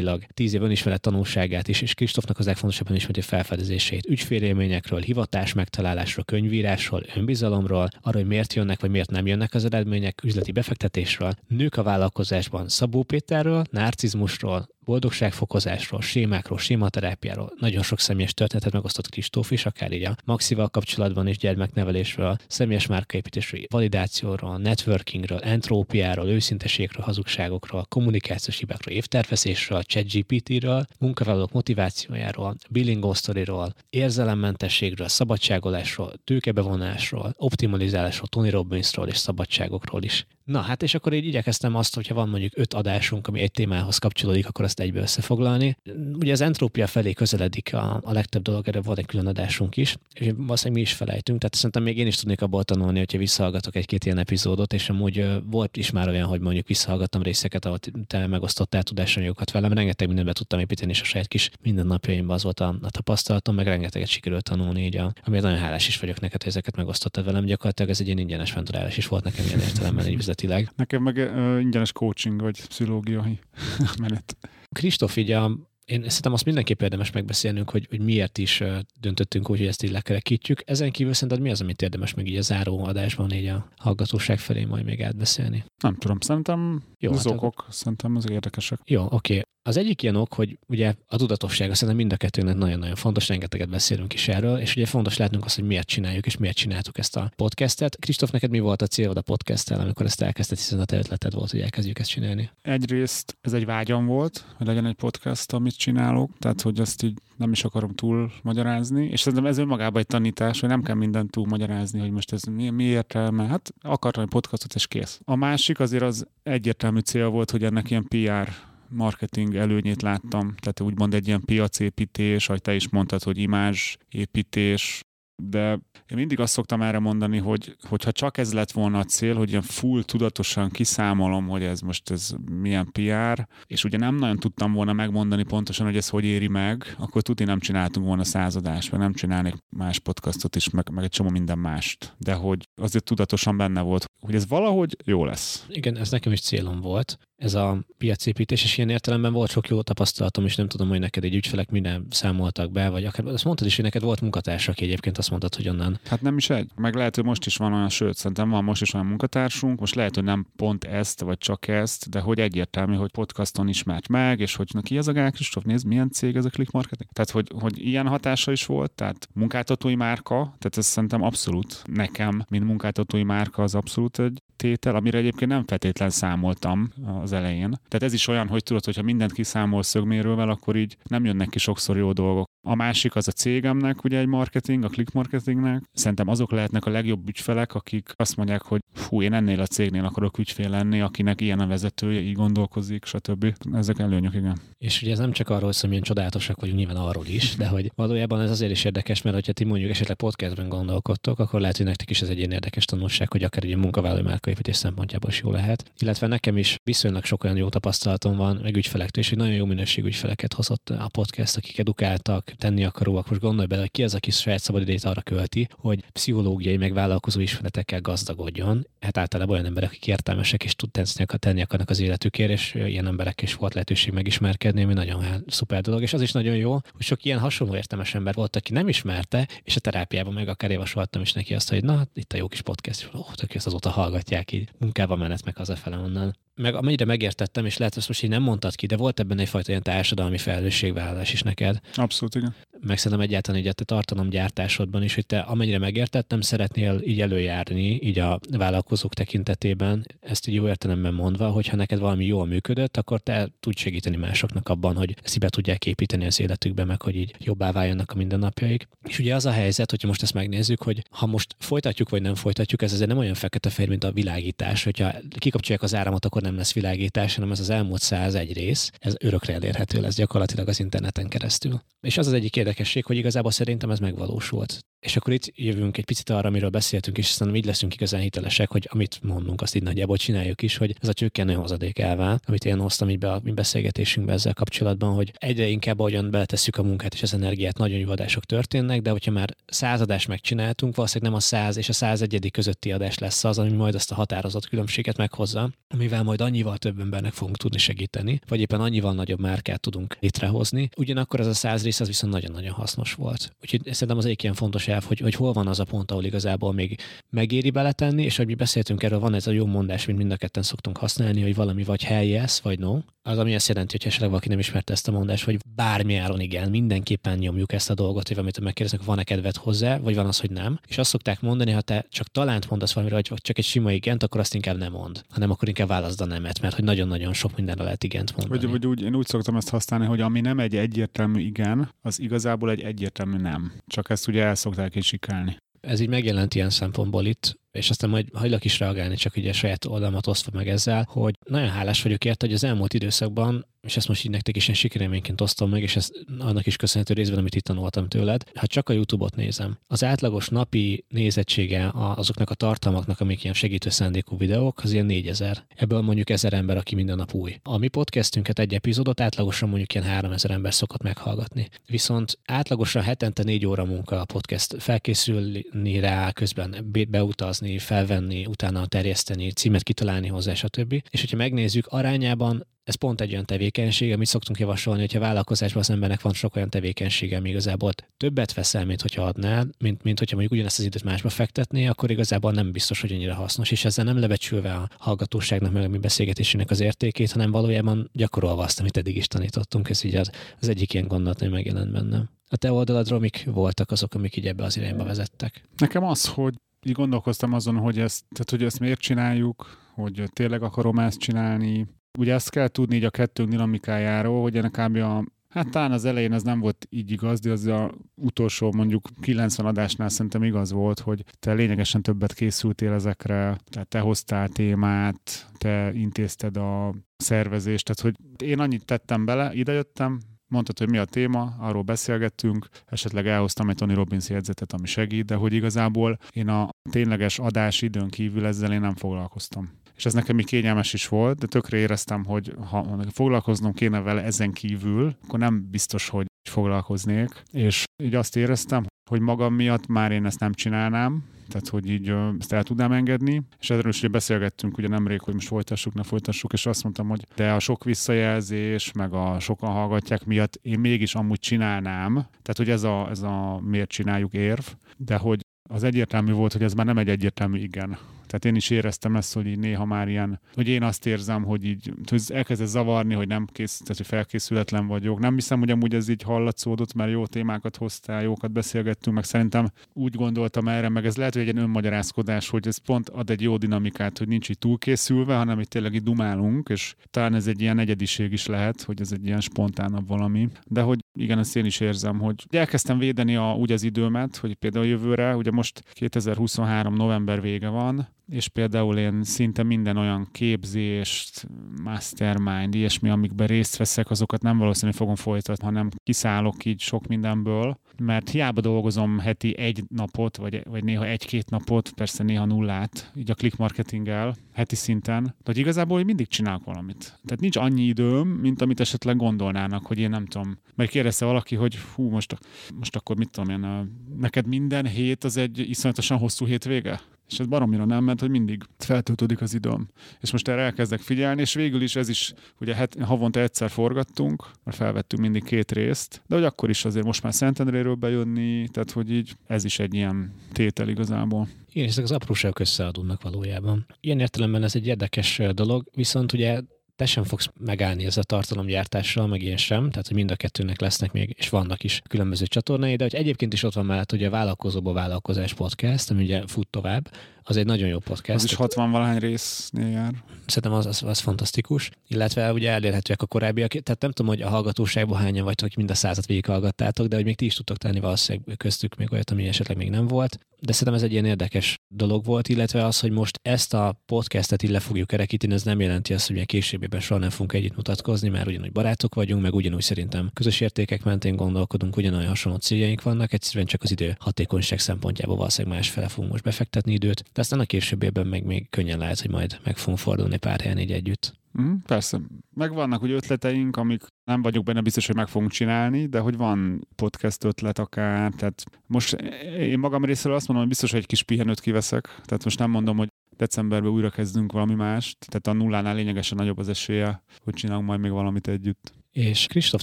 pszichológiailag, 0.07 0.25
tíz 0.35 0.55
év 0.55 0.63
önismeret 0.63 1.01
tanulságát 1.01 1.69
is, 1.69 1.83
és 1.83 1.95
Kristófnak 1.95 2.39
az 2.39 2.47
legfontosabb 2.47 2.91
önismereti 2.91 3.21
felfedezését, 3.21 4.07
ügyfélélményekről, 4.07 5.01
hivatás 5.01 5.53
megtalálásról, 5.53 6.25
könyvírásról, 6.25 7.03
önbizalomról, 7.15 7.89
arról, 8.01 8.23
hogy 8.23 8.31
miért 8.31 8.55
jönnek 8.55 8.81
vagy 8.81 8.91
miért 8.91 9.11
nem 9.11 9.27
jönnek 9.27 9.55
az 9.55 9.65
eredmények, 9.65 10.25
üzleti 10.25 10.53
befektetésről, 10.53 11.33
nők 11.49 11.77
a 11.77 11.83
vállalkozásban, 11.83 12.69
Szabó 12.69 13.03
Péterről, 13.03 13.65
narcizmusról, 13.71 14.69
boldogságfokozásról, 14.87 16.01
sémákról, 16.01 16.59
sématerápiáról, 16.59 17.53
nagyon 17.59 17.83
sok 17.83 18.01
személyes 18.01 18.35
történetet 18.35 18.73
megosztott 18.73 19.09
Kristóf 19.09 19.51
is, 19.51 19.67
akár 19.67 19.93
így 19.93 20.05
a 20.05 20.17
Maxival 20.25 20.69
kapcsolatban 20.69 21.27
is 21.27 21.39
gyermeknevelésről, 21.39 22.37
személyes 22.49 22.87
márkaépítésről, 22.87 23.61
validációról, 23.69 24.59
networkingről, 24.59 25.39
entrópiáról, 25.39 26.29
őszinteségről, 26.29 27.05
hazugságokról, 27.05 27.87
kommunikációs 27.89 28.59
hibákról, 28.59 28.95
évtervezésről, 28.95 29.83
ChatGPT-ről, 29.83 30.87
munkavállalók 30.99 31.53
motivációjáról, 31.53 32.57
billing 32.71 33.15
sztoriról, 33.15 33.75
érzelemmentességről, 33.91 35.09
szabadságolásról, 35.09 36.13
tőkebevonásról, 36.25 37.35
optimalizálásról, 37.37 38.29
Tony 38.29 38.51
Robbinsról 38.51 39.09
és 39.09 39.17
szabadságokról 39.17 40.03
is. 40.03 40.27
Na 40.47 40.61
hát, 40.61 40.83
és 40.83 40.95
akkor 40.95 41.13
így 41.13 41.27
igyekeztem 41.27 41.75
azt, 41.75 41.95
hogyha 41.95 42.15
van 42.15 42.29
mondjuk 42.29 42.53
öt 42.57 42.75
adásunk, 42.75 43.27
ami 43.27 43.41
egy 43.41 43.51
témához 43.51 43.99
kapcsolódik, 43.99 44.49
akkor 44.49 44.65
azt 44.65 44.81
egybe 44.81 45.01
összefoglalni. 45.01 45.77
Ugye 46.19 46.33
az 46.33 46.41
entrópia 46.41 46.87
felé 46.87 47.13
közeledik 47.13 47.75
a, 47.75 48.01
a 48.05 48.13
legtöbb 48.13 48.43
dolog, 48.43 48.69
erre 48.69 48.81
van 48.81 48.99
egy 48.99 49.07
külön 49.07 49.27
adásunk 49.27 49.77
is, 49.77 49.97
és 50.15 50.33
valószínűleg 50.37 50.73
mi 50.73 50.81
is 50.81 50.93
felejtünk, 50.93 51.39
tehát 51.39 51.55
szerintem 51.55 51.83
még 51.83 51.99
én 51.99 52.07
is 52.07 52.17
tudnék 52.17 52.43
abból 52.43 52.65
tanulni, 52.65 52.99
hogyha 52.99 53.19
visszahallgatok 53.19 53.77
egy-két 53.77 54.05
ilyen 54.05 54.19
epizódot, 54.19 54.73
és 54.73 54.89
amúgy 54.89 55.27
volt 55.45 55.77
is 55.77 55.91
már 55.91 56.09
olyan, 56.09 56.27
hogy 56.27 56.41
mondjuk 56.41 56.67
visszahallgattam 56.67 57.23
részeket, 57.23 57.65
ahol 57.65 57.79
te 58.07 58.27
megosztottál 58.27 58.83
tudásanyagokat 58.83 59.51
velem, 59.51 59.73
rengeteg 59.73 60.07
mindenbe 60.07 60.33
tudtam 60.33 60.59
építeni, 60.59 60.91
és 60.91 61.01
a 61.01 61.05
saját 61.05 61.29
kis 61.29 61.51
mindennapjaimban 61.63 62.35
az 62.35 62.43
volt 62.43 62.61
a, 62.61 62.79
a 62.83 62.91
tapasztalatom, 62.91 63.55
meg 63.55 63.67
rengeteget 63.67 64.09
sikerült 64.09 64.45
tanulni, 64.45 64.85
így 64.85 64.97
a, 64.97 65.13
amiért 65.25 65.45
nagyon 65.45 65.61
hálás 65.61 65.89
is 65.89 65.99
vagyok 65.99 66.21
neked, 66.21 66.43
hogy 66.43 66.51
ezeket 66.51 66.77
megosztottad 66.77 67.25
velem. 67.25 67.45
Gyakorlatilag 67.45 67.91
ez 67.91 68.01
egy 68.01 68.07
ilyen 68.07 68.19
ingyenes 68.19 68.55
mentorálás 68.55 68.97
is 68.97 69.07
volt 69.07 69.25
nekem 69.25 69.45
ilyen 69.47 69.61
értelemben, 69.61 70.07
így 70.07 70.17
üzletileg. 70.37 70.71
Nekem 70.77 71.03
meg 71.03 71.17
uh, 71.17 71.61
ingyenes 71.61 71.93
coaching 71.93 72.41
vagy 72.41 72.67
pszichológiai 72.67 73.39
menet. 74.03 74.37
Kristóf 74.69 75.17
így 75.17 75.31
a, 75.31 75.51
én 75.87 76.01
szerintem 76.01 76.33
azt 76.33 76.45
mindenképp 76.45 76.83
érdemes 76.83 77.11
megbeszélnünk, 77.11 77.71
hogy, 77.71 77.87
hogy 77.91 78.01
miért 78.01 78.39
is 78.39 78.63
döntöttünk 79.01 79.51
úgy, 79.51 79.59
hogy 79.59 79.67
ezt 79.67 79.83
így 79.83 79.91
lekerekítjük. 79.91 80.63
Ezen 80.65 80.91
kívül 80.91 81.13
szerinted 81.13 81.41
mi 81.43 81.51
az, 81.51 81.61
amit 81.61 81.83
érdemes 81.83 82.15
meg 82.15 82.27
így 82.27 82.37
a 82.37 82.41
záró 82.41 82.85
adásban 82.85 83.33
így 83.33 83.47
a 83.47 83.69
hallgatóság 83.77 84.39
felé 84.39 84.65
majd 84.65 84.85
még 84.85 85.03
átbeszélni? 85.03 85.65
Nem 85.83 85.97
tudom, 85.97 86.21
szerintem 86.21 86.83
Jó, 86.99 87.13
az 87.13 87.25
hát 87.25 87.33
okok, 87.33 87.67
szerintem 87.71 88.17
az 88.17 88.31
érdekesek. 88.31 88.81
Jó, 88.85 89.07
oké. 89.11 89.43
Az 89.63 89.77
egyik 89.77 90.03
ilyen 90.03 90.17
ok, 90.17 90.35
hogy 90.35 90.59
ugye 90.67 90.95
a 91.07 91.17
tudatosság, 91.17 91.75
szerintem 91.75 91.97
mind 91.97 92.13
a 92.13 92.17
kettőnek 92.17 92.57
nagyon-nagyon 92.57 92.95
fontos, 92.95 93.29
rengeteget 93.29 93.69
beszélünk 93.69 94.15
is 94.15 94.29
erről, 94.29 94.59
és 94.59 94.77
ugye 94.77 94.87
fontos 94.87 95.17
látnunk 95.17 95.45
azt, 95.45 95.55
hogy 95.55 95.65
miért 95.65 95.87
csináljuk, 95.87 96.27
és 96.27 96.37
miért 96.37 96.57
csináltuk 96.57 96.99
ezt 96.99 97.17
a 97.17 97.31
podcastet. 97.37 97.97
Kristóf, 98.01 98.31
neked 98.31 98.51
mi 98.51 98.59
volt 98.59 98.83
a 98.83 98.87
célod 98.87 99.17
a 99.17 99.23
podcasttel, 99.23 99.81
amikor 99.81 100.07
ezt 100.07 100.23
elkezdted, 100.23 100.59
hiszen 100.59 100.81
a 100.81 100.85
te 100.85 100.97
ötleted 100.97 101.35
volt, 101.35 101.51
hogy 101.51 101.61
elkezdjük 101.61 101.99
ezt 101.99 102.11
csinálni? 102.11 102.51
Egyrészt 102.63 103.37
ez 103.41 103.53
egy 103.53 103.65
vágyam 103.65 104.07
volt, 104.07 104.45
hogy 104.57 104.67
legyen 104.67 104.87
egy 104.87 104.95
podcast, 104.95 105.53
amit 105.53 105.76
csinálok, 105.77 106.31
tehát 106.39 106.61
hogy 106.61 106.81
azt 106.81 107.03
így 107.03 107.19
nem 107.37 107.53
is 107.53 107.65
akarom 107.65 107.95
túl 107.95 108.31
magyarázni, 108.43 109.07
és 109.07 109.21
szerintem 109.21 109.49
ez 109.49 109.59
önmagában 109.59 110.01
egy 110.01 110.07
tanítás, 110.07 110.61
hogy 110.61 110.69
nem 110.69 110.83
kell 110.83 110.95
mindent 110.95 111.31
túl 111.31 111.47
magyarázni, 111.47 112.01
hogy 112.01 112.11
most 112.11 112.33
ez 112.33 112.43
mi, 112.43 112.71
mi 112.71 112.85
értelme. 112.85 113.47
Hát 113.47 113.73
akartam 113.81 114.23
egy 114.23 114.29
podcastot, 114.29 114.75
és 114.75 114.87
kész. 114.87 115.21
A 115.25 115.37
másik 115.37 115.81
azért 115.81 116.03
az 116.03 116.27
egyértelmű 116.43 116.99
cél 116.99 117.29
volt, 117.29 117.51
hogy 117.51 117.65
ennek 117.65 117.91
ilyen 117.91 118.09
PR 118.09 118.49
marketing 118.89 119.57
előnyét 119.57 120.03
láttam, 120.03 120.55
tehát 120.61 120.81
úgymond 120.81 121.15
egy 121.15 121.27
ilyen 121.27 121.45
piacépítés, 121.45 122.49
ahogy 122.49 122.63
te 122.63 122.75
is 122.75 122.89
mondtad, 122.89 123.23
hogy 123.23 123.39
imázsépítés, 123.39 125.05
de 125.43 125.71
én 126.09 126.17
mindig 126.17 126.41
azt 126.41 126.53
szoktam 126.53 126.83
erre 126.83 126.99
mondani, 126.99 127.39
hogy 127.39 127.77
hogyha 127.89 128.13
csak 128.13 128.39
ez 128.39 128.53
lett 128.53 128.71
volna 128.71 128.99
a 128.99 129.05
cél, 129.05 129.35
hogy 129.35 129.49
ilyen 129.49 129.63
full 129.63 130.03
tudatosan 130.03 130.71
kiszámolom, 130.71 131.49
hogy 131.49 131.63
ez 131.63 131.81
most 131.81 132.11
ez 132.11 132.35
milyen 132.51 132.93
PR, 132.93 133.47
és 133.67 133.85
ugye 133.85 133.99
nem 133.99 134.15
nagyon 134.15 134.39
tudtam 134.39 134.73
volna 134.73 134.93
megmondani 134.93 135.43
pontosan, 135.43 135.87
hogy 135.87 135.97
ez 135.97 136.09
hogy 136.09 136.25
éri 136.25 136.49
meg, 136.49 136.97
akkor 136.99 137.23
tudni 137.23 137.45
nem 137.45 137.61
csináltunk 137.61 138.07
volna 138.07 138.25
századást, 138.25 138.91
meg 138.91 139.01
nem 139.01 139.13
csinálnék 139.13 139.55
más 139.69 139.99
podcastot 139.99 140.57
is, 140.57 140.71
meg, 140.71 140.91
meg 140.91 141.05
egy 141.05 141.11
csomó 141.11 141.29
minden 141.29 141.59
mást. 141.59 142.15
De 142.19 142.35
hogy 142.35 142.69
azért 142.75 143.05
tudatosan 143.05 143.57
benne 143.57 143.81
volt, 143.81 144.05
hogy 144.21 144.35
ez 144.35 144.49
valahogy 144.49 144.97
jó 145.05 145.25
lesz. 145.25 145.67
Igen, 145.69 145.97
ez 145.97 146.11
nekem 146.11 146.33
is 146.33 146.41
célom 146.41 146.81
volt 146.81 147.19
ez 147.37 147.55
a 147.55 147.85
piacépítés, 147.99 148.65
és 148.65 148.77
ilyen 148.77 148.89
értelemben 148.89 149.33
volt 149.33 149.51
sok 149.51 149.69
jó 149.69 149.83
tapasztalatom, 149.83 150.45
és 150.45 150.57
nem 150.57 150.69
tudom, 150.69 150.89
hogy 150.89 150.99
neked 150.99 151.25
egy 151.25 151.35
ügyfelek 151.35 151.71
minden 151.71 152.07
számoltak 152.11 152.71
be, 152.71 152.89
vagy 152.89 153.05
akár 153.05 153.27
azt 153.27 153.45
mondtad 153.45 153.67
is, 153.67 153.75
hogy 153.75 153.85
neked 153.85 154.03
volt 154.03 154.21
munkatársa, 154.21 154.71
aki 154.71 154.85
egyébként 154.85 155.19
azt 155.19 155.31
mondtad, 155.31 155.55
hogy 155.55 155.69
onnan. 155.69 155.99
Hát 156.05 156.23
nem 156.23 156.37
is 156.37 156.51
egy. 156.51 156.71
Meg 156.77 156.95
lehet, 156.95 157.15
hogy 157.15 157.25
most 157.25 157.47
is 157.47 157.57
van 157.57 157.73
olyan, 157.73 157.89
sőt, 157.89 158.17
szerintem 158.17 158.49
van 158.51 158.65
most 158.65 158.83
is 158.83 158.95
olyan 158.95 159.07
munkatársunk, 159.07 159.81
most 159.81 159.95
lehet, 159.95 160.15
hogy 160.15 160.25
nem 160.25 160.47
pont 160.57 160.85
ezt, 160.85 161.21
vagy 161.21 161.39
csak 161.39 161.69
ezt, 161.69 162.11
de 162.11 162.21
hogy 162.21 162.41
egyértelmű, 162.41 162.95
hogy 162.95 163.11
podcaston 163.11 163.69
ismert 163.69 164.09
meg, 164.09 164.41
és 164.41 164.55
hogy 164.55 164.69
neki 164.73 164.97
ez 164.97 165.09
a 165.09 165.13
Gál 165.13 165.31
Kristóf, 165.31 165.65
nézd, 165.65 165.87
milyen 165.87 166.11
cég 166.11 166.37
ez 166.37 166.45
a 166.45 166.51
click 166.51 166.71
marketing. 166.71 167.11
Tehát, 167.13 167.31
hogy, 167.31 167.51
hogy 167.61 167.87
ilyen 167.87 168.07
hatása 168.07 168.53
is 168.53 168.67
volt, 168.67 168.93
tehát 168.93 169.29
munkáltatói 169.33 169.95
márka, 169.95 170.35
tehát 170.35 170.77
ez 170.77 170.87
szerintem 170.87 171.23
abszolút 171.23 171.83
nekem, 171.87 172.45
mint 172.49 172.65
munkáltatói 172.65 173.23
márka, 173.23 173.63
az 173.63 173.75
abszolút 173.75 174.19
egy 174.19 174.43
tétel, 174.57 174.95
amire 174.95 175.19
egyébként 175.19 175.51
nem 175.51 175.65
feltétlen 175.67 176.11
számoltam 176.11 176.93
az 177.27 177.33
elején. 177.33 177.71
Tehát 177.71 178.03
ez 178.03 178.13
is 178.13 178.29
olyan, 178.29 178.49
hogy 178.49 178.63
tudod, 178.63 178.85
hogyha 178.85 179.03
mindent 179.03 179.33
kiszámol 179.33 179.83
szögmérővel, 179.83 180.49
akkor 180.49 180.77
így 180.77 180.97
nem 181.05 181.25
jönnek 181.25 181.49
ki 181.49 181.59
sokszor 181.59 181.97
jó 181.97 182.13
dolgok. 182.13 182.45
A 182.69 182.75
másik 182.75 183.17
az 183.17 183.29
a 183.29 183.33
cégemnek, 183.33 184.05
ugye 184.05 184.19
egy 184.19 184.27
marketing, 184.27 184.85
a 184.85 184.89
click 184.89 185.13
marketingnek. 185.13 185.83
Szerintem 185.93 186.29
azok 186.29 186.51
lehetnek 186.51 186.87
a 186.87 186.91
legjobb 186.91 187.29
ügyfelek, 187.29 187.75
akik 187.75 188.13
azt 188.17 188.37
mondják, 188.37 188.63
hogy 188.63 188.81
fú, 188.93 189.23
én 189.23 189.33
ennél 189.33 189.61
a 189.61 189.67
cégnél 189.67 190.05
akarok 190.05 190.39
ügyfél 190.39 190.69
lenni, 190.69 191.01
akinek 191.01 191.41
ilyen 191.41 191.61
a 191.61 191.67
vezetője, 191.67 192.21
így 192.21 192.35
gondolkozik, 192.35 193.05
stb. 193.05 193.55
Ezek 193.73 193.99
előnyök, 193.99 194.35
igen. 194.35 194.59
És 194.79 195.03
ugye 195.03 195.13
ez 195.13 195.19
nem 195.19 195.33
csak 195.33 195.49
arról 195.49 195.73
szól, 195.73 195.81
hogy 195.81 195.89
milyen 195.89 196.03
csodálatosak 196.03 196.61
vagyunk, 196.61 196.79
nyilván 196.79 196.97
arról 196.97 197.27
is, 197.27 197.55
de 197.57 197.67
hogy 197.67 197.91
valójában 197.95 198.41
ez 198.41 198.51
azért 198.51 198.71
is 198.71 198.85
érdekes, 198.85 199.23
mert 199.23 199.47
ha 199.47 199.53
ti 199.53 199.65
mondjuk 199.65 199.91
esetleg 199.91 200.17
podcastben 200.17 200.69
gondolkodtok, 200.69 201.39
akkor 201.39 201.61
lehet, 201.61 201.77
hogy 201.77 201.87
nektek 201.87 202.11
is 202.11 202.23
ez 202.23 202.29
egy 202.29 202.39
ilyen 202.39 202.51
érdekes 202.51 202.85
tanulság, 202.85 203.33
hogy 203.33 203.43
akár 203.43 203.65
egy 203.65 203.77
munkavállaló 203.77 204.23
márkaépítés 204.23 204.77
szempontjából 204.77 205.31
is 205.31 205.41
jó 205.41 205.51
lehet. 205.51 205.93
Illetve 205.99 206.27
nekem 206.27 206.57
is 206.57 206.77
viszonylag 206.85 207.16
sok 207.25 207.45
olyan 207.45 207.57
jó 207.57 207.69
tapasztalatom 207.69 208.37
van, 208.37 208.59
meg 208.63 208.77
ügyfelektől 208.77 209.23
is, 209.23 209.29
hogy 209.29 209.39
nagyon 209.39 209.55
jó 209.55 209.65
minőségű 209.65 210.07
ügyfeleket 210.07 210.53
hozott 210.53 210.91
a 210.91 211.09
podcast, 211.13 211.57
akik 211.57 211.79
edukáltak, 211.79 212.53
tenni 212.59 212.85
akaróak. 212.85 213.29
Most 213.29 213.41
gondolj 213.41 213.67
bele, 213.67 213.87
ki 213.87 214.03
az, 214.03 214.15
aki 214.15 214.31
saját 214.31 214.61
szabadidejét 214.61 215.05
arra 215.05 215.21
költi, 215.21 215.69
hogy 215.73 216.05
pszichológiai, 216.13 216.77
meg 216.77 216.93
vállalkozó 216.93 217.41
ismeretekkel 217.41 218.01
gazdagodjon. 218.01 218.87
Hát 219.01 219.19
általában 219.19 219.55
olyan 219.55 219.67
emberek, 219.67 219.91
akik 219.91 220.07
értelmesek 220.07 220.65
és 220.65 220.75
tud 220.75 220.91
tenni 221.39 221.63
akarnak 221.63 221.91
az 221.91 222.01
életükért, 222.01 222.51
és 222.51 222.75
ilyen 222.75 223.07
emberek 223.07 223.43
is 223.43 223.55
volt 223.55 223.73
lehetőség 223.75 224.13
megismerkedni, 224.13 224.83
ami 224.83 224.93
nagyon 224.93 225.45
szuper 225.47 225.81
dolog. 225.81 226.03
És 226.03 226.13
az 226.13 226.21
is 226.21 226.33
nagyon 226.33 226.57
jó, 226.57 226.73
hogy 226.73 227.03
sok 227.03 227.25
ilyen 227.25 227.39
hasonló 227.39 227.75
értelmes 227.75 228.15
ember 228.15 228.35
volt, 228.35 228.57
aki 228.57 228.73
nem 228.73 228.89
ismerte, 228.89 229.49
és 229.63 229.77
a 229.77 229.81
terápiában 229.81 230.33
meg 230.33 230.49
akár 230.49 230.71
javasoltam 230.71 231.23
is 231.23 231.33
neki 231.33 231.55
azt, 231.55 231.71
hogy 231.71 231.85
na, 231.85 232.07
itt 232.15 232.33
a 232.33 232.37
jó 232.37 232.49
kis 232.49 232.63
podcast, 232.63 233.01
és 233.01 233.09
oh, 233.13 233.33
tök 233.35 233.55
ezt 233.55 233.67
azóta 233.67 233.91
hallgatják 233.91 234.53
így 234.53 234.69
munkába 234.79 235.17
menet 235.17 235.45
meg 235.45 235.57
hazafele 235.57 235.97
onnan 235.97 236.37
meg 236.57 236.75
amennyire 236.75 237.05
megértettem, 237.05 237.67
és 237.67 237.77
lehet, 237.77 237.95
hogy 237.95 238.05
most 238.09 238.23
így 238.23 238.31
nem 238.31 238.43
mondtad 238.43 238.75
ki, 238.75 238.87
de 238.87 238.97
volt 238.97 239.21
ebben 239.21 239.39
egyfajta 239.39 239.71
ilyen 239.71 239.83
társadalmi 239.83 240.39
felelősségvállalás 240.39 241.33
is 241.33 241.43
neked. 241.43 241.81
Abszolút, 241.95 242.35
igen. 242.35 242.55
Meg 242.81 242.99
szerintem 242.99 243.27
egyáltalán 243.27 243.61
így 243.61 243.67
a 243.67 243.73
te 243.73 243.85
tartalomgyártásodban 243.85 245.03
is, 245.03 245.15
hogy 245.15 245.27
te 245.27 245.39
amennyire 245.39 245.79
megértettem, 245.79 246.41
szeretnél 246.41 247.01
így 247.05 247.21
előjárni, 247.21 247.99
így 248.03 248.19
a 248.19 248.41
vállalkozók 248.51 249.15
tekintetében, 249.15 250.07
ezt 250.21 250.49
így 250.49 250.55
jó 250.55 250.69
értelemben 250.69 251.15
mondva, 251.15 251.51
hogy 251.51 251.67
ha 251.69 251.77
neked 251.77 251.99
valami 251.99 252.25
jól 252.25 252.47
működött, 252.47 252.97
akkor 252.97 253.21
te 253.21 253.49
tudsz 253.61 253.81
segíteni 253.81 254.17
másoknak 254.17 254.69
abban, 254.69 254.97
hogy 254.97 255.17
ezt 255.23 255.39
tudják 255.49 255.87
építeni 255.87 256.27
az 256.27 256.41
életükbe, 256.41 256.85
meg 256.85 257.03
hogy 257.03 257.17
így 257.17 257.35
jobbá 257.39 257.73
váljanak 257.73 258.11
a 258.11 258.15
mindennapjaik. 258.15 258.89
És 259.09 259.19
ugye 259.19 259.35
az 259.35 259.47
a 259.47 259.51
helyzet, 259.51 259.91
hogyha 259.91 260.09
most 260.09 260.23
ezt 260.23 260.35
megnézzük, 260.35 260.83
hogy 260.83 261.03
ha 261.11 261.27
most 261.27 261.57
folytatjuk 261.59 262.09
vagy 262.09 262.23
nem 262.23 262.35
folytatjuk, 262.35 262.83
ez 262.83 262.93
azért 262.93 263.09
nem 263.09 263.19
olyan 263.19 263.35
fekete-fehér, 263.35 263.89
mint 263.89 264.05
a 264.05 264.13
világítás. 264.13 264.85
Hogyha 264.85 265.15
kikapcsolják 265.39 265.83
az 265.83 265.95
áramot, 265.95 266.25
akkor 266.25 266.43
nem 266.43 266.57
lesz 266.57 266.73
világítás, 266.73 267.35
hanem 267.35 267.51
ez 267.51 267.61
az 267.61 267.71
elmúlt 267.71 268.01
101 268.01 268.53
rész, 268.53 268.91
ez 268.99 269.15
örökre 269.19 269.55
elérhető 269.55 270.01
lesz 270.01 270.17
gyakorlatilag 270.17 270.69
az 270.69 270.81
interneten 270.81 271.29
keresztül. 271.29 271.83
És 272.01 272.19
az 272.19 272.27
az 272.27 272.33
egyik 272.33 272.57
érdekesség, 272.67 273.05
hogy 273.05 273.17
igazából 273.17 273.51
szerintem 273.51 273.91
ez 273.91 273.99
megvalósult. 273.99 274.79
És 275.01 275.17
akkor 275.17 275.33
itt 275.33 275.53
jövünk 275.55 275.99
egy 275.99 276.05
picit 276.05 276.31
arra, 276.31 276.49
amiről 276.49 276.71
beszéltünk, 276.71 277.19
és 277.19 277.29
aztán 277.29 277.55
így 277.55 277.65
leszünk 277.65 277.95
igazán 277.95 278.21
hitelesek, 278.21 278.71
hogy 278.71 278.89
amit 278.93 279.19
mondunk, 279.23 279.63
azt 279.63 279.75
így 279.75 279.83
nagyjából 279.83 280.17
csináljuk 280.17 280.63
is, 280.63 280.77
hogy 280.77 280.97
ez 281.01 281.09
a 281.09 281.13
csökkenő 281.13 281.55
hozadék 281.55 281.99
elvá, 281.99 282.39
amit 282.45 282.65
én 282.65 282.79
hoztam 282.79 283.11
így 283.11 283.19
be 283.19 283.33
a 283.33 283.41
mi 283.43 283.53
beszélgetésünkbe 283.53 284.33
ezzel 284.33 284.55
kapcsolatban, 284.55 285.15
hogy 285.15 285.33
egyre 285.39 285.67
inkább 285.67 285.99
ahogyan 285.99 286.31
beletesszük 286.31 286.77
a 286.77 286.83
munkát 286.83 287.15
és 287.15 287.23
az 287.23 287.35
energiát, 287.35 287.79
nagyon 287.79 287.99
jó 287.99 288.11
adások 288.11 288.45
történnek, 288.45 289.03
de 289.03 289.11
hogyha 289.11 289.31
már 289.31 289.57
századást 289.67 290.29
megcsináltunk, 290.29 290.97
valószínűleg 290.97 291.33
nem 291.33 291.41
a 291.41 291.43
száz 291.43 291.77
és 291.77 291.89
a 291.89 291.93
százegyedik 291.93 292.53
közötti 292.53 292.93
adás 292.93 293.19
lesz 293.19 293.45
az, 293.45 293.59
ami 293.59 293.73
majd 293.73 293.95
azt 293.95 294.11
a 294.11 294.15
határozott 294.15 294.69
különbséget 294.69 295.17
meghozza, 295.17 295.71
amivel 295.89 296.23
majd 296.23 296.41
annyival 296.41 296.77
több 296.77 297.01
embernek 297.01 297.33
fogunk 297.33 297.57
tudni 297.57 297.79
segíteni, 297.79 298.41
vagy 298.49 298.61
éppen 298.61 298.81
annyival 298.81 299.15
nagyobb 299.15 299.41
márkát 299.41 299.81
tudunk 299.81 300.17
létrehozni. 300.21 300.89
Ugyanakkor 300.97 301.41
ez 301.41 301.47
a 301.47 301.55
száz 301.55 301.83
rész 301.83 302.01
az 302.01 302.07
viszont 302.07 302.33
nagyon-nagyon 302.33 302.73
hasznos 302.73 303.15
volt. 303.15 303.55
Úgyhogy 303.63 303.81
szerintem 303.85 304.17
az 304.17 304.25
egyik 304.25 304.43
ilyen 304.43 304.55
fontos 304.55 304.86
elv, 304.89 305.05
hogy, 305.05 305.19
hogy 305.19 305.35
hol 305.35 305.53
van 305.53 305.67
az 305.67 305.81
a 305.81 305.85
pont, 305.85 306.11
ahol 306.11 306.25
igazából 306.25 306.73
még 306.73 306.99
megéri 307.31 307.71
beletenni, 307.71 308.23
és 308.23 308.37
hogy 308.37 308.47
mi 308.47 308.55
beszéltünk 308.55 309.03
erről, 309.03 309.19
van 309.19 309.35
ez 309.35 309.47
a 309.47 309.51
jó 309.51 309.67
mondás, 309.67 310.07
mint 310.07 310.19
mind 310.19 310.31
a 310.31 310.37
ketten 310.37 310.63
szoktunk 310.63 310.97
használni, 310.97 311.43
hogy 311.43 311.55
valami 311.55 311.85
vagy 311.85 312.03
hell 312.03 312.25
yes, 312.25 312.61
vagy 312.61 312.79
no. 312.79 312.99
Az, 313.23 313.39
ami 313.39 313.55
azt 313.55 313.69
jelenti, 313.69 313.97
hogy 313.97 314.07
esetleg 314.07 314.29
valaki 314.29 314.49
nem 314.49 314.59
ismerte 314.59 314.93
ezt 314.93 315.09
a 315.09 315.13
mondást, 315.13 315.45
hogy 315.45 315.59
bármi 315.75 316.17
áron 316.17 316.41
igen, 316.41 316.71
mindenképpen 316.71 317.39
nyomjuk 317.39 317.73
ezt 317.73 317.91
a 317.91 317.95
dolgot, 317.95 318.29
hogy 318.29 318.39
amit 318.39 318.61
megkérdeznek, 318.61 319.07
van-e 319.07 319.23
kedved 319.23 319.57
hozzá, 319.57 319.99
vagy 319.99 320.15
van 320.15 320.27
az, 320.27 320.41
hogy 320.41 320.51
nem. 320.51 320.81
És 320.87 320.99
azt 320.99 321.11
szokták 321.11 321.41
mondani, 321.41 321.71
ha 321.71 321.81
te 321.81 322.07
csak 322.09 322.27
talánt 322.27 322.71
mondasz 322.71 322.93
valamire, 322.93 323.23
vagy 323.29 323.41
csak 323.41 323.59
egy 323.59 323.65
sima 323.65 323.93
igent, 323.93 324.23
akkor 324.23 324.41
azt 324.41 324.55
inkább 324.55 324.77
nem 324.77 324.93
mond, 324.93 325.25
hanem 325.29 325.51
akkor 325.51 325.69
inkább 325.69 325.89
válaszd 325.89 326.21
a 326.21 326.25
nemet, 326.25 326.61
mert 326.61 326.75
hogy 326.75 326.85
nagyon-nagyon 326.85 327.33
sok 327.33 327.57
mindenre 327.57 327.83
lehet 327.83 328.05
igent 328.05 328.37
mondani. 328.37 328.61
Vagy, 328.61 328.71
vagy 328.71 328.87
úgy, 328.87 329.03
én 329.03 329.15
úgy 329.15 329.27
szoktam 329.27 329.57
ezt 329.57 329.69
használni, 329.69 330.07
hogy 330.07 330.21
ami 330.21 330.41
nem 330.41 330.59
egy 330.59 330.77
egyértelmű 330.77 331.41
igen, 331.41 331.91
az 332.03 332.21
igazából 332.21 332.71
egy 332.71 332.81
egyértelmű 332.81 333.37
nem. 333.37 333.73
Csak 333.87 334.11
ezt 334.11 334.29
ugye 334.29 334.43
el 334.43 334.55
szokták 334.77 334.95
is 334.95 335.07
sikálni. 335.07 335.57
Ez 335.81 336.01
így 336.01 336.09
megjelent 336.09 336.55
ilyen 336.55 336.71
szempontból 336.71 337.27
itt, 337.27 337.59
és 337.77 337.91
aztán 337.91 338.11
majd 338.11 338.27
hajlak 338.33 338.65
is 338.65 338.79
reagálni, 338.79 339.17
csak 339.17 339.37
ugye 339.37 339.49
a 339.51 339.53
saját 339.53 339.85
oldalamat 339.85 340.27
osztva 340.27 340.51
meg 340.55 340.69
ezzel, 340.69 341.07
hogy 341.09 341.35
nagyon 341.45 341.69
hálás 341.69 342.03
vagyok 342.03 342.25
érte, 342.25 342.47
hogy 342.47 342.55
az 342.55 342.65
elmúlt 342.65 342.95
időszakban 342.95 343.67
és 343.87 343.97
ezt 343.97 344.09
most 344.09 344.25
így 344.25 344.31
nektek 344.31 344.57
is 344.57 344.63
ilyen 344.63 344.77
sikerélményként 344.77 345.41
osztom 345.41 345.71
meg, 345.71 345.83
és 345.83 345.97
ez 345.97 346.09
annak 346.39 346.67
is 346.67 346.77
köszönhető 346.77 347.15
részben, 347.15 347.39
amit 347.39 347.55
itt 347.55 347.65
tanultam 347.65 348.09
tőled. 348.09 348.43
Ha 348.55 348.67
csak 348.67 348.89
a 348.89 348.93
YouTube-ot 348.93 349.37
nézem, 349.37 349.79
az 349.87 350.05
átlagos 350.05 350.49
napi 350.49 351.05
nézettsége 351.09 351.91
azoknak 351.95 352.51
a 352.51 352.55
tartalmaknak, 352.55 353.21
amik 353.21 353.43
ilyen 353.43 353.55
segítő 353.55 353.91
szándékú 353.91 354.37
videók, 354.37 354.81
az 354.83 354.93
ilyen 354.93 355.07
4000. 355.07 355.65
Ebből 355.77 356.01
mondjuk 356.01 356.31
1000 356.31 356.53
ember, 356.53 356.77
aki 356.77 356.95
minden 356.95 357.17
nap 357.17 357.35
új. 357.35 357.61
A 357.63 357.77
mi 357.77 357.89
podcastünket 357.89 358.59
egy 358.59 358.75
epizódot 358.75 359.21
átlagosan 359.21 359.69
mondjuk 359.69 359.95
ilyen 359.95 360.07
3000 360.07 360.51
ember 360.51 360.75
szokott 360.75 361.03
meghallgatni. 361.03 361.69
Viszont 361.87 362.39
átlagosan 362.45 363.03
hetente 363.03 363.43
4 363.43 363.67
óra 363.67 363.85
munka 363.85 364.21
a 364.21 364.25
podcast 364.25 364.75
felkészülni 364.79 365.99
rá, 366.01 366.33
közben 366.33 366.91
beutazni, 367.09 367.66
felvenni, 367.79 368.47
utána 368.47 368.87
terjeszteni, 368.87 369.51
címet 369.51 369.83
kitalálni 369.83 370.29
hozzá, 370.29 370.55
stb. 370.55 371.03
És 371.11 371.21
hogyha 371.21 371.37
megnézzük, 371.37 371.87
arányában 371.87 372.67
ez 372.87 372.95
pont 372.95 373.21
egy 373.21 373.33
olyan 373.33 373.45
tevékenység, 373.45 374.13
amit 374.13 374.27
szoktunk 374.27 374.59
javasolni, 374.59 375.01
hogyha 375.01 375.19
vállalkozásban 375.19 375.83
az 375.83 375.91
embernek 375.91 376.21
van 376.21 376.33
sok 376.33 376.57
olyan 376.57 376.71
tevékenysége, 376.71 377.37
ami 377.37 377.49
igazából 377.49 377.93
többet 378.17 378.55
veszel, 378.55 378.85
mint 378.85 379.03
hogyha 379.03 379.23
adnál, 379.23 379.69
mint, 379.79 380.03
mint 380.03 380.19
hogyha 380.19 380.35
mondjuk 380.37 380.55
ugyanezt 380.55 380.79
az 380.79 380.85
időt 380.85 381.05
másba 381.05 381.29
fektetné, 381.29 381.87
akkor 381.87 382.11
igazából 382.11 382.53
nem 382.53 382.73
biztos, 382.73 383.01
hogy 383.01 383.13
annyira 383.13 383.35
hasznos, 383.35 383.71
és 383.71 383.85
ezzel 383.85 384.05
nem 384.05 384.19
lebecsülve 384.19 384.73
a 384.73 384.89
hallgatóságnak, 384.99 385.73
meg 385.73 385.85
a 385.85 385.89
mi 385.89 385.99
beszélgetésének 385.99 386.71
az 386.71 386.81
értékét, 386.81 387.33
hanem 387.33 387.51
valójában 387.51 388.11
gyakorolva 388.13 388.63
azt, 388.63 388.81
amit 388.81 388.97
eddig 388.97 389.17
is 389.17 389.27
tanítottunk. 389.27 389.91
Ez 389.91 390.05
így 390.05 390.15
az, 390.15 390.31
az 390.61 390.69
egyik 390.69 390.95
ilyen 390.95 391.09
gondolat, 391.09 391.43
ami 391.43 391.51
megjelent 391.51 391.93
bennem. 391.93 392.29
A 392.49 392.57
te 392.57 392.73
oldaladról 392.73 393.19
mik 393.19 393.45
voltak 393.45 393.91
azok, 393.91 394.15
amik 394.15 394.37
így 394.37 394.47
ebbe 394.47 394.65
az 394.65 394.77
irányba 394.77 395.05
vezettek? 395.05 395.63
Nekem 395.77 396.05
az, 396.05 396.27
hogy 396.27 396.55
így 396.87 396.93
gondolkoztam 396.93 397.53
azon, 397.53 397.77
hogy 397.77 397.99
ezt, 397.99 398.25
tehát, 398.31 398.51
hogy 398.51 398.63
ezt 398.63 398.81
miért 398.81 399.01
csináljuk, 399.01 399.79
hogy 399.95 400.23
tényleg 400.33 400.63
akarom 400.63 400.99
ezt 400.99 401.19
csinálni, 401.19 401.87
Ugye 402.19 402.35
azt 402.35 402.51
kell 402.51 402.69
tudni 402.69 402.97
így 402.97 403.05
a 403.05 403.11
kettőnk 403.11 403.49
dinamikájáról, 403.49 404.43
hogy 404.43 404.57
ennek 404.57 404.71
kb. 404.71 404.97
a 404.97 405.25
Hát 405.49 405.71
talán 405.71 405.93
az 405.93 406.05
elején 406.05 406.33
ez 406.33 406.43
nem 406.43 406.61
volt 406.61 406.87
így 406.91 407.11
igaz, 407.11 407.41
de 407.41 407.51
az 407.51 407.67
a 407.67 407.95
utolsó 408.15 408.73
mondjuk 408.73 409.09
90 409.21 409.67
adásnál 409.67 410.09
szerintem 410.09 410.43
igaz 410.43 410.73
volt, 410.73 411.01
hogy 411.01 411.25
te 411.39 411.53
lényegesen 411.53 412.03
többet 412.03 412.35
készültél 412.35 412.93
ezekre, 412.93 413.59
tehát 413.71 413.89
te 413.89 413.99
hoztál 413.99 414.49
témát, 414.49 415.51
te 415.59 415.93
intézted 415.93 416.57
a 416.57 416.95
szervezést, 417.17 417.85
tehát 417.85 418.01
hogy 418.17 418.47
én 418.49 418.59
annyit 418.61 418.85
tettem 418.85 419.25
bele, 419.25 419.55
idejöttem, 419.55 420.21
mondtad, 420.49 420.79
hogy 420.79 420.91
mi 420.91 420.99
a 420.99 421.05
téma, 421.05 421.55
arról 421.59 421.83
beszélgettünk, 421.83 422.69
esetleg 422.87 423.27
elhoztam 423.27 423.69
egy 423.69 423.77
Tony 423.77 423.95
Robbins 423.95 424.29
jegyzetet, 424.29 424.73
ami 424.73 424.87
segít, 424.87 425.25
de 425.25 425.35
hogy 425.35 425.53
igazából 425.53 426.19
én 426.31 426.49
a 426.49 426.69
tényleges 426.91 427.39
adás 427.39 427.83
időn 427.83 428.09
kívül 428.09 428.47
ezzel 428.47 428.73
én 428.73 428.81
nem 428.81 428.95
foglalkoztam. 428.95 429.71
És 429.97 430.07
ez 430.07 430.15
nekem 430.15 430.37
még 430.37 430.47
kényelmes 430.47 430.93
is 430.93 431.09
volt, 431.09 431.39
de 431.39 431.47
tökre 431.47 431.77
éreztem, 431.77 432.25
hogy 432.25 432.55
ha 432.71 432.99
foglalkoznom 433.13 433.73
kéne 433.73 434.01
vele 434.01 434.23
ezen 434.23 434.53
kívül, 434.53 435.17
akkor 435.25 435.39
nem 435.39 435.71
biztos, 435.71 436.09
hogy 436.09 436.27
foglalkoznék, 436.51 437.43
és 437.53 437.85
így 438.03 438.15
azt 438.15 438.37
éreztem, 438.37 438.87
hogy 439.07 439.21
magam 439.21 439.55
miatt 439.55 439.87
már 439.87 440.13
én 440.13 440.27
ezt 440.27 440.41
nem 440.41 440.53
csinálnám, 440.53 441.25
tehát 441.49 441.69
hogy 441.69 441.91
így 441.91 442.15
ezt 442.39 442.53
el 442.53 442.63
tudnám 442.63 442.93
engedni, 442.93 443.43
és 443.61 443.71
erről 443.71 443.89
is 443.89 444.09
beszélgettünk 444.09 444.79
ugye 444.79 444.89
nemrég, 444.89 445.21
hogy 445.21 445.35
most 445.35 445.47
folytassuk, 445.47 445.95
ne 445.95 446.03
folytassuk, 446.03 446.53
és 446.53 446.67
azt 446.67 446.83
mondtam, 446.83 447.09
hogy 447.09 447.27
de 447.35 447.53
a 447.53 447.59
sok 447.59 447.85
visszajelzés, 447.85 448.93
meg 448.93 449.13
a 449.13 449.41
sokan 449.41 449.71
hallgatják 449.71 450.25
miatt 450.25 450.59
én 450.63 450.79
mégis 450.79 451.15
amúgy 451.15 451.39
csinálnám, 451.39 452.13
tehát 452.15 452.57
hogy 452.57 452.71
ez 452.71 452.83
a, 452.83 453.09
ez 453.11 453.23
a 453.23 453.61
miért 453.65 453.89
csináljuk 453.89 454.33
érv, 454.33 454.65
de 454.97 455.17
hogy 455.17 455.41
az 455.69 455.83
egyértelmű 455.83 456.33
volt, 456.33 456.53
hogy 456.53 456.63
ez 456.63 456.73
már 456.73 456.87
nem 456.87 456.99
egy 456.99 457.09
egyértelmű 457.09 457.59
igen. 457.59 457.99
Tehát 458.27 458.45
én 458.45 458.55
is 458.55 458.71
éreztem 458.71 459.17
ezt, 459.17 459.35
hogy 459.35 459.47
így 459.47 459.59
néha 459.59 459.85
már 459.85 460.09
ilyen, 460.09 460.41
hogy 460.55 460.69
én 460.69 460.83
azt 460.83 461.07
érzem, 461.07 461.45
hogy 461.45 461.65
így 461.65 461.93
hogy 462.11 462.23
elkezdett 462.29 462.67
zavarni, 462.69 463.15
hogy 463.15 463.29
nem 463.29 463.47
kész, 463.53 463.79
tehát 463.79 463.97
hogy 463.97 464.07
felkészületlen 464.07 464.87
vagyok. 464.87 465.19
Nem 465.19 465.35
hiszem, 465.35 465.59
hogy 465.59 465.71
amúgy 465.71 465.95
ez 465.95 466.09
így 466.09 466.23
hallatszódott, 466.23 466.95
mert 466.95 467.11
jó 467.11 467.27
témákat 467.27 467.77
hoztál, 467.77 468.23
jókat 468.23 468.53
beszélgettünk, 468.53 469.17
meg 469.17 469.25
szerintem 469.25 469.69
úgy 469.93 470.15
gondoltam 470.15 470.69
erre, 470.69 470.89
meg 470.89 471.07
ez 471.07 471.17
lehet, 471.17 471.33
hogy 471.33 471.43
egy 471.43 471.53
ilyen 471.53 471.65
önmagyarázkodás, 471.65 472.49
hogy 472.49 472.67
ez 472.67 472.77
pont 472.77 473.09
ad 473.09 473.31
egy 473.31 473.41
jó 473.41 473.57
dinamikát, 473.57 474.19
hogy 474.19 474.29
nincs 474.29 474.49
így 474.49 474.59
túlkészülve, 474.59 475.37
hanem 475.37 475.61
itt 475.61 475.69
tényleg 475.69 475.95
így 475.95 476.03
dumálunk, 476.03 476.69
és 476.69 476.95
talán 477.11 477.35
ez 477.35 477.47
egy 477.47 477.61
ilyen 477.61 477.79
egyediség 477.79 478.33
is 478.33 478.47
lehet, 478.47 478.83
hogy 478.83 479.01
ez 479.01 479.13
egy 479.13 479.27
ilyen 479.27 479.41
spontánabb 479.41 480.09
valami. 480.09 480.49
De 480.67 480.81
hogy 480.81 480.99
igen, 481.19 481.39
ezt 481.39 481.57
én 481.57 481.65
is 481.65 481.81
érzem, 481.81 482.19
hogy 482.19 482.45
elkezdtem 482.51 482.99
védeni 482.99 483.37
a, 483.37 483.55
úgy 483.59 483.73
az 483.73 483.83
időmet, 483.83 484.37
hogy 484.37 484.55
például 484.55 484.87
jövőre, 484.87 485.37
ugye 485.37 485.51
most 485.51 485.83
2023 485.93 486.95
november 486.95 487.41
vége 487.41 487.69
van, 487.69 488.09
és 488.29 488.49
például 488.49 488.99
én 488.99 489.23
szinte 489.23 489.63
minden 489.63 489.97
olyan 489.97 490.29
képzést, 490.33 491.47
mastermind, 491.83 492.75
ilyesmi, 492.75 493.09
amikben 493.09 493.47
részt 493.47 493.77
veszek, 493.77 494.11
azokat 494.11 494.43
nem 494.43 494.59
valószínűleg 494.59 494.97
fogom 494.97 495.15
folytatni, 495.15 495.65
hanem 495.65 495.89
kiszállok 496.03 496.65
így 496.65 496.81
sok 496.81 497.07
mindenből, 497.07 497.79
mert 497.99 498.31
hiába 498.31 498.61
dolgozom 498.61 499.19
heti 499.19 499.59
egy 499.59 499.85
napot, 499.89 500.37
vagy, 500.37 500.63
vagy 500.65 500.85
néha 500.85 501.07
egy-két 501.07 501.51
napot, 501.51 501.91
persze 501.91 502.23
néha 502.23 502.45
nullát, 502.45 503.13
így 503.17 503.31
a 503.31 503.35
click 503.35 503.57
marketinggel, 503.57 504.37
heti 504.53 504.75
szinten, 504.75 505.25
de 505.25 505.33
hogy 505.45 505.59
igazából 505.59 505.97
hogy 505.97 506.07
mindig 506.07 506.29
csinálok 506.29 506.65
valamit. 506.65 507.19
Tehát 507.25 507.41
nincs 507.41 507.57
annyi 507.57 507.83
időm, 507.83 508.29
mint 508.29 508.63
amit 508.63 508.81
esetleg 508.81 509.17
gondolnának, 509.17 509.87
hogy 509.87 509.99
én 509.99 510.11
nem 510.11 510.27
tudom. 510.27 510.59
Majd 510.75 510.89
kérdezte 510.89 511.25
valaki, 511.25 511.55
hogy 511.55 511.79
hú, 511.79 512.09
most, 512.09 512.39
most 512.75 512.97
akkor 512.97 513.17
mit 513.17 513.31
tudom 513.31 513.63
én, 513.63 513.91
neked 514.19 514.47
minden 514.47 514.87
hét 514.87 515.25
az 515.25 515.37
egy 515.37 515.59
iszonyatosan 515.59 516.19
hosszú 516.19 516.47
hétvége? 516.47 517.01
És 517.29 517.39
ez 517.39 517.47
baromira 517.47 517.85
nem, 517.85 518.05
mert 518.05 518.21
hogy 518.21 518.31
mindig 518.31 518.63
feltöltődik 518.79 519.41
az 519.41 519.55
időm. 519.55 519.89
És 520.21 520.33
most 520.33 520.49
erre 520.49 520.61
elkezdek 520.61 521.01
figyelni, 521.01 521.41
és 521.41 521.55
végül 521.55 521.83
is 521.83 521.97
ez 521.97 522.09
is, 522.09 522.35
ugye 522.61 522.75
het, 522.75 522.97
havonta 523.01 523.41
egyszer 523.41 523.71
forgattunk, 523.71 524.47
mert 524.65 524.77
felvettünk 524.77 525.23
mindig 525.23 525.45
két 525.45 525.73
részt, 525.73 526.23
de 526.27 526.35
hogy 526.35 526.45
akkor 526.45 526.71
is 526.71 526.85
azért 526.85 527.05
most 527.07 527.23
már 527.23 527.35
Szentendréről 527.35 527.95
bejönni, 527.95 528.69
tehát 528.69 528.91
hogy 528.91 529.11
így 529.11 529.37
ez 529.47 529.65
is 529.65 529.79
egy 529.79 529.95
ilyen 529.95 530.35
tétel 530.53 530.89
igazából. 530.89 531.49
Igen, 531.73 531.89
ezek 531.89 532.05
az 532.05 532.13
apróságok 532.13 532.59
összeadódnak 532.59 533.23
valójában. 533.23 533.87
Ilyen 534.01 534.21
értelemben 534.21 534.63
ez 534.63 534.75
egy 534.75 534.87
érdekes 534.87 535.41
dolog, 535.55 535.89
viszont 535.95 536.33
ugye 536.33 536.61
te 536.97 537.07
sem 537.07 537.25
fogsz 537.25 537.49
megállni 537.61 538.05
ez 538.05 538.17
a 538.17 538.23
tartalomgyártással, 538.23 539.27
meg 539.27 539.43
én 539.43 539.57
sem, 539.57 539.91
tehát 539.91 540.07
hogy 540.07 540.17
mind 540.17 540.31
a 540.31 540.37
kettőnek 540.37 540.81
lesznek 540.81 541.13
még, 541.13 541.35
és 541.39 541.49
vannak 541.49 541.85
is 541.85 542.03
különböző 542.09 542.47
csatornái, 542.47 542.97
de 542.97 543.05
hogy 543.05 543.15
egyébként 543.15 543.53
is 543.53 543.63
ott 543.63 543.75
van 543.75 543.87
mellett 543.87 544.13
ugye 544.13 544.27
a 544.27 544.31
Vállalkozóba 544.31 544.93
Vállalkozás 544.93 545.55
Podcast, 545.55 546.11
ami 546.11 546.23
ugye 546.23 546.43
fut 546.47 546.69
tovább, 546.69 547.11
az 547.49 547.57
egy 547.57 547.67
nagyon 547.67 547.89
jó 547.89 547.99
podcast. 547.99 548.45
Az 548.45 548.45
is 548.45 548.55
60 548.55 548.91
valahány 548.91 549.19
résznél 549.19 549.89
jár. 549.89 550.15
Szerintem 550.47 550.79
az, 550.79 550.87
az, 550.87 551.03
az 551.03 551.19
fantasztikus. 551.19 551.91
Illetve 552.09 552.53
ugye 552.53 552.71
elérhetőek 552.71 553.23
a 553.23 553.27
korábbiak, 553.27 553.69
tehát 553.69 554.01
nem 554.01 554.13
tudom, 554.13 554.31
hogy 554.31 554.43
a 554.43 554.49
hallgatóságban 554.49 555.19
hányan 555.19 555.45
vagytok, 555.45 555.75
mind 555.75 555.91
a 555.91 555.95
százat 555.95 556.27
végighallgattátok, 556.27 557.07
de 557.07 557.17
hogy 557.17 557.25
még 557.25 557.37
ti 557.37 557.45
is 557.45 557.55
tudtok 557.55 557.77
tenni 557.77 558.01
valószínűleg 558.01 558.57
köztük 558.57 558.97
még 558.97 559.13
olyat, 559.13 559.31
ami 559.31 559.47
esetleg 559.47 559.77
még 559.77 559.91
nem 559.91 560.07
volt. 560.07 560.39
De 560.61 560.73
szerintem 560.73 560.95
ez 560.95 561.03
egy 561.03 561.13
ilyen 561.13 561.25
érdekes 561.25 561.79
dolog 561.89 562.25
volt, 562.25 562.49
illetve 562.49 562.85
az, 562.85 563.01
hogy 563.01 563.11
most 563.11 563.39
ezt 563.43 563.75
a 563.75 564.03
podcastet 564.07 564.63
így 564.63 564.71
le 564.71 564.81
fogjuk 564.81 565.07
kerekíteni, 565.07 565.53
ez 565.53 565.63
nem 565.63 565.81
jelenti 565.81 566.15
azt, 566.15 566.27
hogy 566.27 566.47
későbbében 566.47 567.01
soha 567.01 567.21
nem 567.21 567.31
fogunk 567.31 567.53
együtt 567.53 567.77
mutatkozni, 567.77 568.29
mert 568.29 568.47
ugyanúgy 568.47 568.73
barátok 568.73 569.15
vagyunk, 569.15 569.43
meg 569.43 569.55
ugyanúgy 569.55 569.83
szerintem 569.83 570.31
közös 570.35 570.61
értékek 570.61 571.05
mentén 571.05 571.37
gondolkodunk, 571.37 571.97
ugyanolyan 571.97 572.29
hasonló 572.29 572.59
céljaink 572.59 573.03
vannak, 573.03 573.33
egyszerűen 573.33 573.67
csak 573.67 573.83
az 573.83 573.91
idő 573.91 574.17
hatékonyság 574.19 574.79
szempontjából 574.79 575.37
valószínűleg 575.37 575.77
másfele 575.77 576.09
fogunk 576.09 576.33
most 576.33 576.45
befektetni 576.45 576.93
időt, 576.93 577.25
de 577.37 577.43
aztán 577.43 577.61
a 577.61 577.65
későbbiben 577.65 578.27
meg 578.27 578.45
még 578.45 578.69
könnyen 578.71 578.99
lehet, 578.99 579.21
hogy 579.21 579.31
majd 579.31 579.61
meg 579.65 579.77
fogunk 579.77 579.99
fordulni 579.99 580.37
pár 580.37 580.61
helyen 580.61 580.79
így 580.79 580.93
együtt. 580.93 581.35
Mm, 581.61 581.75
persze. 581.87 582.21
Meg 582.55 582.73
vannak 582.73 583.03
úgy 583.03 583.11
ötleteink, 583.11 583.77
amik 583.77 584.03
nem 584.25 584.43
vagyok 584.43 584.65
benne 584.65 584.81
biztos, 584.81 585.07
hogy 585.07 585.17
meg 585.17 585.29
fogunk 585.29 585.51
csinálni, 585.51 586.07
de 586.07 586.19
hogy 586.19 586.37
van 586.37 586.87
podcast 586.95 587.45
ötlet 587.45 587.79
akár. 587.79 588.33
Tehát 588.33 588.65
most 588.87 589.13
én 589.59 589.79
magam 589.79 590.05
részéről 590.05 590.37
azt 590.37 590.47
mondom, 590.47 590.67
hogy 590.67 590.75
biztos, 590.75 590.91
hogy 590.91 591.01
egy 591.01 591.07
kis 591.07 591.23
pihenőt 591.23 591.61
kiveszek. 591.61 592.21
Tehát 592.25 592.45
most 592.45 592.59
nem 592.59 592.71
mondom, 592.71 592.97
hogy 592.97 593.09
decemberben 593.37 593.91
újra 593.91 594.11
kezdünk 594.11 594.53
valami 594.53 594.75
mást. 594.75 595.17
Tehát 595.29 595.47
a 595.47 595.63
nullánál 595.63 595.95
lényegesen 595.95 596.37
nagyobb 596.37 596.59
az 596.59 596.69
esélye, 596.69 597.23
hogy 597.45 597.55
csinálunk 597.55 597.87
majd 597.87 598.01
még 598.01 598.11
valamit 598.11 598.49
együtt. 598.49 598.93
És 599.17 599.47
Kristóf, 599.47 599.83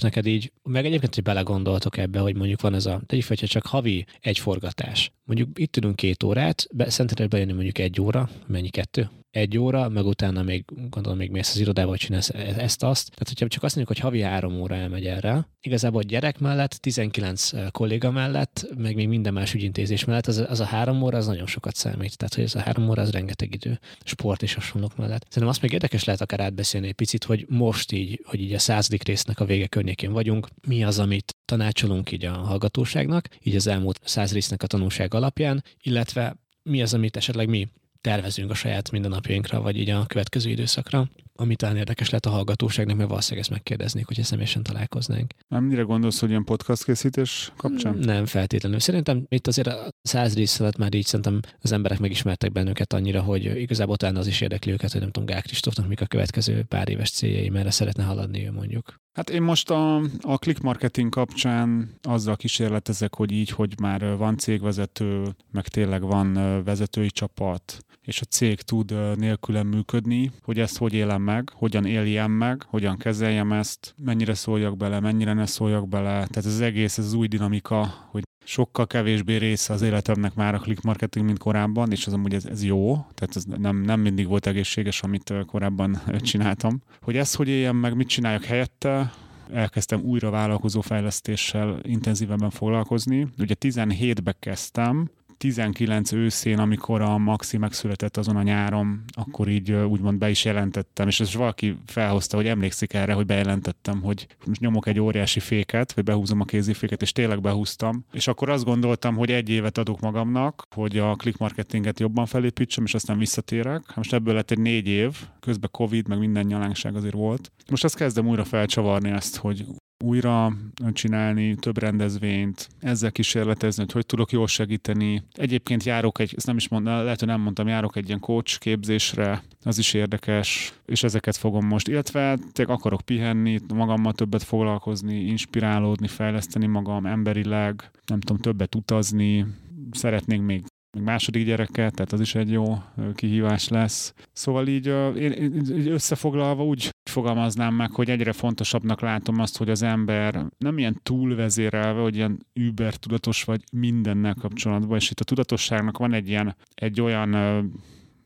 neked 0.00 0.26
így, 0.26 0.52
meg 0.62 0.86
egyébként, 0.86 1.14
hogy 1.14 1.22
belegondoltok 1.22 1.96
ebbe, 1.96 2.18
hogy 2.18 2.36
mondjuk 2.36 2.60
van 2.60 2.74
ez 2.74 2.86
a, 2.86 3.00
tegyük 3.06 3.24
fel, 3.24 3.36
csak 3.36 3.66
havi 3.66 4.06
egy 4.20 4.38
forgatás. 4.38 5.12
Mondjuk 5.24 5.58
itt 5.58 5.72
tudunk 5.72 5.96
két 5.96 6.22
órát, 6.22 6.66
be, 6.72 6.90
szerinted 6.90 7.28
bejönni 7.28 7.52
mondjuk 7.52 7.78
egy 7.78 8.00
óra, 8.00 8.28
mennyi 8.46 8.68
kettő? 8.68 9.10
Egy 9.34 9.58
óra, 9.58 9.88
meg 9.88 10.06
utána 10.06 10.42
még 10.42 10.64
gondolom 10.90 11.18
még 11.18 11.30
mész 11.30 11.50
az 11.50 11.60
irodába, 11.60 11.96
csinálsz 11.96 12.28
e- 12.28 12.54
ezt-azt. 12.58 13.10
Tehát, 13.10 13.28
hogyha 13.28 13.48
csak 13.48 13.62
azt 13.62 13.76
mondjuk, 13.76 13.96
hogy 13.96 14.06
havi 14.06 14.20
három 14.20 14.60
óra 14.60 14.74
elmegy 14.74 15.06
erre, 15.06 15.48
igazából 15.60 16.02
gyerek 16.02 16.38
mellett, 16.38 16.70
19 16.70 17.70
kolléga 17.70 18.10
mellett, 18.10 18.66
meg 18.76 18.94
még 18.94 19.08
minden 19.08 19.32
más 19.32 19.54
ügyintézés 19.54 20.04
mellett, 20.04 20.26
az, 20.26 20.44
az 20.48 20.60
a 20.60 20.64
három 20.64 21.02
óra 21.02 21.16
az 21.16 21.26
nagyon 21.26 21.46
sokat 21.46 21.74
számít. 21.74 22.16
Tehát, 22.16 22.34
hogy 22.34 22.44
ez 22.44 22.54
a 22.54 22.60
három 22.60 22.88
óra 22.88 23.02
az 23.02 23.10
rengeteg 23.10 23.54
idő, 23.54 23.80
sport 24.04 24.42
és 24.42 24.54
hasonlók 24.54 24.96
mellett. 24.96 25.24
Szerintem 25.28 25.48
azt 25.48 25.62
még 25.62 25.72
érdekes 25.72 26.04
lehet 26.04 26.20
akár 26.20 26.40
átbeszélni 26.40 26.86
egy 26.86 26.94
picit, 26.94 27.24
hogy 27.24 27.46
most 27.48 27.92
így, 27.92 28.20
hogy 28.24 28.40
így 28.40 28.52
a 28.52 28.58
századik 28.58 29.02
résznek 29.02 29.40
a 29.40 29.44
vége 29.44 29.66
környékén 29.66 30.12
vagyunk, 30.12 30.48
mi 30.66 30.84
az, 30.84 30.98
amit 30.98 31.36
tanácsolunk 31.44 32.12
így 32.12 32.24
a 32.24 32.32
hallgatóságnak, 32.32 33.28
így 33.42 33.56
az 33.56 33.66
elmúlt 33.66 34.00
száz 34.04 34.32
résznek 34.32 34.62
a 34.62 34.66
tanulság 34.66 35.14
alapján, 35.14 35.64
illetve 35.82 36.36
mi 36.62 36.82
az, 36.82 36.94
amit 36.94 37.16
esetleg 37.16 37.48
mi 37.48 37.68
tervezünk 38.04 38.50
a 38.50 38.54
saját 38.54 38.90
mindennapjainkra, 38.90 39.60
vagy 39.60 39.76
így 39.76 39.90
a 39.90 40.06
következő 40.06 40.50
időszakra, 40.50 41.08
ami 41.38 41.56
talán 41.56 41.76
érdekes 41.76 42.08
lehet 42.08 42.26
a 42.26 42.30
hallgatóságnak, 42.30 42.96
mert 42.96 43.08
valószínűleg 43.08 43.44
ezt 43.44 43.54
megkérdeznék, 43.54 44.06
hogyha 44.06 44.22
személyesen 44.22 44.62
találkoznánk. 44.62 45.32
Nem 45.48 45.64
mire 45.64 45.82
gondolsz, 45.82 46.20
hogy 46.20 46.28
ilyen 46.28 46.44
podcast 46.44 46.84
készítés 46.84 47.52
kapcsán? 47.56 47.96
Nem 47.96 48.26
feltétlenül. 48.26 48.78
Szerintem 48.78 49.26
itt 49.28 49.46
azért 49.46 49.66
a 49.66 49.88
száz 50.02 50.34
rész 50.34 50.60
alatt 50.60 50.76
már 50.76 50.94
így 50.94 51.06
szerintem 51.06 51.40
az 51.60 51.72
emberek 51.72 51.98
megismertek 51.98 52.52
bennünket 52.52 52.92
annyira, 52.92 53.22
hogy 53.22 53.44
igazából 53.44 53.96
talán 53.96 54.16
az 54.16 54.26
is 54.26 54.40
érdekli 54.40 54.72
őket, 54.72 54.92
hogy 54.92 55.00
nem 55.00 55.10
tudom, 55.10 55.28
Gál 55.28 55.42
Kristófnak 55.42 55.88
mik 55.88 56.00
a 56.00 56.06
következő 56.06 56.62
pár 56.62 56.88
éves 56.88 57.10
céljai, 57.10 57.48
merre 57.48 57.70
szeretne 57.70 58.04
haladni 58.04 58.46
ő 58.46 58.52
mondjuk. 58.52 59.02
Hát 59.12 59.30
én 59.30 59.42
most 59.42 59.70
a, 59.70 59.96
a 60.20 60.36
click 60.38 60.60
marketing 60.60 61.08
kapcsán 61.08 61.94
azzal 62.02 62.36
kísérletezek, 62.36 63.14
hogy 63.14 63.32
így, 63.32 63.50
hogy 63.50 63.74
már 63.80 64.16
van 64.16 64.36
cégvezető, 64.36 65.34
meg 65.50 65.68
tényleg 65.68 66.02
van 66.02 66.32
vezetői 66.64 67.10
csapat, 67.10 67.84
és 68.00 68.20
a 68.20 68.24
cég 68.24 68.60
tud 68.60 69.18
nélkülem 69.18 69.66
működni, 69.66 70.32
hogy 70.42 70.58
ezt 70.58 70.78
hogy 70.78 70.92
élem 70.92 71.22
meg, 71.24 71.50
hogyan 71.54 71.84
éljem 71.84 72.30
meg, 72.30 72.62
hogyan 72.68 72.96
kezeljem 72.96 73.52
ezt, 73.52 73.94
mennyire 74.04 74.34
szóljak 74.34 74.76
bele, 74.76 75.00
mennyire 75.00 75.32
ne 75.32 75.46
szóljak 75.46 75.88
bele. 75.88 76.10
Tehát 76.10 76.36
az 76.36 76.60
egész, 76.60 76.98
ez 76.98 77.04
az 77.04 77.14
új 77.14 77.26
dinamika, 77.26 77.94
hogy 78.10 78.22
sokkal 78.44 78.86
kevésbé 78.86 79.36
része 79.36 79.72
az 79.72 79.82
életemnek 79.82 80.34
már 80.34 80.54
a 80.54 80.58
click 80.58 80.82
marketing, 80.82 81.26
mint 81.26 81.38
korábban, 81.38 81.92
és 81.92 82.06
az 82.06 82.12
amúgy 82.12 82.34
ez, 82.34 82.44
ez 82.44 82.64
jó, 82.64 83.06
tehát 83.14 83.36
ez 83.36 83.44
nem, 83.44 83.76
nem 83.76 84.00
mindig 84.00 84.26
volt 84.26 84.46
egészséges, 84.46 85.02
amit 85.02 85.34
korábban 85.46 86.00
csináltam. 86.20 86.80
Hogy 87.02 87.16
ezt 87.16 87.36
hogy 87.36 87.48
éljem 87.48 87.76
meg, 87.76 87.96
mit 87.96 88.08
csináljak 88.08 88.44
helyette, 88.44 89.12
elkezdtem 89.52 90.00
újra 90.00 90.30
vállalkozó 90.30 90.80
fejlesztéssel 90.80 91.78
intenzívebben 91.82 92.50
foglalkozni. 92.50 93.28
Ugye 93.38 93.54
17-be 93.60 94.36
kezdtem, 94.40 95.10
19 95.44 96.12
őszén, 96.12 96.58
amikor 96.58 97.00
a 97.00 97.18
Maxi 97.18 97.56
megszületett 97.56 98.16
azon 98.16 98.36
a 98.36 98.42
nyáron, 98.42 99.04
akkor 99.12 99.48
így 99.48 99.72
úgymond 99.72 100.18
be 100.18 100.30
is 100.30 100.44
jelentettem, 100.44 101.08
és 101.08 101.20
ez 101.20 101.34
valaki 101.34 101.76
felhozta, 101.86 102.36
hogy 102.36 102.46
emlékszik 102.46 102.92
erre, 102.92 103.12
hogy 103.12 103.26
bejelentettem, 103.26 104.02
hogy 104.02 104.26
most 104.46 104.60
nyomok 104.60 104.86
egy 104.86 105.00
óriási 105.00 105.40
féket, 105.40 105.92
vagy 105.92 106.04
behúzom 106.04 106.40
a 106.40 106.44
kéziféket, 106.44 107.02
és 107.02 107.12
tényleg 107.12 107.40
behúztam. 107.40 108.04
És 108.12 108.26
akkor 108.26 108.48
azt 108.48 108.64
gondoltam, 108.64 109.16
hogy 109.16 109.30
egy 109.30 109.48
évet 109.48 109.78
adok 109.78 110.00
magamnak, 110.00 110.66
hogy 110.74 110.98
a 110.98 111.14
click 111.14 111.38
marketinget 111.38 112.00
jobban 112.00 112.26
felépítsem, 112.26 112.84
és 112.84 112.94
aztán 112.94 113.18
visszatérek. 113.18 113.96
Most 113.96 114.12
ebből 114.12 114.34
lett 114.34 114.50
egy 114.50 114.60
négy 114.60 114.86
év, 114.86 115.16
közben 115.40 115.70
Covid, 115.72 116.08
meg 116.08 116.18
minden 116.18 116.46
nyalánkság 116.46 116.96
azért 116.96 117.14
volt. 117.14 117.52
Most 117.70 117.84
azt 117.84 117.96
kezdem 117.96 118.28
újra 118.28 118.44
felcsavarni 118.44 119.10
ezt, 119.10 119.36
hogy 119.36 119.64
újra 120.04 120.52
csinálni, 120.92 121.54
több 121.54 121.78
rendezvényt, 121.78 122.68
ezzel 122.80 123.12
kísérletezni, 123.12 123.82
hogy 123.82 123.92
hogy 123.92 124.06
tudok 124.06 124.32
jól 124.32 124.46
segíteni. 124.46 125.22
Egyébként 125.32 125.84
járok 125.84 126.18
egy, 126.18 126.34
ezt 126.36 126.46
nem 126.46 126.56
is 126.56 126.68
mondom, 126.68 126.94
lehet, 126.94 127.18
hogy 127.18 127.28
nem 127.28 127.40
mondtam, 127.40 127.68
járok 127.68 127.96
egy 127.96 128.06
ilyen 128.06 128.20
coach 128.20 128.58
képzésre, 128.58 129.42
az 129.62 129.78
is 129.78 129.94
érdekes, 129.94 130.72
és 130.86 131.02
ezeket 131.02 131.36
fogom 131.36 131.66
most, 131.66 131.88
illetve 131.88 132.38
tényleg 132.52 132.76
akarok 132.76 133.00
pihenni, 133.00 133.60
magammal 133.74 134.12
többet 134.12 134.42
foglalkozni, 134.42 135.20
inspirálódni, 135.20 136.08
fejleszteni 136.08 136.66
magam 136.66 137.06
emberileg, 137.06 137.90
nem 138.06 138.20
tudom, 138.20 138.42
többet 138.42 138.74
utazni, 138.74 139.46
szeretnénk 139.90 140.44
még 140.46 140.64
még 140.94 141.02
második 141.02 141.44
gyereket, 141.44 141.94
tehát 141.94 142.12
az 142.12 142.20
is 142.20 142.34
egy 142.34 142.50
jó 142.50 142.82
kihívás 143.14 143.68
lesz. 143.68 144.14
Szóval 144.32 144.66
így, 144.66 144.86
én, 145.16 145.32
így 145.76 145.88
összefoglalva 145.88 146.64
úgy 146.64 146.90
fogalmaznám 147.10 147.74
meg, 147.74 147.90
hogy 147.90 148.10
egyre 148.10 148.32
fontosabbnak 148.32 149.00
látom 149.00 149.40
azt, 149.40 149.58
hogy 149.58 149.70
az 149.70 149.82
ember 149.82 150.46
nem 150.58 150.78
ilyen 150.78 151.00
túlvezérelve, 151.02 152.00
hogy 152.00 152.16
ilyen 152.16 152.46
über 152.52 152.94
tudatos 152.94 153.44
vagy 153.44 153.62
mindennel 153.72 154.34
kapcsolatban, 154.34 154.96
és 154.96 155.10
itt 155.10 155.20
a 155.20 155.24
tudatosságnak 155.24 155.98
van 155.98 156.12
egy 156.12 156.28
ilyen, 156.28 156.56
egy 156.74 157.00
olyan 157.00 157.36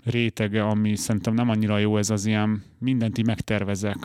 rétege, 0.05 0.63
ami 0.63 0.97
szerintem 0.97 1.35
nem 1.35 1.49
annyira 1.49 1.79
jó, 1.79 1.97
ez 1.97 2.11
az 2.11 2.27
ilyen 2.27 2.63
mindent 2.79 3.19
így 3.19 3.27
megtervezek, 3.27 3.97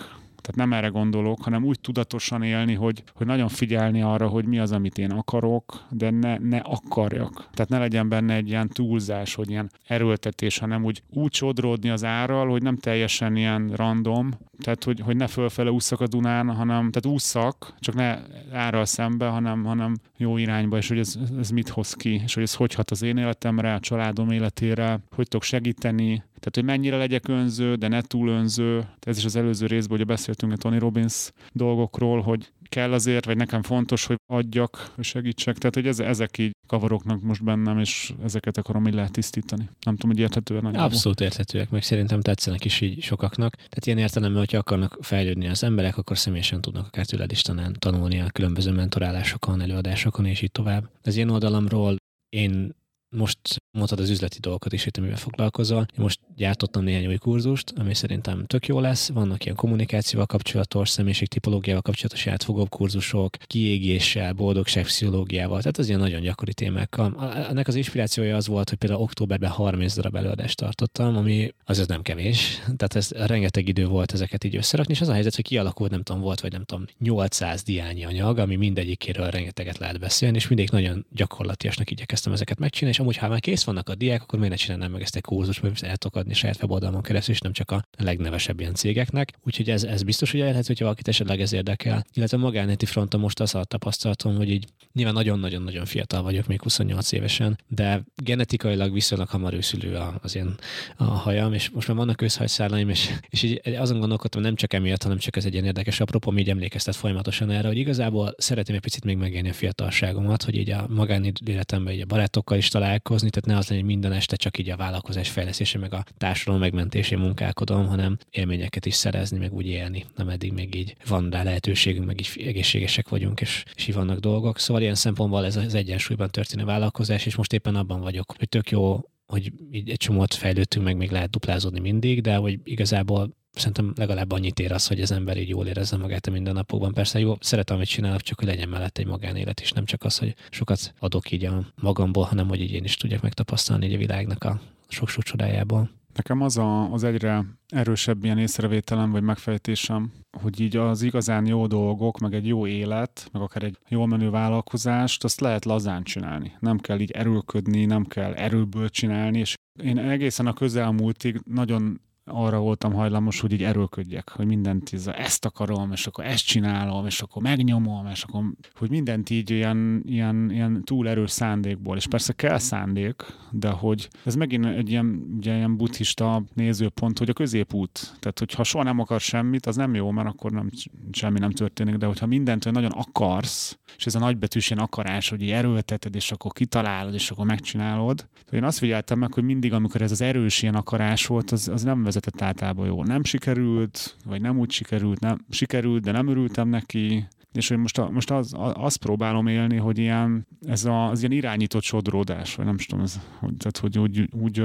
tehát 0.43 0.69
nem 0.69 0.73
erre 0.73 0.87
gondolok, 0.87 1.43
hanem 1.43 1.63
úgy 1.63 1.79
tudatosan 1.79 2.43
élni, 2.43 2.73
hogy, 2.73 3.03
hogy 3.13 3.27
nagyon 3.27 3.47
figyelni 3.47 4.01
arra, 4.01 4.27
hogy 4.27 4.45
mi 4.45 4.59
az, 4.59 4.71
amit 4.71 4.97
én 4.97 5.11
akarok, 5.11 5.85
de 5.89 6.09
ne, 6.09 6.37
ne 6.37 6.57
akarjak. 6.57 7.49
Tehát 7.53 7.69
ne 7.69 7.77
legyen 7.77 8.09
benne 8.09 8.33
egy 8.33 8.47
ilyen 8.47 8.67
túlzás, 8.67 9.35
hogy 9.35 9.49
ilyen 9.49 9.71
erőltetés, 9.87 10.57
hanem 10.57 10.83
úgy, 10.83 11.03
úgy 11.09 11.31
csodródni 11.31 11.89
az 11.89 12.03
árral, 12.03 12.49
hogy 12.49 12.61
nem 12.61 12.77
teljesen 12.77 13.35
ilyen 13.35 13.71
random, 13.75 14.29
tehát 14.63 14.83
hogy, 14.83 14.99
hogy 14.99 15.15
ne 15.15 15.27
fölfele 15.27 15.71
ússzak 15.71 16.01
a 16.01 16.07
Dunán, 16.07 16.55
hanem, 16.55 16.91
tehát 16.91 17.15
ússzak, 17.15 17.73
csak 17.79 17.95
ne 17.95 18.17
árral 18.51 18.85
szembe, 18.85 19.27
hanem, 19.27 19.63
hanem 19.63 19.95
jó 20.17 20.37
irányba, 20.37 20.77
és 20.77 20.87
hogy 20.87 20.99
ez, 20.99 21.15
ez 21.39 21.49
mit 21.49 21.69
hoz 21.69 21.93
ki, 21.93 22.21
és 22.23 22.33
hogy 22.33 22.43
ez 22.43 22.55
hogy 22.55 22.73
hat 22.73 22.91
az 22.91 23.01
én 23.01 23.17
életemre, 23.17 23.73
a 23.73 23.79
családom 23.79 24.31
életére, 24.31 24.99
hogy 25.15 25.27
tudok 25.27 25.43
segíteni, 25.43 26.23
tehát, 26.43 26.55
hogy 26.55 26.63
mennyire 26.79 26.97
legyek 26.97 27.27
önző, 27.27 27.75
de 27.75 27.87
ne 27.87 28.01
túl 28.01 28.29
önző. 28.29 28.87
Ez 28.99 29.17
is 29.17 29.25
az 29.25 29.35
előző 29.35 29.65
részben, 29.65 29.95
ugye 29.95 30.05
beszéltünk 30.05 30.51
a 30.51 30.57
Tony 30.57 30.79
Robbins 30.79 31.31
dolgokról, 31.51 32.21
hogy 32.21 32.51
kell 32.69 32.93
azért, 32.93 33.25
vagy 33.25 33.37
nekem 33.37 33.61
fontos, 33.61 34.05
hogy 34.05 34.15
adjak, 34.33 34.91
hogy 34.95 35.03
segítsek. 35.03 35.57
Tehát, 35.57 35.75
hogy 35.75 35.87
ez, 35.87 35.99
ezek 35.99 36.37
így 36.37 36.51
kavaroknak 36.67 37.21
most 37.21 37.43
bennem, 37.43 37.79
és 37.79 38.13
ezeket 38.23 38.57
akarom 38.57 38.87
így 38.87 39.11
tisztítani. 39.11 39.69
Nem 39.85 39.95
tudom, 39.95 40.11
hogy 40.11 40.19
érthetően 40.19 40.61
nagyjából. 40.61 40.87
Abszolút 40.87 41.21
érthetőek, 41.21 41.69
meg 41.69 41.83
szerintem 41.83 42.21
tetszenek 42.21 42.65
is 42.65 42.81
így 42.81 43.01
sokaknak. 43.01 43.55
Tehát 43.55 43.85
ilyen 43.85 43.97
értelemben, 43.97 44.39
hogyha 44.39 44.57
akarnak 44.57 44.97
fejlődni 45.01 45.47
az 45.47 45.63
emberek, 45.63 45.97
akkor 45.97 46.17
személyesen 46.17 46.61
tudnak 46.61 46.85
akár 46.85 47.05
tőled 47.05 47.31
is 47.31 47.41
tanulni 47.79 48.19
a 48.19 48.29
különböző 48.29 48.71
mentorálásokon, 48.71 49.61
előadásokon, 49.61 50.25
és 50.25 50.41
így 50.41 50.51
tovább. 50.51 50.89
Az 51.03 51.17
én 51.17 51.29
oldalamról 51.29 51.95
én 52.29 52.75
most 53.13 53.39
mondtad 53.71 53.99
az 53.99 54.09
üzleti 54.09 54.39
dolgokat 54.39 54.73
is, 54.73 54.85
itt 54.85 54.97
amivel 54.97 55.17
foglalkozol. 55.17 55.85
Én 55.97 56.03
most 56.03 56.19
gyártottam 56.35 56.83
néhány 56.83 57.07
új 57.07 57.17
kurzust, 57.17 57.73
ami 57.77 57.93
szerintem 57.93 58.45
tök 58.45 58.67
jó 58.67 58.79
lesz. 58.79 59.09
Vannak 59.09 59.43
ilyen 59.43 59.55
kommunikációval 59.55 60.25
kapcsolatos, 60.25 60.89
személyiségtipológiával 60.89 61.81
kapcsolatos 61.81 62.27
átfogóbb 62.27 62.69
kurzusok, 62.69 63.37
kiégéssel, 63.37 64.33
boldogság 64.33 64.83
pszichológiával, 64.83 65.57
tehát 65.57 65.77
az 65.77 65.87
ilyen 65.87 65.99
nagyon 65.99 66.21
gyakori 66.21 66.53
témákkal. 66.53 67.33
Ennek 67.49 67.67
az 67.67 67.75
inspirációja 67.75 68.35
az 68.35 68.47
volt, 68.47 68.69
hogy 68.69 68.77
például 68.77 69.01
októberben 69.01 69.49
30 69.49 69.95
darab 69.95 70.15
előadást 70.15 70.57
tartottam, 70.57 71.17
ami 71.17 71.53
az 71.63 71.87
nem 71.87 72.01
kevés. 72.01 72.61
Tehát 72.63 72.95
ez 72.95 73.11
rengeteg 73.11 73.67
idő 73.67 73.85
volt 73.87 74.11
ezeket 74.11 74.43
így 74.43 74.55
összerakni, 74.55 74.93
és 74.93 75.01
az 75.01 75.07
a 75.07 75.13
helyzet, 75.13 75.35
hogy 75.35 75.43
kialakult, 75.43 75.91
nem 75.91 76.03
tudom, 76.03 76.21
volt, 76.21 76.41
vagy 76.41 76.51
nem 76.51 76.63
tudom, 76.63 76.85
800 76.99 77.63
diányi 77.63 78.05
anyag, 78.05 78.37
ami 78.37 78.55
mindegyikéről 78.55 79.29
rengeteget 79.29 79.77
lehet 79.77 79.99
beszélni, 79.99 80.37
és 80.37 80.47
mindig 80.47 80.69
nagyon 80.69 81.05
gyakorlatiasnak 81.11 81.91
igyekeztem 81.91 82.33
ezeket 82.33 82.59
megcsinálni, 82.59 82.97
és 82.97 83.02
amúgy, 83.03 83.17
ha 83.17 83.27
már 83.27 83.39
kész 83.39 83.63
vannak 83.63 83.89
a 83.89 83.95
diák, 83.95 84.21
akkor 84.21 84.39
miért 84.39 84.53
ne 84.53 84.59
csinálnám 84.59 84.91
meg 84.91 85.01
ezt 85.01 85.15
egy 85.15 85.21
kurzus, 85.21 85.59
vagy 85.59 85.71
el 85.81 85.97
tudok 85.97 86.15
adni 86.15 86.33
saját 86.33 86.61
weboldalon 86.61 87.01
keresztül, 87.01 87.33
és 87.33 87.39
nem 87.39 87.51
csak 87.51 87.71
a 87.71 87.83
legnevesebb 87.97 88.59
ilyen 88.59 88.73
cégeknek. 88.73 89.33
Úgyhogy 89.43 89.69
ez, 89.69 89.83
ez 89.83 90.03
biztos, 90.03 90.31
hogy 90.31 90.39
elérhető, 90.39 90.67
hogyha 90.67 90.83
valakit 90.83 91.07
esetleg 91.07 91.41
ez 91.41 91.53
érdekel. 91.53 92.05
Illetve 92.13 92.37
magáneti 92.37 92.85
fronton 92.85 93.19
most 93.19 93.39
az 93.39 93.55
a 93.55 93.63
tapasztalatom, 93.63 94.35
hogy 94.35 94.49
így 94.49 94.65
nyilván 94.93 95.13
nagyon-nagyon-nagyon 95.13 95.85
fiatal 95.85 96.21
vagyok, 96.21 96.47
még 96.47 96.61
28 96.61 97.11
évesen, 97.11 97.59
de 97.67 98.03
genetikailag 98.15 98.93
viszonylag 98.93 99.29
hamar 99.29 99.53
őszülő 99.53 99.99
az 100.21 100.35
én 100.35 100.55
a 100.95 101.03
hajam, 101.03 101.53
és 101.53 101.69
most 101.69 101.87
már 101.87 101.97
vannak 101.97 102.15
közhajszálaim, 102.15 102.89
és, 102.89 103.09
és 103.29 103.43
így 103.43 103.61
azon 103.75 103.99
gondolkodtam, 103.99 104.41
nem 104.41 104.55
csak 104.55 104.73
emiatt, 104.73 105.03
hanem 105.03 105.17
csak 105.17 105.35
ez 105.35 105.45
egy 105.45 105.53
ilyen 105.53 105.65
érdekes 105.65 105.99
apropó, 105.99 106.37
így 106.37 106.49
emlékeztet 106.49 106.95
folyamatosan 106.95 107.49
erre, 107.49 107.67
hogy 107.67 107.77
igazából 107.77 108.33
szeretném 108.37 108.75
egy 108.75 108.81
picit 108.81 109.03
még 109.03 109.17
megélni 109.17 109.49
a 109.49 109.53
fiatalságomat, 109.53 110.43
hogy 110.43 110.57
így 110.57 110.69
a 110.69 110.85
magánéletemben 110.89 111.93
így 111.93 112.01
a 112.01 112.05
barátokkal 112.05 112.57
is 112.57 112.67
találkozni, 112.93 113.29
tehát 113.29 113.45
ne 113.45 113.57
az 113.57 113.67
legyen, 113.67 113.83
hogy 113.83 113.93
minden 113.93 114.11
este 114.11 114.35
csak 114.35 114.57
így 114.57 114.69
a 114.69 114.75
vállalkozás 114.75 115.29
fejlesztése, 115.29 115.77
meg 115.77 115.93
a 115.93 116.03
társadalom 116.17 116.59
megmentésé 116.59 117.15
munkálkodom, 117.15 117.87
hanem 117.87 118.17
élményeket 118.29 118.85
is 118.85 118.93
szerezni, 118.93 119.37
meg 119.37 119.53
úgy 119.53 119.67
élni, 119.67 120.05
nem 120.15 120.29
eddig 120.29 120.53
még 120.53 120.75
így 120.75 120.95
van 121.07 121.29
rá 121.29 121.43
lehetőségünk, 121.43 122.05
meg 122.05 122.19
így 122.19 122.45
egészségesek 122.47 123.09
vagyunk, 123.09 123.41
és, 123.41 123.63
és 123.75 123.87
így 123.87 123.95
vannak 123.95 124.19
dolgok. 124.19 124.59
Szóval 124.59 124.81
ilyen 124.81 124.95
szempontból 124.95 125.45
ez 125.45 125.55
az 125.55 125.73
egyensúlyban 125.73 126.29
történő 126.29 126.63
vállalkozás, 126.65 127.25
és 127.25 127.35
most 127.35 127.53
éppen 127.53 127.75
abban 127.75 128.01
vagyok, 128.01 128.33
hogy 128.37 128.49
tök 128.49 128.69
jó 128.69 129.01
hogy 129.25 129.51
így 129.71 129.89
egy 129.89 129.97
csomót 129.97 130.33
fejlődtünk, 130.33 130.85
meg 130.85 130.97
még 130.97 131.11
lehet 131.11 131.29
duplázódni 131.29 131.79
mindig, 131.79 132.21
de 132.21 132.35
hogy 132.35 132.59
igazából 132.63 133.35
szerintem 133.53 133.93
legalább 133.95 134.31
annyit 134.31 134.59
ér 134.59 134.71
az, 134.71 134.87
hogy 134.87 135.01
az 135.01 135.11
ember 135.11 135.37
így 135.37 135.49
jól 135.49 135.67
érezze 135.67 135.97
magát 135.97 136.27
a 136.27 136.31
mindennapokban. 136.31 136.93
Persze 136.93 137.19
jó, 137.19 137.35
szeretem, 137.39 137.77
hogy 137.77 137.87
csinálok, 137.87 138.21
csak 138.21 138.39
hogy 138.39 138.47
legyen 138.47 138.69
mellett 138.69 138.97
egy 138.97 139.07
magánélet, 139.07 139.59
és 139.59 139.71
nem 139.71 139.85
csak 139.85 140.03
az, 140.03 140.17
hogy 140.17 140.35
sokat 140.49 140.93
adok 140.99 141.31
így 141.31 141.45
a 141.45 141.65
magamból, 141.81 142.23
hanem 142.23 142.47
hogy 142.47 142.61
így 142.61 142.71
én 142.71 142.83
is 142.83 142.95
tudjak 142.95 143.21
megtapasztalni 143.21 143.85
így 143.85 143.93
a 143.93 143.97
világnak 143.97 144.43
a 144.43 144.61
sok-sok 144.87 145.23
csodájából. 145.23 145.89
Nekem 146.13 146.41
az 146.41 146.57
a, 146.57 146.91
az 146.91 147.03
egyre 147.03 147.45
erősebb 147.67 148.23
ilyen 148.23 148.37
észrevételem 148.37 149.11
vagy 149.11 149.21
megfejtésem, 149.21 150.11
hogy 150.41 150.59
így 150.59 150.77
az 150.77 151.01
igazán 151.01 151.45
jó 151.45 151.67
dolgok, 151.67 152.19
meg 152.19 152.33
egy 152.33 152.47
jó 152.47 152.67
élet, 152.67 153.29
meg 153.31 153.41
akár 153.41 153.63
egy 153.63 153.77
jól 153.87 154.07
menő 154.07 154.29
vállalkozást, 154.29 155.23
azt 155.23 155.39
lehet 155.39 155.65
lazán 155.65 156.03
csinálni. 156.03 156.55
Nem 156.59 156.77
kell 156.77 156.99
így 156.99 157.11
erőlködni, 157.11 157.85
nem 157.85 158.05
kell 158.05 158.33
erőből 158.33 158.89
csinálni, 158.89 159.39
és 159.39 159.55
én 159.83 159.97
egészen 159.97 160.47
a 160.47 160.53
közelmúltig 160.53 161.41
nagyon 161.45 162.01
arra 162.25 162.59
voltam 162.59 162.93
hajlamos, 162.93 163.39
hogy 163.39 163.51
így 163.51 163.63
erőlködjek, 163.63 164.29
hogy 164.29 164.45
mindent 164.45 164.91
így, 164.91 165.09
ezt 165.15 165.45
akarom, 165.45 165.91
és 165.91 166.07
akkor 166.07 166.25
ezt 166.25 166.45
csinálom, 166.45 167.05
és 167.05 167.21
akkor 167.21 167.41
megnyomom, 167.41 168.07
és 168.07 168.23
akkor, 168.23 168.43
hogy 168.75 168.89
mindent 168.89 169.29
így 169.29 169.49
ilyen, 169.49 170.03
ilyen, 170.05 170.51
ilyen 170.51 170.83
túl 170.83 171.09
erős 171.09 171.31
szándékból, 171.31 171.97
és 171.97 172.07
persze 172.07 172.33
kell 172.33 172.57
szándék, 172.57 173.25
de 173.51 173.69
hogy 173.69 174.09
ez 174.25 174.35
megint 174.35 174.65
egy 174.65 174.89
ilyen, 174.89 175.33
ugye, 175.37 175.55
ilyen 175.55 175.77
buddhista 175.77 176.43
nézőpont, 176.53 177.17
hogy 177.17 177.29
a 177.29 177.33
középút, 177.33 178.15
tehát 178.19 178.39
hogyha 178.39 178.63
soha 178.63 178.83
nem 178.83 178.99
akar 178.99 179.19
semmit, 179.19 179.65
az 179.65 179.75
nem 179.75 179.95
jó, 179.95 180.11
mert 180.11 180.27
akkor 180.27 180.51
nem, 180.51 180.69
semmi 181.11 181.39
nem 181.39 181.51
történik, 181.51 181.95
de 181.95 182.05
hogyha 182.05 182.25
mindent 182.25 182.71
nagyon 182.71 182.91
akarsz, 182.91 183.77
és 183.97 184.05
ez 184.05 184.15
a 184.15 184.19
nagybetűs 184.19 184.69
ilyen 184.69 184.83
akarás, 184.83 185.29
hogy 185.29 185.41
így 185.41 185.51
erőlteted, 185.51 186.15
és 186.15 186.31
akkor 186.31 186.51
kitalálod, 186.51 187.13
és 187.13 187.31
akkor 187.31 187.45
megcsinálod. 187.45 188.27
Én 188.51 188.63
azt 188.63 188.77
figyeltem 188.77 189.19
meg, 189.19 189.33
hogy 189.33 189.43
mindig, 189.43 189.73
amikor 189.73 190.01
ez 190.01 190.11
az 190.11 190.21
erős 190.21 190.61
ilyen 190.61 190.75
akarás 190.75 191.25
volt, 191.25 191.51
az, 191.51 191.67
az 191.67 191.83
nem 191.83 192.03
vezetett 192.03 192.41
általában 192.41 192.85
jó. 192.85 193.03
Nem 193.03 193.23
sikerült, 193.23 194.17
vagy 194.25 194.41
nem 194.41 194.59
úgy 194.59 194.71
sikerült, 194.71 195.19
nem 195.19 195.45
sikerült, 195.49 196.03
de 196.03 196.11
nem 196.11 196.27
örültem 196.27 196.69
neki, 196.69 197.27
és 197.53 197.67
hogy 197.67 197.77
most, 197.77 198.09
most 198.11 198.31
az, 198.31 198.53
azt 198.57 198.97
próbálom 198.97 199.47
élni, 199.47 199.77
hogy 199.77 199.97
ilyen, 199.97 200.47
ez 200.67 200.85
a, 200.85 201.09
az 201.09 201.19
ilyen 201.19 201.31
irányított 201.31 201.83
sodródás, 201.83 202.55
vagy 202.55 202.65
nem 202.65 202.77
tudom, 202.77 203.03
ez, 203.03 203.19
hogy, 203.39 203.53
tehát, 203.57 203.77
hogy 203.77 203.99
úgy, 203.99 204.29
úgy 204.31 204.63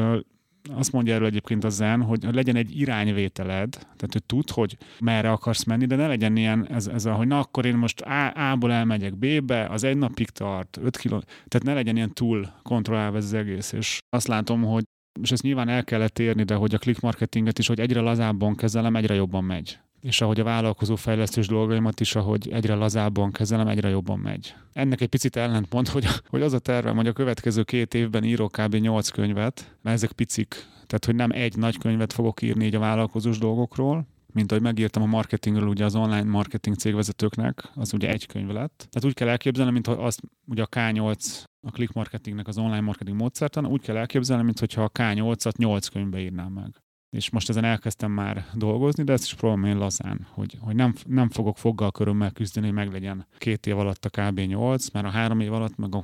azt 0.75 0.93
mondja 0.93 1.15
erről 1.15 1.27
egyébként 1.27 1.65
a 1.65 1.69
zen, 1.69 2.03
hogy 2.03 2.25
legyen 2.33 2.57
egy 2.57 2.81
irányvételed, 2.81 3.71
tehát 3.71 4.13
hogy 4.13 4.25
tud, 4.27 4.51
hogy 4.51 4.77
merre 5.01 5.31
akarsz 5.31 5.65
menni, 5.65 5.87
de 5.87 5.97
ne 5.97 6.07
legyen 6.07 6.37
ilyen 6.37 6.69
ez, 6.69 6.87
ez 6.87 7.05
a, 7.05 7.13
hogy 7.13 7.27
na 7.27 7.39
akkor 7.39 7.67
én 7.67 7.77
most 7.77 8.01
A, 8.01 8.51
A-ból 8.51 8.73
elmegyek 8.73 9.17
B-be, 9.17 9.67
az 9.67 9.85
egy 9.85 9.97
napig 9.97 10.29
tart, 10.31 10.79
5 10.83 10.97
kiló, 10.97 11.19
tehát 11.19 11.67
ne 11.67 11.75
legyen 11.75 11.97
ilyen 11.97 12.13
túl 12.13 12.49
kontrollálva 12.63 13.17
ez 13.17 13.25
az 13.25 13.33
egész, 13.33 13.73
és 13.73 13.99
azt 14.09 14.27
látom, 14.27 14.63
hogy 14.63 14.85
és 15.23 15.33
ezt 15.33 15.43
nyilván 15.43 15.69
el 15.69 15.85
kellett 15.85 16.19
érni, 16.19 16.43
de 16.43 16.55
hogy 16.55 16.75
a 16.75 16.79
click 16.79 17.01
marketinget 17.01 17.59
is, 17.59 17.67
hogy 17.67 17.81
egyre 17.81 18.01
lazábban 18.01 18.55
kezelem, 18.55 18.97
egyre 18.97 19.15
jobban 19.15 19.45
megy. 19.45 19.79
És 20.01 20.21
ahogy 20.21 20.41
a 20.41 20.45
vállalkozó 20.45 20.97
fejlesztés 20.97 21.47
dolgaimat 21.47 22.01
is, 22.01 22.15
ahogy 22.15 22.49
egyre 22.49 22.75
lazábban 22.75 23.33
kezelem, 23.33 23.69
egyre 23.69 23.89
jobban 23.89 24.19
megy. 24.19 24.55
Ennek 24.73 25.01
egy 25.01 25.09
picit 25.09 25.37
ellentmond, 25.37 25.89
hogy, 25.89 26.07
hogy 26.29 26.43
az 26.43 26.53
a 26.53 26.59
tervem, 26.59 26.97
hogy 26.97 27.07
a 27.07 27.13
következő 27.13 27.63
két 27.63 27.95
évben 27.95 28.25
írok 28.25 28.53
kb. 28.53 28.75
8 28.75 29.09
könyvet, 29.09 29.77
mert 29.83 29.97
ezek 29.97 30.13
picik, 30.13 30.49
tehát 30.87 31.05
hogy 31.05 31.15
nem 31.15 31.31
egy 31.31 31.57
nagy 31.57 31.79
könyvet 31.79 32.13
fogok 32.13 32.43
írni 32.43 32.65
így 32.65 32.75
a 32.75 32.79
vállalkozós 32.79 33.39
dolgokról, 33.39 34.07
mint 34.33 34.51
ahogy 34.51 34.63
megírtam 34.63 35.03
a 35.03 35.07
marketingről 35.07 35.69
ugye 35.69 35.85
az 35.85 35.95
online 35.95 36.23
marketing 36.31 36.77
cégvezetőknek, 36.77 37.71
az 37.75 37.93
ugye 37.93 38.09
egy 38.11 38.27
könyv 38.27 38.49
lett. 38.49 38.77
Tehát 38.77 39.05
úgy 39.05 39.15
kell 39.15 39.29
elképzelni, 39.29 39.73
mint 39.73 39.87
hogy 39.87 39.97
azt 40.01 40.21
ugye 40.47 40.63
a 40.63 40.69
K8 40.71 41.45
a 41.67 41.71
click 41.71 41.93
marketingnek 41.93 42.49
az 42.49 42.59
online 42.59 42.81
marketing 42.81 43.17
módszertan, 43.17 43.67
úgy 43.67 43.83
kell 43.83 43.97
elképzelni, 43.97 44.43
mint 44.43 44.59
hogyha 44.59 44.83
a 44.83 44.91
K8-at 44.91 45.57
8 45.57 45.89
könyvbe 45.89 46.21
írnám 46.21 46.53
meg 46.53 46.83
és 47.11 47.31
most 47.31 47.49
ezen 47.49 47.65
elkezdtem 47.65 48.11
már 48.11 48.47
dolgozni, 48.55 49.03
de 49.03 49.13
ezt 49.13 49.25
is 49.25 49.35
próbálom 49.35 49.65
én 49.65 49.79
lazán, 49.79 50.27
hogy, 50.31 50.57
hogy 50.61 50.75
nem, 50.75 50.95
nem 51.07 51.29
fogok 51.29 51.59
foggal 51.59 51.91
körömmel 51.91 52.31
küzdeni, 52.31 52.67
hogy 52.67 52.75
meglegyen 52.75 53.27
két 53.39 53.67
év 53.67 53.79
alatt 53.79 54.05
a 54.05 54.09
kb. 54.09 54.39
8, 54.41 54.91
mert 54.91 55.07
a 55.07 55.11
három 55.11 55.41
év 55.41 55.53
alatt 55.53 55.77
meg 55.77 55.95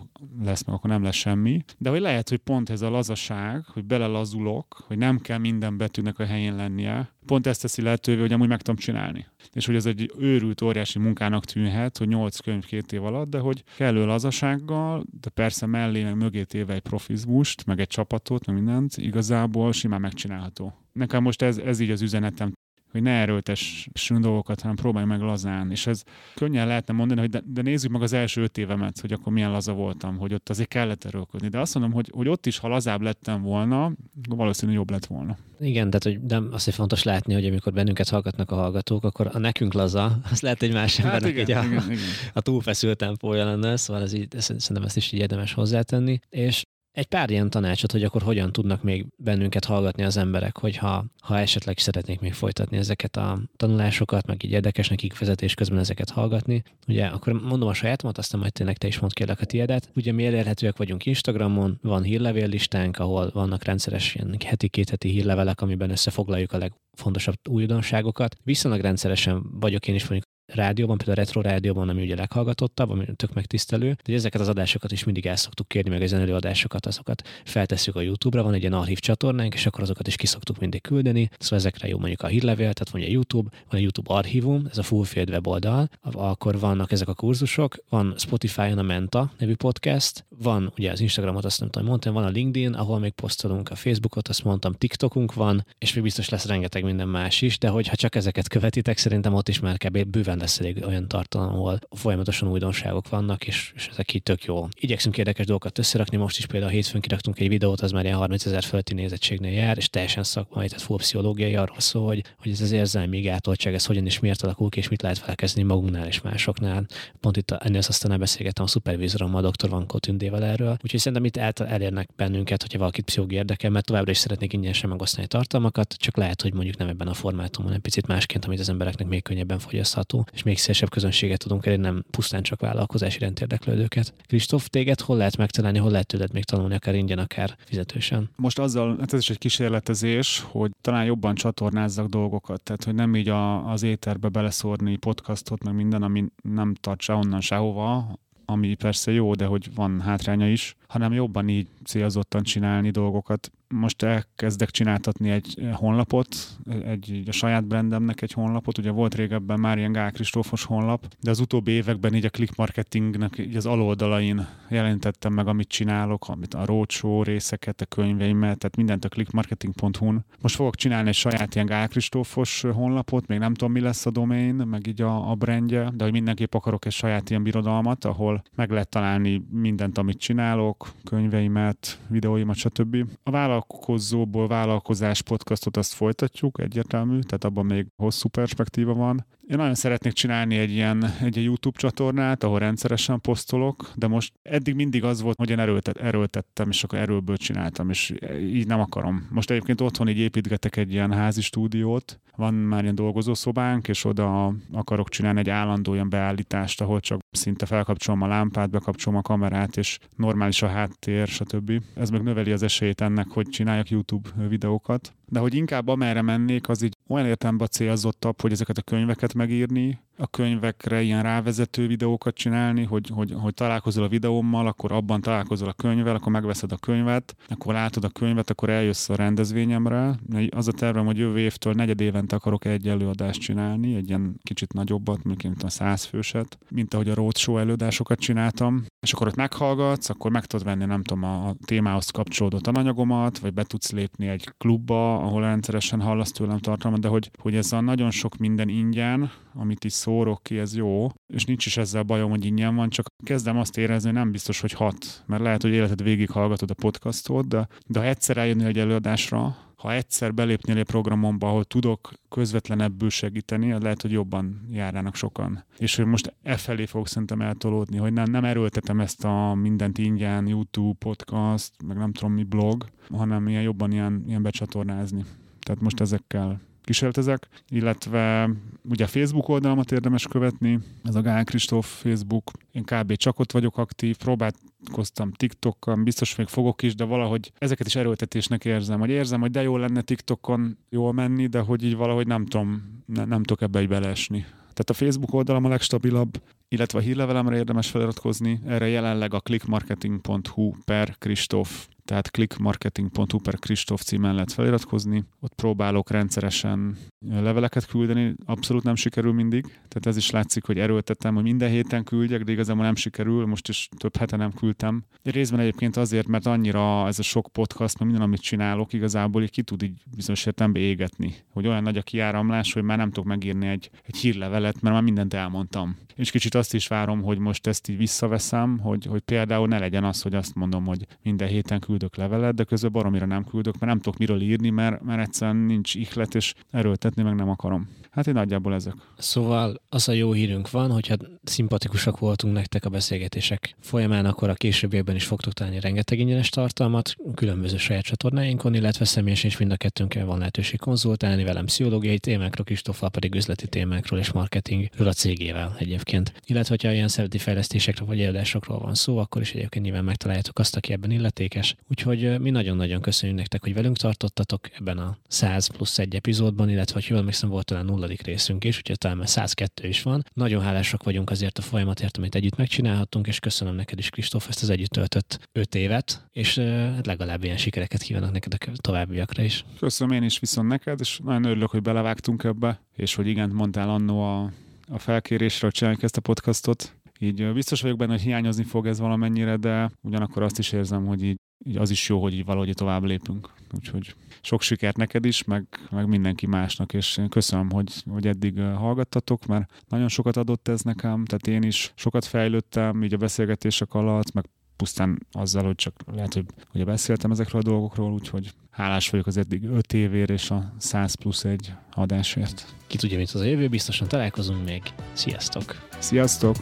lesz, 0.43 0.65
meg 0.65 0.75
akkor 0.75 0.91
nem 0.91 1.03
lesz 1.03 1.15
semmi. 1.15 1.65
De 1.79 1.91
hogy 1.91 2.01
lehet, 2.01 2.29
hogy 2.29 2.39
pont 2.39 2.71
ez 2.71 2.83
a 2.83 2.91
lazaság, 2.91 3.65
hogy 3.65 3.85
belelazulok, 3.85 4.85
hogy 4.87 4.99
nem 4.99 5.21
kell 5.21 5.39
minden 5.39 5.77
betűnek 5.77 6.19
a 6.19 6.25
helyén 6.25 6.57
lennie, 6.57 7.14
pont 7.27 7.47
ezt 7.47 7.61
teszi 7.63 7.83
lehetővé, 7.83 8.21
hogy 8.21 8.33
amúgy 8.33 8.49
meg 8.49 8.63
tudom 8.63 8.77
csinálni. 8.77 9.27
És 9.53 9.67
hogy 9.67 9.75
ez 9.75 9.87
egy 9.87 10.13
őrült, 10.19 10.63
óriási 10.63 10.99
munkának 10.99 11.45
tűnhet, 11.45 11.99
hogy 11.99 12.09
8 12.09 12.39
könyv 12.39 12.65
két 12.65 12.93
év 12.93 13.05
alatt, 13.05 13.31
de 13.31 13.39
hogy 13.39 13.65
kellő 13.77 14.07
lazasággal, 14.07 15.05
de 15.21 15.29
persze 15.29 15.67
mellé, 15.67 16.03
meg 16.03 16.17
mögé 16.17 16.43
téve 16.43 16.75
egy 16.75 16.83
profizmust, 16.83 17.67
meg 17.67 17.81
egy 17.81 17.87
csapatot, 17.87 18.47
meg 18.47 18.57
mindent, 18.57 18.97
igazából 18.97 19.73
simán 19.73 20.01
megcsinálható. 20.01 20.75
Nekem 20.93 21.23
most 21.23 21.43
ez, 21.43 21.59
ez 21.59 21.81
így 21.81 21.91
az 21.91 22.03
üzenetem, 22.03 22.53
hogy 22.95 23.03
ne 23.03 23.11
erőltessünk 23.11 24.21
dolgokat, 24.21 24.61
hanem 24.61 24.77
próbálj 24.77 25.07
meg 25.07 25.21
lazán. 25.21 25.71
És 25.71 25.87
ez 25.87 26.03
könnyen 26.35 26.67
lehetne 26.67 26.95
mondani, 26.95 27.21
hogy 27.21 27.29
de, 27.29 27.43
de 27.47 27.63
nézzük 27.63 27.91
meg 27.91 28.03
az 28.03 28.13
első 28.13 28.43
öt 28.43 28.59
évemet, 28.59 29.01
hogy 29.01 29.13
akkor 29.13 29.33
milyen 29.33 29.51
laza 29.51 29.73
voltam, 29.73 30.17
hogy 30.17 30.35
ott 30.35 30.49
azért 30.49 30.69
kellett 30.69 31.05
erőlködni. 31.05 31.49
De 31.49 31.61
azt 31.61 31.75
mondom, 31.75 31.93
hogy, 31.93 32.11
hogy 32.15 32.29
ott 32.29 32.47
is, 32.47 32.59
ha 32.59 32.69
lazább 32.69 33.01
lettem 33.01 33.43
volna, 33.43 33.93
valószínűleg 34.29 34.79
jobb 34.81 34.91
lett 34.91 35.07
volna. 35.07 35.37
Igen, 35.61 35.91
tehát 35.91 36.03
hogy 36.03 36.27
de 36.27 36.41
azt 36.55 36.69
is 36.69 36.75
fontos 36.75 37.03
látni, 37.03 37.35
hogy 37.35 37.47
amikor 37.47 37.73
bennünket 37.73 38.09
hallgatnak 38.09 38.51
a 38.51 38.55
hallgatók, 38.55 39.05
akkor 39.05 39.31
a 39.33 39.39
nekünk 39.39 39.73
laza, 39.73 40.19
az 40.31 40.41
lehet 40.41 40.63
egy 40.63 40.73
más 40.73 40.97
hát 40.97 41.07
embernek 41.07 41.31
igen, 41.31 41.49
így 41.49 41.53
a, 41.53 41.65
igen, 41.65 41.91
igen. 41.91 42.05
a 42.33 42.41
túlfeszült 42.41 42.97
tempója 42.97 43.45
lenne, 43.45 43.77
szóval 43.77 44.03
ez 44.03 44.13
így, 44.13 44.29
szerintem 44.39 44.83
ezt 44.83 44.97
is 44.97 45.13
így 45.13 45.21
érdemes 45.21 45.53
hozzátenni. 45.53 46.19
És 46.29 46.65
egy 46.95 47.07
pár 47.07 47.31
ilyen 47.31 47.51
tanácsot, 47.51 47.93
hogy 47.93 48.05
akkor 48.05 48.23
hogyan 48.23 48.53
tudnak 48.53 48.83
még 48.83 49.07
bennünket 49.17 49.65
hallgatni 49.65 50.05
az 50.05 50.17
emberek, 50.17 50.59
hogyha 50.59 51.05
ha 51.21 51.39
esetleg 51.39 51.79
szeretnék 51.79 52.21
még 52.21 52.33
folytatni 52.33 52.77
ezeket 52.77 53.17
a 53.17 53.39
tanulásokat, 53.57 54.27
meg 54.27 54.45
így 54.45 54.51
érdekes 54.51 54.89
nekik 54.89 55.19
vezetés 55.19 55.55
közben 55.55 55.79
ezeket 55.79 56.11
hallgatni. 56.11 56.63
Ugye 56.89 57.07
akkor 57.07 57.33
mondom 57.33 57.69
a 57.69 57.75
sajátomat, 57.75 58.19
aztán 58.19 58.41
majd 58.41 58.53
tényleg 58.53 58.77
te 58.77 58.87
is 58.87 58.99
mond 58.99 59.13
kérlek 59.13 59.41
a 59.41 59.45
tiédet. 59.45 59.91
Ugye 59.95 60.13
mi 60.13 60.27
elérhetőek 60.27 60.77
vagyunk 60.77 61.07
Instagramon, 61.07 61.79
van 61.83 62.03
hírlevél 62.03 62.49
listánk, 62.49 62.99
ahol 62.99 63.31
vannak 63.33 63.65
rendszeres 63.65 64.15
ilyen 64.15 64.37
heti, 64.45 64.69
két 64.69 64.91
heti 64.91 65.09
hírlevelek, 65.09 65.61
amiben 65.61 65.91
összefoglaljuk 65.91 66.53
a 66.53 66.59
legfontosabb 66.59 67.35
újdonságokat. 67.49 68.37
Viszonylag 68.43 68.81
rendszeresen 68.81 69.43
vagyok 69.61 69.89
én 69.89 69.95
is 69.95 70.09
mondjuk 70.09 70.33
rádióban, 70.47 70.97
például 70.97 71.19
a 71.19 71.21
Retro 71.21 71.41
Rádióban, 71.41 71.89
ami 71.89 72.03
ugye 72.03 72.15
leghallgatottabb, 72.15 72.91
ami 72.91 73.05
tök 73.17 73.33
megtisztelő, 73.33 73.97
de 74.05 74.13
ezeket 74.13 74.41
az 74.41 74.49
adásokat 74.49 74.93
is 74.93 75.05
mindig 75.05 75.27
el 75.27 75.37
szoktuk 75.37 75.69
kérni, 75.69 75.91
meg 75.91 76.03
ezen 76.03 76.21
előadásokat, 76.21 76.87
azokat 76.87 77.29
feltesszük 77.45 77.97
a 77.97 78.01
YouTube-ra, 78.01 78.43
van 78.43 78.55
egy 78.55 78.61
ilyen 78.61 78.73
archív 78.73 78.99
csatornánk, 78.99 79.55
és 79.55 79.67
akkor 79.67 79.83
azokat 79.83 80.07
is 80.07 80.17
kiszoktuk 80.17 80.59
mindig 80.59 80.81
küldeni. 80.81 81.31
Szóval 81.39 81.59
ezekre 81.59 81.89
jó 81.89 81.99
mondjuk 81.99 82.23
a 82.23 82.27
hírlevél, 82.27 82.73
tehát 82.73 82.91
van 82.91 83.01
YouTube, 83.01 83.51
van 83.51 83.77
egy 83.77 83.83
YouTube 83.83 84.15
archívum, 84.15 84.67
ez 84.71 84.79
a 84.79 84.83
Fullfield 84.83 85.31
weboldal, 85.31 85.89
akkor 86.03 86.59
vannak 86.59 86.93
ezek 86.93 87.09
a 87.09 87.15
kurzusok, 87.15 87.77
van 87.89 88.15
Spotify-on 88.17 88.79
a 88.79 88.83
Menta 88.83 89.33
nevű 89.39 89.55
podcast, 89.55 90.27
van 90.29 90.73
ugye 90.77 90.91
az 90.91 91.01
Instagramot, 91.01 91.45
azt 91.45 91.61
nem 91.61 91.69
tudom, 91.69 91.89
mondtam, 91.89 92.15
van 92.15 92.25
a 92.25 92.29
LinkedIn, 92.29 92.73
ahol 92.73 92.99
még 92.99 93.13
posztolunk 93.13 93.71
a 93.71 93.75
Facebookot, 93.75 94.29
azt 94.29 94.45
mondtam, 94.45 94.73
TikTokunk 94.73 95.35
van, 95.35 95.67
és 95.79 95.95
még 95.95 96.03
biztos 96.03 96.29
lesz 96.29 96.47
rengeteg 96.47 96.85
minden 96.85 97.09
más 97.09 97.43
is, 97.43 97.59
de 97.59 97.69
hogyha 97.69 97.97
csak 97.97 98.15
ezeket 98.15 98.49
követitek, 98.49 98.99
szerintem 98.99 99.35
ott 99.35 99.49
is 99.49 99.61
már 99.61 99.77
kb. 99.77 100.05
bőven 100.05 100.34
lesz 100.39 100.61
elég 100.61 100.85
olyan 100.87 101.09
tartalom, 101.09 101.49
ahol 101.49 101.79
folyamatosan 101.91 102.49
újdonságok 102.49 103.09
vannak, 103.09 103.47
és, 103.47 103.73
és 103.75 103.89
ezek 103.91 104.15
így 104.15 104.23
tök 104.23 104.45
jó. 104.45 104.69
Igyekszünk 104.81 105.19
érdekes 105.19 105.47
dolgokat 105.47 105.79
összerakni, 105.79 106.17
most 106.17 106.39
is 106.39 106.47
például 106.47 106.71
a 106.71 106.75
hétfőn 106.75 107.01
kiraktunk 107.01 107.41
egy 107.41 107.49
videót, 107.49 107.81
az 107.81 107.91
már 107.91 108.05
ilyen 108.05 108.17
30 108.17 108.47
ezer 108.47 108.63
fölötti 108.63 108.95
nézettségnél 108.95 109.53
jár, 109.53 109.77
és 109.77 109.89
teljesen 109.89 110.23
szakmai, 110.23 110.69
tehát 110.69 110.85
full 110.85 110.97
pszichológiai 110.97 111.57
arról 111.57 111.81
szól, 111.81 112.07
hogy, 112.07 112.25
hogy 112.39 112.53
ez 112.53 112.61
az 112.61 112.73
érzelmi 112.73 113.21
gátoltság, 113.21 113.75
ez 113.75 113.87
hogyan 113.87 114.07
és 114.07 114.21
miért 114.21 114.43
alakul 114.43 114.69
ki, 114.69 114.79
és 114.79 114.89
mit 114.89 115.03
lehet 115.03 115.19
felkezdeni 115.19 115.67
magunknál 115.67 116.07
és 116.07 116.21
másoknál. 116.21 116.87
Pont 117.21 117.37
itt 117.37 117.51
ennél 117.51 117.81
aztán 117.89 118.19
beszélgettem 118.19 118.65
a 118.65 118.69
szupervízorommal, 118.69 119.45
a 119.45 119.51
dr. 119.51 119.69
Vankó 119.69 119.99
Tündével 119.99 120.45
erről. 120.45 120.77
Úgyhogy 120.83 121.01
szerintem 121.01 121.25
itt 121.25 121.37
el, 121.37 121.53
elérnek 121.69 122.09
bennünket, 122.17 122.61
hogyha 122.63 122.79
valakit 122.79 123.05
pszichológia 123.05 123.39
érdekel, 123.39 123.71
mert 123.71 123.87
továbbra 123.87 124.11
is 124.11 124.19
szeretnék 124.19 124.53
ingyenesen 124.53 124.91
megosztani 124.91 125.27
tartalmakat, 125.27 125.95
csak 125.95 126.17
lehet, 126.17 126.43
hogy 126.43 126.55
mondjuk 126.55 126.77
nem 126.77 126.89
ebben 126.89 127.09
a 127.09 127.15
formátumban, 127.15 127.65
hanem 127.65 127.81
picit 127.81 128.07
másként, 128.07 128.45
amit 128.45 128.61
az 128.61 128.69
embereknek 128.69 129.07
még 129.07 129.23
könnyebben 129.23 129.59
fogyasztható, 129.59 130.24
és 130.33 130.43
még 130.43 130.59
szélesebb 130.59 130.91
közönséget 130.91 131.39
tudunk 131.39 131.67
elérni, 131.67 131.85
nem 131.85 132.05
pusztán 132.11 132.43
csak 132.43 132.61
vállalkozási 132.61 133.19
rend 133.19 133.39
érdeklődőket. 133.41 134.15
Kristóf, 134.27 134.69
téged 134.69 135.01
hol 135.01 135.17
lehet 135.17 135.37
megtalálni, 135.37 135.79
hol 135.79 135.91
lehet 135.91 136.07
tőled 136.07 136.33
még 136.33 136.45
tanulni, 136.45 136.75
akár 136.75 136.95
ingyen, 136.95 137.19
akár 137.19 137.57
fizetősen? 137.65 138.31
Most 138.37 138.59
azzal, 138.59 138.97
hát 138.99 139.13
ez 139.13 139.21
is 139.21 139.31
egy 139.31 139.39
kísérletezés, 139.39 140.45
hogy 140.47 140.71
talán 140.81 141.05
jobban 141.05 141.35
csatornázzak 141.35 142.07
dolgokat, 142.07 142.63
tehát 142.63 142.85
hogy 142.85 142.95
nem 142.95 143.17
így 143.17 143.29
a, 143.29 143.71
az 143.71 143.83
éterbe 143.83 144.29
beleszórni 144.29 144.97
podcastot, 144.97 145.65
meg 145.65 145.75
minden, 145.75 146.03
ami 146.03 146.25
nem 146.43 146.75
tart 146.75 147.01
se 147.01 147.13
onnan 147.13 147.41
sehova, 147.41 148.19
ami 148.45 148.75
persze 148.75 149.13
jó, 149.13 149.35
de 149.35 149.45
hogy 149.45 149.75
van 149.75 150.01
hátránya 150.01 150.49
is, 150.49 150.77
hanem 150.95 151.13
jobban 151.13 151.49
így 151.49 151.67
célzottan 151.85 152.43
csinálni 152.43 152.91
dolgokat 152.91 153.51
most 153.69 154.03
elkezdek 154.03 154.71
csináltatni 154.71 155.31
egy 155.31 155.69
honlapot, 155.73 156.37
egy, 156.85 157.23
a 157.27 157.33
saját 157.33 157.67
brandemnek 157.67 158.23
egy 158.23 158.33
honlapot, 158.33 158.79
ugye 158.79 158.91
volt 158.91 159.15
régebben 159.15 159.61
már 159.61 159.79
ilyen 159.79 159.93
Gál 159.93 160.11
Kristófos 160.11 160.65
honlap, 160.65 161.15
de 161.21 161.31
az 161.31 161.41
utóbbi 161.41 161.73
években 161.73 162.15
így 162.15 162.25
a 162.25 162.29
click 162.29 162.57
marketingnek 162.57 163.39
így 163.39 163.57
az 163.57 163.67
aloldalain 163.67 164.47
jelentettem 164.69 165.33
meg, 165.33 165.47
amit 165.47 165.69
csinálok, 165.69 166.29
amit 166.29 166.55
a 166.55 166.65
roadshow 166.65 167.23
részeket, 167.23 167.81
a 167.81 167.85
könyveimet, 167.85 168.59
tehát 168.59 168.77
mindent 168.77 169.05
a 169.05 169.09
clickmarketing.hu-n. 169.09 170.25
Most 170.41 170.55
fogok 170.55 170.75
csinálni 170.75 171.09
egy 171.09 171.15
saját 171.15 171.55
ilyen 171.55 171.67
Gál 171.67 171.89
Kristófos 171.89 172.61
honlapot, 172.61 173.27
még 173.27 173.39
nem 173.39 173.55
tudom 173.55 173.73
mi 173.73 173.81
lesz 173.81 174.07
a 174.07 174.11
domain, 174.11 174.55
meg 174.55 174.87
így 174.87 175.03
a, 175.03 175.31
a 175.31 175.35
brandje, 175.35 175.91
de 175.95 176.05
hogy 176.05 176.13
mindenképp 176.13 176.55
akarok 176.55 176.85
egy 176.85 176.93
saját 176.93 177.31
ilyen 177.31 177.43
birodalmat, 177.43 178.05
ahol 178.05 178.43
meg 178.55 178.71
lehet 178.71 178.89
találni 178.89 179.45
mindent, 179.51 179.99
amit 179.99 180.19
csinálok, 180.19 180.84
könyveimet, 181.05 182.01
videóimat, 182.09 182.57
stb. 182.57 182.97
A 183.23 183.31
vállalkozóból 183.31 184.47
vállalkozás 184.49 185.23
podcastot 185.23 185.77
azt 185.77 185.93
folytatjuk, 185.93 186.61
egyértelmű, 186.61 187.19
tehát 187.19 187.45
abban 187.45 187.67
még 187.67 187.87
hosszú 187.97 188.29
perspektíva 188.29 188.95
van. 188.95 189.27
Én 189.49 189.57
nagyon 189.57 189.75
szeretnék 189.75 190.13
csinálni 190.13 190.57
egy 190.57 190.71
ilyen 190.71 191.05
egy 191.23 191.45
YouTube 191.45 191.79
csatornát, 191.79 192.43
ahol 192.43 192.59
rendszeresen 192.59 193.21
posztolok, 193.21 193.91
de 193.97 194.07
most 194.07 194.33
eddig 194.43 194.75
mindig 194.75 195.05
az 195.05 195.21
volt, 195.21 195.37
hogy 195.37 195.51
én 195.51 195.59
erőltet, 195.59 195.97
erőltettem, 195.97 196.69
és 196.69 196.85
akkor 196.85 196.99
erőből 196.99 197.37
csináltam, 197.37 197.91
és 197.91 198.15
így 198.41 198.67
nem 198.67 198.81
akarom. 198.81 199.27
Most 199.31 199.51
egyébként 199.51 199.81
otthon 199.81 200.09
így 200.09 200.19
építgetek 200.19 200.77
egy 200.77 200.93
ilyen 200.93 201.13
házi 201.13 201.41
stúdiót, 201.41 202.21
van 202.37 202.55
már 202.55 202.83
ilyen 202.83 202.95
dolgozószobánk, 202.95 203.89
és 203.89 204.05
oda 204.05 204.55
akarok 204.73 205.09
csinálni 205.09 205.39
egy 205.39 205.51
állandó 205.51 205.95
ilyen 205.95 206.09
beállítást, 206.09 206.81
ahol 206.81 207.01
csak 207.01 207.21
szinte 207.31 207.67
felkapcsolom 207.67 208.23
a 208.23 208.27
lámpát, 208.27 208.71
bekapcsolom 208.71 209.19
a 209.19 209.23
kamerát, 209.23 209.77
és 209.77 209.99
normális 210.17 210.63
a 210.63 210.69
háttér, 210.69 211.27
stb. 211.27 211.83
Ez 211.95 212.11
meg 212.11 212.23
növeli 212.23 212.53
az 212.53 212.63
esélyt 212.63 213.01
ennek, 213.01 213.27
hogy 213.29 213.49
csináljak 213.49 213.91
YouTube 213.91 214.29
videókat. 214.49 215.15
De 215.27 215.39
hogy 215.39 215.55
inkább 215.55 215.89
amerre 215.89 216.23
mennék, 216.23 216.69
az 216.69 216.83
így 216.83 216.97
olyan 217.09 217.27
értelemben 217.27 217.69
célzottabb, 217.71 218.41
hogy 218.41 218.53
ezeket 218.53 218.79
a 218.79 218.83
könyveket 218.83 219.35
megírni, 219.35 220.01
a 220.17 220.27
könyvekre 220.27 221.03
ilyen 221.03 221.23
rávezető 221.23 221.87
videókat 221.87 222.35
csinálni, 222.35 222.85
hogy, 222.85 223.11
hogy, 223.15 223.35
hogy 223.39 223.55
találkozol 223.55 224.05
a 224.05 224.09
videómmal, 224.09 224.67
akkor 224.67 224.93
abban 224.93 225.21
találkozol 225.21 225.69
a 225.69 225.73
könyvvel, 225.73 226.15
akkor 226.15 226.33
megveszed 226.33 226.73
a 226.73 226.77
könyvet, 226.77 227.35
akkor 227.49 227.75
látod 227.75 228.05
a 228.05 228.09
könyvet, 228.09 228.51
akkor 228.51 228.69
eljössz 228.69 229.09
a 229.09 229.15
rendezvényemre. 229.15 230.15
Az 230.51 230.69
a 230.69 230.73
tervem, 230.73 231.05
hogy 231.05 231.19
jövő 231.19 231.39
évtől 231.39 231.73
negyed 231.73 232.01
évente 232.01 232.37
akarok 232.37 232.65
egy 232.65 232.89
előadást 232.89 233.41
csinálni, 233.41 233.95
egy 233.95 234.09
ilyen 234.09 234.41
kicsit 234.43 234.73
nagyobbat, 234.73 235.23
mint 235.23 235.63
a 235.63 235.69
száz 235.69 236.05
főset, 236.05 236.59
mint 236.71 236.95
ahogy 236.95 237.09
a 237.09 237.15
roadshow 237.15 237.59
előadásokat 237.59 238.19
csináltam, 238.19 238.85
és 239.01 239.13
akkor 239.13 239.27
ott 239.27 239.35
meghallgatsz, 239.35 240.09
akkor 240.09 240.31
meg 240.31 240.45
tudod 240.45 240.67
venni, 240.67 240.85
nem 240.85 241.03
tudom, 241.03 241.23
a 241.23 241.55
témához 241.65 242.11
kapcsolódó 242.11 242.59
tananyagomat, 242.59 243.39
vagy 243.39 243.55
be 243.55 243.63
tudsz 243.63 243.93
lépni 243.93 244.29
egy 244.29 244.49
klubba, 244.59 245.19
ahol 245.19 245.41
rendszeresen 245.41 246.01
hallasz 246.01 246.33
tőlem 246.33 246.59
tartalmat, 246.59 247.01
de 247.01 247.09
hogy, 247.09 247.31
hogy 247.39 247.55
ez 247.55 247.73
a 247.73 247.81
nagyon 247.81 248.11
sok 248.11 248.37
minden 248.37 248.69
ingyen, 248.69 249.31
amit 249.55 249.85
is 249.85 249.93
szórok 250.05 250.43
ki, 250.43 250.59
ez 250.59 250.77
jó, 250.77 251.09
és 251.33 251.45
nincs 251.45 251.67
is 251.67 251.77
ezzel 251.77 252.03
bajom, 252.03 252.31
hogy 252.31 252.45
ingyen 252.45 252.75
van, 252.75 252.89
csak 252.89 253.07
kezdem 253.25 253.59
azt 253.59 253.79
érezni, 253.79 254.09
hogy 254.09 254.19
nem 254.19 254.31
biztos, 254.31 254.61
hogy 254.61 254.73
hat, 254.73 255.25
mert 255.27 255.43
lehet, 255.43 255.63
hogy 255.63 255.73
életed 255.73 256.03
végig 256.03 256.31
hallgatod 256.31 256.71
a 256.71 256.75
podcastot, 256.75 257.49
de, 257.49 257.69
de 257.87 257.99
ha 257.99 258.07
egyszer 258.07 258.37
eljönni 258.37 258.65
egy 258.65 258.79
előadásra, 258.79 259.57
ha 259.77 259.93
egyszer 259.93 260.35
belépnél 260.35 260.79
egy 260.79 260.87
programomba, 260.87 261.49
ahol 261.49 261.65
tudok 261.65 262.13
közvetlenebbül 262.29 263.11
segíteni, 263.11 263.73
az 263.73 263.83
lehet, 263.83 264.03
hogy 264.03 264.11
jobban 264.11 264.67
járnának 264.71 265.15
sokan. 265.15 265.65
És 265.79 265.97
hogy 265.97 266.07
most 266.07 266.35
e 266.43 266.57
felé 266.57 266.87
fogok 266.87 267.09
szerintem 267.09 267.41
eltolódni, 267.41 267.97
hogy 267.97 268.13
nem, 268.13 268.31
nem 268.31 268.45
erőltetem 268.45 269.01
ezt 269.01 269.25
a 269.25 269.55
mindent 269.55 269.99
ingyen, 269.99 270.47
YouTube, 270.47 270.97
podcast, 270.99 271.83
meg 271.87 271.97
nem 271.97 272.13
tudom 272.13 272.33
mi 272.33 272.43
blog, 272.43 272.85
hanem 273.11 273.49
ilyen 273.49 273.63
jobban 273.63 273.93
ilyen, 273.93 274.25
ilyen 274.27 274.43
becsatornázni. 274.43 275.25
Tehát 275.61 275.81
most 275.81 276.01
ezekkel 276.01 276.61
kísérletezek, 276.85 277.49
illetve 277.69 278.51
ugye 278.89 279.05
a 279.05 279.09
Facebook 279.09 279.49
oldalamat 279.49 279.93
érdemes 279.93 280.27
követni, 280.27 280.79
ez 281.05 281.15
a 281.15 281.21
Gál 281.21 281.45
Kristóf 281.45 282.01
Facebook, 282.01 282.51
én 282.73 282.83
kb. 282.83 283.17
csak 283.17 283.39
ott 283.39 283.53
vagyok 283.53 283.79
aktív, 283.79 284.17
próbálkoztam 284.17 285.33
TikTokon, 285.33 286.05
biztos 286.05 286.37
még 286.37 286.47
fogok 286.47 286.83
is, 286.83 286.95
de 286.95 287.05
valahogy 287.05 287.53
ezeket 287.59 287.87
is 287.87 287.97
erőltetésnek 287.97 288.65
érzem, 288.65 289.01
hogy 289.01 289.11
érzem, 289.11 289.41
hogy 289.41 289.51
de 289.51 289.63
jó 289.63 289.77
lenne 289.77 290.01
TikTokon 290.01 290.79
jól 290.89 291.13
menni, 291.13 291.47
de 291.47 291.61
hogy 291.61 291.85
így 291.85 291.97
valahogy 291.97 292.27
nem 292.27 292.47
tudom, 292.47 293.03
ne, 293.07 293.25
nem 293.25 293.43
tudok 293.43 293.63
ebbe 293.63 293.79
egy 293.79 293.89
beleesni. 293.89 294.47
Tehát 294.59 294.91
a 294.91 294.93
Facebook 294.93 295.35
oldalam 295.35 295.65
a 295.65 295.69
legstabilabb, 295.69 296.43
illetve 296.69 296.99
a 296.99 297.03
hírlevelemre 297.03 297.57
érdemes 297.57 297.91
feliratkozni. 297.91 298.61
Erre 298.67 298.89
jelenleg 298.89 299.35
a 299.35 299.41
clickmarketing.hu 299.41 300.73
per 300.85 301.17
Kristóf 301.19 301.87
tehát 302.05 302.31
clickmarketing.hu 302.31 303.39
per 303.39 303.59
Kristóf 303.59 304.03
címen 304.03 304.35
lehet 304.35 304.53
feliratkozni. 304.53 305.25
Ott 305.41 305.55
próbálok 305.55 306.11
rendszeresen 306.11 306.97
leveleket 307.31 307.87
küldeni, 307.87 308.35
abszolút 308.45 308.83
nem 308.83 308.95
sikerül 308.95 309.33
mindig, 309.33 309.63
tehát 309.63 310.07
ez 310.07 310.17
is 310.17 310.31
látszik, 310.31 310.65
hogy 310.65 310.79
erőltetem, 310.79 311.35
hogy 311.35 311.43
minden 311.43 311.71
héten 311.71 312.05
küldjek, 312.05 312.43
de 312.43 312.53
igazából 312.53 312.85
nem 312.85 312.95
sikerül, 312.95 313.47
most 313.47 313.69
is 313.69 313.89
több 313.97 314.17
hete 314.17 314.37
nem 314.37 314.53
küldtem. 314.53 315.05
Részben 315.23 315.61
egyébként 315.61 315.97
azért, 315.97 316.27
mert 316.27 316.47
annyira 316.47 317.07
ez 317.07 317.19
a 317.19 317.23
sok 317.23 317.49
podcast, 317.53 317.99
mert 317.99 318.11
minden, 318.11 318.29
amit 318.29 318.41
csinálok, 318.41 318.93
igazából 318.93 319.43
így 319.43 319.51
ki 319.51 319.63
tud 319.63 319.83
így 319.83 320.03
bizonyos 320.17 320.47
értelemben 320.47 320.83
égetni. 320.83 321.35
Hogy 321.53 321.67
olyan 321.67 321.83
nagy 321.83 321.97
a 321.97 322.03
kiáramlás, 322.03 322.73
hogy 322.73 322.83
már 322.83 322.99
nem 322.99 323.11
tudok 323.11 323.25
megírni 323.25 323.67
egy, 323.67 323.91
egy 324.03 324.17
hírlevelet, 324.17 324.81
mert 324.81 324.95
már 324.95 325.05
mindent 325.05 325.35
elmondtam. 325.35 325.97
És 326.15 326.31
kicsit 326.31 326.55
azt 326.55 326.75
is 326.75 326.89
várom, 326.89 327.23
hogy 327.23 327.39
most 327.39 327.67
ezt 327.67 327.89
így 327.89 327.97
visszaveszem, 327.97 328.79
hogy, 328.79 329.05
hogy 329.05 329.21
például 329.21 329.69
ne 329.69 329.79
legyen 329.79 330.05
az, 330.05 330.23
hogy 330.23 330.35
azt 330.35 330.55
mondom, 330.55 330.85
hogy 330.85 331.07
minden 331.23 331.49
héten 331.49 331.81
küldök 331.95 332.17
levelet, 332.17 332.55
de 332.55 332.65
közben 332.65 332.93
baromira 332.93 333.27
nem 333.27 333.45
küldök, 333.45 333.79
mert 333.79 333.93
nem 333.93 334.01
tudok 334.01 334.19
miről 334.19 334.41
írni, 334.41 334.71
mert, 334.71 335.03
mert 335.03 335.21
egyszerűen 335.21 335.57
nincs 335.57 335.95
ihlet, 335.95 336.35
és 336.35 336.55
erőltetni 336.71 337.23
meg 337.23 337.35
nem 337.35 337.49
akarom. 337.49 337.89
Hát 338.11 338.27
én 338.27 338.35
nagyjából 338.35 338.75
ezek. 338.75 338.95
Szóval 339.19 339.83
az 339.89 340.09
a 340.09 340.13
jó 340.13 340.33
hírünk 340.33 340.71
van, 340.71 340.91
hogyha 340.91 341.17
szimpatikusak 341.45 342.19
voltunk 342.19 342.55
nektek 342.55 342.85
a 342.85 342.89
beszélgetések 342.89 343.77
folyamán, 343.81 344.27
akkor 344.27 344.49
a 344.49 344.55
későbbiekben 344.55 345.15
is 345.15 345.25
fogtok 345.25 345.53
találni 345.53 345.81
rengeteg 345.81 346.19
ingyenes 346.19 346.49
tartalmat, 346.49 347.15
különböző 347.35 347.77
saját 347.77 348.05
csatornáinkon, 348.05 348.75
illetve 348.75 349.05
személyesen 349.05 349.51
is 349.51 349.59
mind 349.59 349.73
a 349.73 349.77
kettőnkkel 349.77 350.27
van 350.27 350.39
lehetőség 350.39 350.81
konzultálni 350.81 351.45
velem 351.45 351.65
pszichológiai 351.65 352.19
témákról, 352.19 352.65
Kristoffal 352.65 353.11
pedig 353.11 353.35
üzleti 353.35 353.69
témákról 353.69 354.19
és 354.19 354.33
marketingről 354.33 355.09
a 355.09 355.13
cégével 355.13 355.77
egyébként. 355.79 356.33
Illetve, 356.47 356.69
hogyha 356.69 356.93
ilyen 356.93 357.09
szereti 357.09 357.39
fejlesztésekről 357.39 358.09
vagy 358.09 358.21
előadásokról 358.21 358.79
van 358.79 358.95
szó, 358.95 359.19
akkor 359.19 359.43
is 359.43 359.55
egyébként 359.55 359.85
nyilván 359.85 360.05
megtaláljátok 360.05 360.59
azt, 360.59 360.77
aki 360.77 360.93
ebben 360.93 361.11
illetékes, 361.11 361.77
Úgyhogy 361.89 362.41
mi 362.41 362.51
nagyon-nagyon 362.51 363.01
köszönjük 363.01 363.39
nektek, 363.39 363.63
hogy 363.63 363.75
velünk 363.75 363.97
tartottatok 363.97 364.61
ebben 364.79 364.99
a 364.99 365.17
100 365.29 365.67
plusz 365.67 365.99
egy 365.99 366.15
epizódban, 366.15 366.71
illetve 366.71 366.95
hogy 366.95 367.07
jól 367.09 367.19
emlékszem, 367.19 367.49
volt 367.49 367.67
talán 367.67 367.85
nulladik 367.85 368.23
részünk 368.23 368.65
is, 368.65 368.77
úgyhogy 368.77 368.99
talán 368.99 369.17
már 369.17 369.29
102 369.29 369.85
is 369.89 370.03
van. 370.03 370.25
Nagyon 370.33 370.63
hálásak 370.63 371.03
vagyunk 371.03 371.31
azért 371.31 371.59
a 371.59 371.63
folyamatért, 371.63 372.17
amit 372.17 372.35
együtt 372.35 372.57
megcsinálhattunk, 372.57 373.27
és 373.27 373.41
köszönöm 373.41 373.75
neked 373.75 373.99
is, 373.99 374.11
Kristóf, 374.11 374.49
ezt 374.49 374.63
az 374.63 374.71
együtt 374.71 374.91
töltött 374.91 375.49
5 375.53 375.75
évet, 375.75 376.27
és 376.33 376.57
legalább 377.03 377.45
ilyen 377.45 377.57
sikereket 377.57 378.03
kívánok 378.03 378.33
neked 378.33 378.55
a 378.55 378.71
továbbiakra 378.77 379.43
is. 379.43 379.65
Köszönöm 379.79 380.15
én 380.15 380.23
is 380.23 380.39
viszont 380.39 380.69
neked, 380.69 381.01
és 381.01 381.21
nagyon 381.25 381.45
örülök, 381.45 381.71
hogy 381.71 381.83
belevágtunk 381.83 382.45
ebbe, 382.45 382.81
és 382.97 383.15
hogy 383.15 383.27
igent 383.27 383.53
mondtál 383.53 383.91
annó 383.91 384.23
a, 384.23 384.53
a 384.89 384.99
felkérésre, 384.99 385.67
hogy 385.67 385.75
csináljuk 385.75 386.03
ezt 386.03 386.17
a 386.17 386.21
podcastot. 386.21 386.97
Így 387.19 387.53
biztos 387.53 387.81
vagyok 387.81 387.99
benne, 387.99 388.13
hogy 388.13 388.21
hiányozni 388.21 388.65
fog 388.65 388.87
ez 388.87 388.99
valamennyire, 388.99 389.57
de 389.57 389.91
ugyanakkor 390.01 390.43
azt 390.43 390.59
is 390.59 390.73
érzem, 390.73 391.07
hogy 391.07 391.23
így, 391.23 391.37
így 391.67 391.77
az 391.77 391.91
is 391.91 392.09
jó, 392.09 392.23
hogy 392.23 392.35
így 392.35 392.45
valahogy 392.45 392.75
tovább 392.75 393.05
lépünk. 393.05 393.51
Úgyhogy 393.75 394.15
sok 394.41 394.63
sikert 394.63 394.97
neked 394.97 395.25
is, 395.25 395.45
meg, 395.45 395.67
meg 395.91 396.09
mindenki 396.09 396.47
másnak, 396.47 396.93
és 396.93 397.21
köszönöm, 397.29 397.71
hogy, 397.71 397.93
hogy 398.11 398.27
eddig 398.27 398.61
hallgattatok, 398.61 399.47
mert 399.47 399.83
nagyon 399.89 400.09
sokat 400.09 400.37
adott 400.37 400.69
ez 400.69 400.81
nekem, 400.81 401.25
tehát 401.25 401.47
én 401.47 401.69
is 401.69 401.93
sokat 401.95 402.25
fejlődtem 402.25 403.03
így 403.05 403.15
a 403.15 403.17
beszélgetések 403.17 403.95
alatt, 403.95 404.33
meg 404.33 404.45
pusztán 404.77 405.27
azzal, 405.33 405.65
hogy 405.65 405.75
csak 405.75 405.95
lehet, 406.15 406.35
hogy 406.35 406.45
ugye 406.75 406.85
beszéltem 406.85 407.31
ezekről 407.31 407.61
a 407.61 407.65
dolgokról, 407.65 408.13
úgyhogy 408.13 408.53
hálás 408.71 409.11
vagyok 409.11 409.27
az 409.27 409.37
eddig 409.37 409.65
5 409.65 409.93
évért 409.93 410.31
és 410.31 410.51
a 410.51 410.73
100 410.79 411.15
plusz 411.15 411.45
egy 411.45 411.73
adásért. 411.91 412.75
Ki 412.87 412.97
tudja, 412.97 413.19
mit 413.19 413.31
az 413.31 413.41
a 413.41 413.45
jövő, 413.45 413.69
biztosan 413.69 414.09
találkozunk 414.09 414.65
még. 414.65 414.83
Sziasztok! 415.13 415.89
Sziasztok! 415.99 416.57